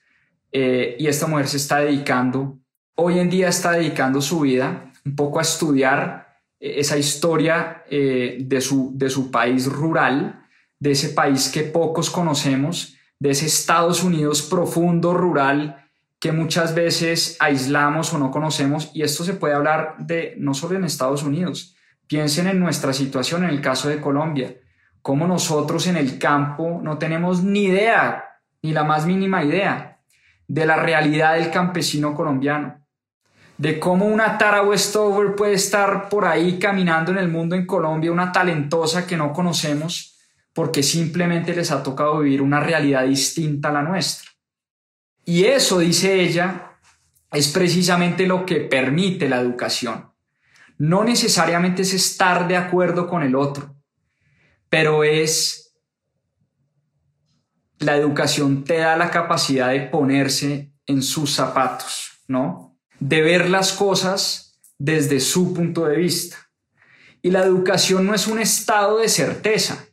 eh, 0.52 0.96
y 1.00 1.08
esta 1.08 1.28
mujer 1.28 1.48
se 1.48 1.58
está 1.58 1.80
dedicando, 1.80 2.60
hoy 2.96 3.20
en 3.20 3.30
día 3.30 3.50
está 3.50 3.72
dedicando 3.72 4.22
su 4.22 4.42
vida 4.42 4.92
un 5.06 5.16
poco 5.16 5.40
a 5.40 5.44
estudiar 5.44 6.26
esa 6.60 6.98
historia 6.98 7.84
eh, 7.90 8.38
de, 8.42 8.62
su, 8.62 8.92
de 8.96 9.10
su 9.10 9.30
país 9.30 9.68
rural, 9.68 10.44
de 10.80 10.92
ese 10.92 11.10
país 11.10 11.50
que 11.50 11.64
pocos 11.64 12.10
conocemos, 12.10 12.96
de 13.20 13.32
ese 13.32 13.46
Estados 13.46 14.04
Unidos 14.04 14.42
profundo, 14.42 15.14
rural, 15.14 15.86
que 16.20 16.32
muchas 16.32 16.74
veces 16.74 17.38
aislamos 17.40 18.14
o 18.14 18.18
no 18.18 18.32
conocemos. 18.32 18.90
Y 18.94 19.04
esto 19.04 19.24
se 19.24 19.34
puede 19.34 19.54
hablar 19.54 19.96
de 20.00 20.36
no 20.38 20.54
solo 20.54 20.76
en 20.76 20.84
Estados 20.84 21.24
Unidos. 21.24 21.76
Piensen 22.08 22.48
en 22.48 22.60
nuestra 22.60 22.94
situación, 22.94 23.44
en 23.44 23.50
el 23.50 23.62
caso 23.62 23.90
de 23.90 24.02
Colombia, 24.02 24.56
como 25.06 25.28
nosotros 25.28 25.86
en 25.86 25.98
el 25.98 26.18
campo 26.18 26.80
no 26.82 26.98
tenemos 26.98 27.44
ni 27.44 27.66
idea, 27.66 28.40
ni 28.64 28.74
la 28.74 28.84
más 28.84 29.06
mínima 29.06 29.44
idea 29.44 30.00
de 30.48 30.66
la 30.66 30.78
realidad 30.78 31.36
del 31.36 31.52
campesino 31.52 32.16
colombiano 32.16 32.84
de 33.60 33.80
cómo 33.80 34.08
una 34.08 34.40
Tara 34.40 34.64
Westover 34.64 35.36
puede 35.36 35.54
estar 35.54 36.10
por 36.10 36.26
ahí 36.26 36.58
caminando 36.58 37.12
en 37.12 37.20
el 37.20 37.28
mundo 37.28 37.56
en 37.56 37.68
Colombia, 37.68 38.12
una 38.12 38.32
talentosa 38.32 39.06
que 39.06 39.16
no 39.16 39.32
conocemos, 39.32 40.18
porque 40.54 40.82
simplemente 40.82 41.56
les 41.56 41.72
ha 41.72 41.84
tocado 41.84 42.22
vivir 42.22 42.42
una 42.42 42.60
realidad 42.60 43.06
distinta 43.06 43.70
a 43.70 43.74
la 43.74 43.84
nuestra. 43.84 44.32
Y 45.24 45.46
eso, 45.46 45.78
dice 45.78 46.20
ella, 46.20 46.78
es 47.32 47.50
precisamente 47.50 48.26
lo 48.26 48.44
que 48.44 48.56
permite 48.56 49.30
la 49.30 49.40
educación. 49.40 50.12
No 50.80 51.04
necesariamente 51.04 51.84
es 51.84 51.94
estar 51.94 52.48
de 52.48 52.58
acuerdo 52.58 53.08
con 53.08 53.22
el 53.22 53.36
otro, 53.36 53.75
pero 54.70 55.04
es 55.04 55.66
la 57.80 57.96
educación 57.96 58.64
te 58.64 58.78
da 58.78 58.98
la 58.98 59.12
capacidad 59.12 59.72
de 59.72 59.82
ponerse 59.82 60.74
en 60.86 61.02
sus 61.02 61.34
zapatos, 61.34 62.12
¿no? 62.28 62.78
De 63.00 63.22
ver 63.22 63.50
las 63.50 63.74
cosas 63.74 64.60
desde 64.78 65.20
su 65.20 65.54
punto 65.54 65.86
de 65.86 65.98
vista. 65.98 66.38
Y 67.22 67.32
la 67.32 67.44
educación 67.44 68.06
no 68.06 68.14
es 68.14 68.28
un 68.28 68.40
estado 68.40 69.00
de 69.00 69.10
certeza, 69.10 69.88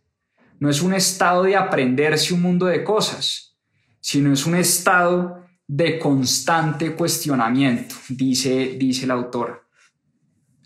no 0.58 0.70
es 0.70 0.82
un 0.82 0.94
estado 0.94 1.44
de 1.44 1.56
aprenderse 1.56 2.34
un 2.34 2.42
mundo 2.42 2.66
de 2.66 2.84
cosas, 2.84 3.56
sino 4.00 4.32
es 4.32 4.46
un 4.46 4.54
estado 4.54 5.44
de 5.66 5.98
constante 5.98 6.94
cuestionamiento, 6.94 7.94
dice, 8.08 8.76
dice 8.78 9.06
la 9.06 9.14
autora. 9.14 9.62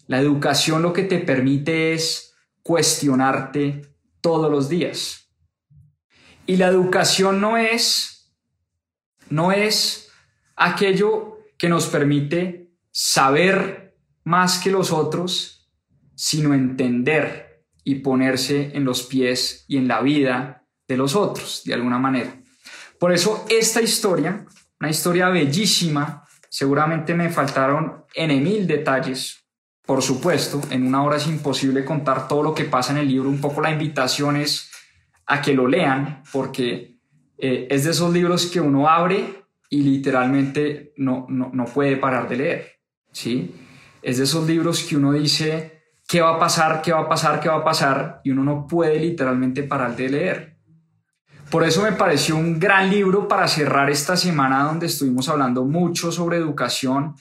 La 0.06 0.18
educación 0.18 0.82
lo 0.82 0.92
que 0.92 1.04
te 1.04 1.18
permite 1.18 1.92
es 1.92 2.34
cuestionarte 2.62 3.95
todos 4.26 4.50
los 4.50 4.68
días. 4.68 5.30
Y 6.46 6.56
la 6.56 6.66
educación 6.66 7.40
no 7.40 7.56
es, 7.56 8.34
no 9.30 9.52
es 9.52 10.10
aquello 10.56 11.38
que 11.56 11.68
nos 11.68 11.86
permite 11.86 12.72
saber 12.90 13.96
más 14.24 14.58
que 14.58 14.72
los 14.72 14.90
otros, 14.90 15.70
sino 16.16 16.54
entender 16.54 17.62
y 17.84 18.00
ponerse 18.00 18.72
en 18.74 18.84
los 18.84 19.04
pies 19.04 19.64
y 19.68 19.76
en 19.76 19.86
la 19.86 20.00
vida 20.00 20.66
de 20.88 20.96
los 20.96 21.14
otros, 21.14 21.62
de 21.64 21.74
alguna 21.74 22.00
manera. 22.00 22.42
Por 22.98 23.12
eso 23.12 23.46
esta 23.48 23.80
historia, 23.80 24.44
una 24.80 24.90
historia 24.90 25.28
bellísima, 25.28 26.26
seguramente 26.48 27.14
me 27.14 27.30
faltaron 27.30 28.04
en 28.12 28.42
mil 28.42 28.66
detalles, 28.66 29.45
por 29.86 30.02
supuesto, 30.02 30.60
en 30.70 30.84
una 30.84 31.04
hora 31.04 31.16
es 31.16 31.28
imposible 31.28 31.84
contar 31.84 32.26
todo 32.26 32.42
lo 32.42 32.54
que 32.54 32.64
pasa 32.64 32.92
en 32.92 32.98
el 32.98 33.08
libro. 33.08 33.28
Un 33.30 33.40
poco 33.40 33.60
la 33.60 33.70
invitación 33.70 34.36
es 34.36 34.68
a 35.26 35.40
que 35.40 35.54
lo 35.54 35.68
lean, 35.68 36.24
porque 36.32 36.98
eh, 37.38 37.68
es 37.70 37.84
de 37.84 37.92
esos 37.92 38.12
libros 38.12 38.46
que 38.46 38.60
uno 38.60 38.88
abre 38.88 39.44
y 39.70 39.82
literalmente 39.82 40.92
no, 40.96 41.26
no, 41.28 41.50
no 41.52 41.64
puede 41.66 41.96
parar 41.96 42.28
de 42.28 42.36
leer. 42.36 42.80
¿sí? 43.12 43.54
Es 44.02 44.18
de 44.18 44.24
esos 44.24 44.44
libros 44.46 44.82
que 44.82 44.96
uno 44.96 45.12
dice, 45.12 45.82
¿qué 46.08 46.20
va 46.20 46.34
a 46.34 46.38
pasar? 46.38 46.82
¿Qué 46.82 46.92
va 46.92 47.02
a 47.02 47.08
pasar? 47.08 47.38
¿Qué 47.38 47.48
va 47.48 47.58
a 47.58 47.64
pasar? 47.64 48.20
Y 48.24 48.30
uno 48.32 48.42
no 48.42 48.66
puede 48.66 48.98
literalmente 48.98 49.62
parar 49.62 49.94
de 49.94 50.08
leer. 50.08 50.56
Por 51.50 51.62
eso 51.62 51.82
me 51.82 51.92
pareció 51.92 52.36
un 52.36 52.58
gran 52.58 52.90
libro 52.90 53.28
para 53.28 53.46
cerrar 53.46 53.88
esta 53.88 54.16
semana 54.16 54.64
donde 54.64 54.86
estuvimos 54.86 55.28
hablando 55.28 55.64
mucho 55.64 56.10
sobre 56.10 56.38
educación 56.38 57.14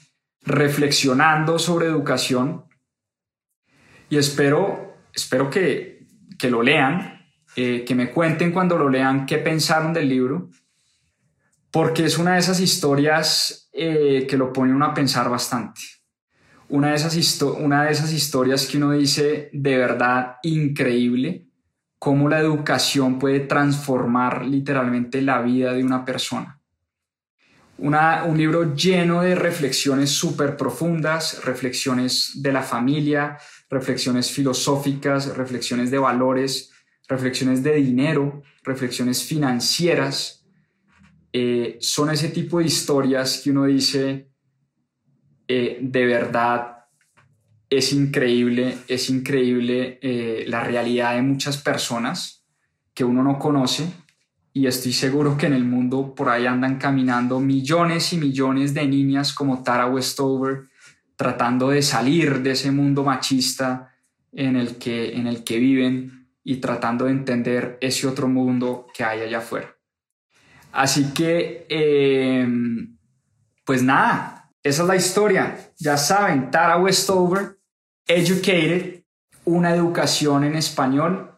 reflexionando 0.46 1.58
sobre 1.58 1.86
educación 1.86 2.64
y 4.08 4.16
espero, 4.16 4.96
espero 5.12 5.50
que, 5.50 6.06
que 6.38 6.50
lo 6.50 6.62
lean, 6.62 7.26
eh, 7.56 7.84
que 7.84 7.94
me 7.96 8.10
cuenten 8.10 8.52
cuando 8.52 8.78
lo 8.78 8.88
lean 8.88 9.26
qué 9.26 9.38
pensaron 9.38 9.92
del 9.92 10.08
libro, 10.08 10.50
porque 11.72 12.04
es 12.04 12.16
una 12.16 12.34
de 12.34 12.38
esas 12.38 12.60
historias 12.60 13.68
eh, 13.72 14.26
que 14.28 14.36
lo 14.36 14.52
pone 14.52 14.72
uno 14.72 14.86
a 14.86 14.94
pensar 14.94 15.28
bastante. 15.28 15.80
Una 16.68 16.90
de, 16.90 16.94
esas 16.96 17.42
una 17.42 17.84
de 17.84 17.92
esas 17.92 18.12
historias 18.12 18.66
que 18.66 18.76
uno 18.76 18.92
dice 18.92 19.50
de 19.52 19.76
verdad 19.76 20.36
increíble, 20.42 21.48
cómo 21.98 22.28
la 22.28 22.38
educación 22.38 23.18
puede 23.18 23.40
transformar 23.40 24.44
literalmente 24.44 25.22
la 25.22 25.40
vida 25.42 25.72
de 25.72 25.84
una 25.84 26.04
persona 26.04 26.55
un 27.78 28.38
libro 28.38 28.74
lleno 28.74 29.22
de 29.22 29.34
reflexiones 29.34 30.10
súper 30.10 30.56
profundas, 30.56 31.44
reflexiones 31.44 32.32
de 32.36 32.52
la 32.52 32.62
familia, 32.62 33.38
reflexiones 33.68 34.30
filosóficas, 34.30 35.36
reflexiones 35.36 35.90
de 35.90 35.98
valores, 35.98 36.72
reflexiones 37.08 37.62
de 37.62 37.74
dinero, 37.74 38.42
reflexiones 38.62 39.22
financieras. 39.22 40.46
Eh, 41.32 41.76
son 41.80 42.10
ese 42.10 42.30
tipo 42.30 42.60
de 42.60 42.66
historias 42.66 43.40
que 43.42 43.50
uno 43.50 43.64
dice, 43.64 44.30
eh, 45.46 45.78
de 45.82 46.06
verdad, 46.06 46.76
es 47.68 47.92
increíble, 47.92 48.78
es 48.88 49.10
increíble 49.10 49.98
eh, 50.00 50.44
la 50.48 50.64
realidad 50.64 51.14
de 51.14 51.22
muchas 51.22 51.58
personas 51.58 52.44
que 52.94 53.04
uno 53.04 53.22
no 53.22 53.38
conoce 53.38 53.86
y 54.56 54.66
estoy 54.66 54.94
seguro 54.94 55.36
que 55.36 55.44
en 55.44 55.52
el 55.52 55.66
mundo 55.66 56.14
por 56.14 56.30
ahí 56.30 56.46
andan 56.46 56.78
caminando 56.78 57.40
millones 57.40 58.14
y 58.14 58.16
millones 58.16 58.72
de 58.72 58.86
niñas 58.86 59.34
como 59.34 59.62
Tara 59.62 59.86
Westover 59.86 60.62
tratando 61.14 61.68
de 61.68 61.82
salir 61.82 62.40
de 62.40 62.52
ese 62.52 62.70
mundo 62.70 63.04
machista 63.04 63.92
en 64.32 64.56
el 64.56 64.76
que, 64.78 65.14
en 65.14 65.26
el 65.26 65.44
que 65.44 65.58
viven 65.58 66.30
y 66.42 66.56
tratando 66.56 67.04
de 67.04 67.10
entender 67.10 67.76
ese 67.82 68.06
otro 68.06 68.28
mundo 68.28 68.86
que 68.94 69.04
hay 69.04 69.20
allá 69.20 69.38
afuera. 69.38 69.76
Así 70.72 71.12
que, 71.12 71.66
em, 71.68 72.96
pues 73.62 73.82
nada, 73.82 74.50
esa 74.62 74.82
es 74.84 74.88
la 74.88 74.96
historia. 74.96 75.54
Ya 75.76 75.98
saben, 75.98 76.50
Tara 76.50 76.78
Westover, 76.78 77.58
Educated, 78.06 79.02
una 79.44 79.74
educación 79.74 80.44
en 80.44 80.54
español 80.54 81.35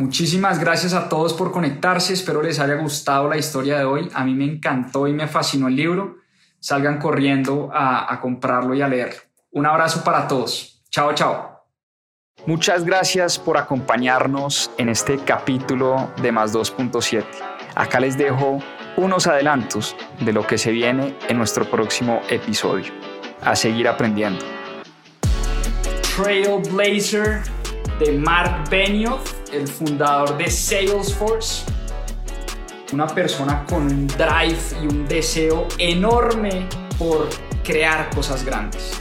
Muchísimas 0.00 0.58
gracias 0.58 0.94
a 0.94 1.10
todos 1.10 1.34
por 1.34 1.52
conectarse, 1.52 2.14
espero 2.14 2.40
les 2.40 2.58
haya 2.58 2.76
gustado 2.76 3.28
la 3.28 3.36
historia 3.36 3.78
de 3.78 3.84
hoy. 3.84 4.08
A 4.14 4.24
mí 4.24 4.32
me 4.32 4.46
encantó 4.46 5.06
y 5.06 5.12
me 5.12 5.28
fascinó 5.28 5.68
el 5.68 5.76
libro. 5.76 6.16
Salgan 6.58 6.98
corriendo 6.98 7.68
a, 7.70 8.18
comprarlo 8.18 8.74
y 8.74 8.80
a 8.80 8.88
leerlo. 8.88 9.20
Un 9.50 9.66
abrazo 9.66 10.02
para 10.02 10.26
todos. 10.26 10.82
Chao, 10.88 11.12
chao. 11.12 11.66
Muchas 12.46 12.82
gracias 12.82 13.38
por 13.38 13.58
acompañarnos 13.58 14.70
en 14.78 14.88
este 14.88 15.18
capítulo 15.18 16.10
de 16.22 16.32
Más 16.32 16.54
2.7. 16.54 17.22
Acá 17.74 18.00
les 18.00 18.16
dejo 18.16 18.58
unos 18.96 19.26
adelantos 19.26 19.94
de 20.20 20.32
lo 20.32 20.46
que 20.46 20.56
se 20.56 20.70
viene 20.70 21.14
en 21.28 21.36
nuestro 21.36 21.70
próximo 21.70 22.22
episodio. 22.30 22.90
A 23.42 23.54
seguir 23.54 23.86
aprendiendo. 23.86 24.46
Trailblazer 26.16 27.59
de 28.00 28.12
Mark 28.12 28.68
Benioff 28.70 29.34
el 29.52 29.68
fundador 29.68 30.36
de 30.38 30.50
Salesforce, 30.50 31.64
una 32.92 33.06
persona 33.06 33.64
con 33.68 33.82
un 33.82 34.06
drive 34.06 34.58
y 34.82 34.86
un 34.86 35.06
deseo 35.06 35.68
enorme 35.78 36.66
por 36.98 37.28
crear 37.62 38.08
cosas 38.14 38.44
grandes. 38.44 39.00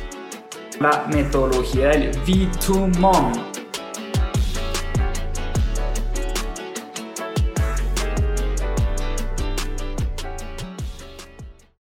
La 0.80 1.06
metodología 1.08 1.90
del 1.90 2.12
V2MOM 2.24 3.49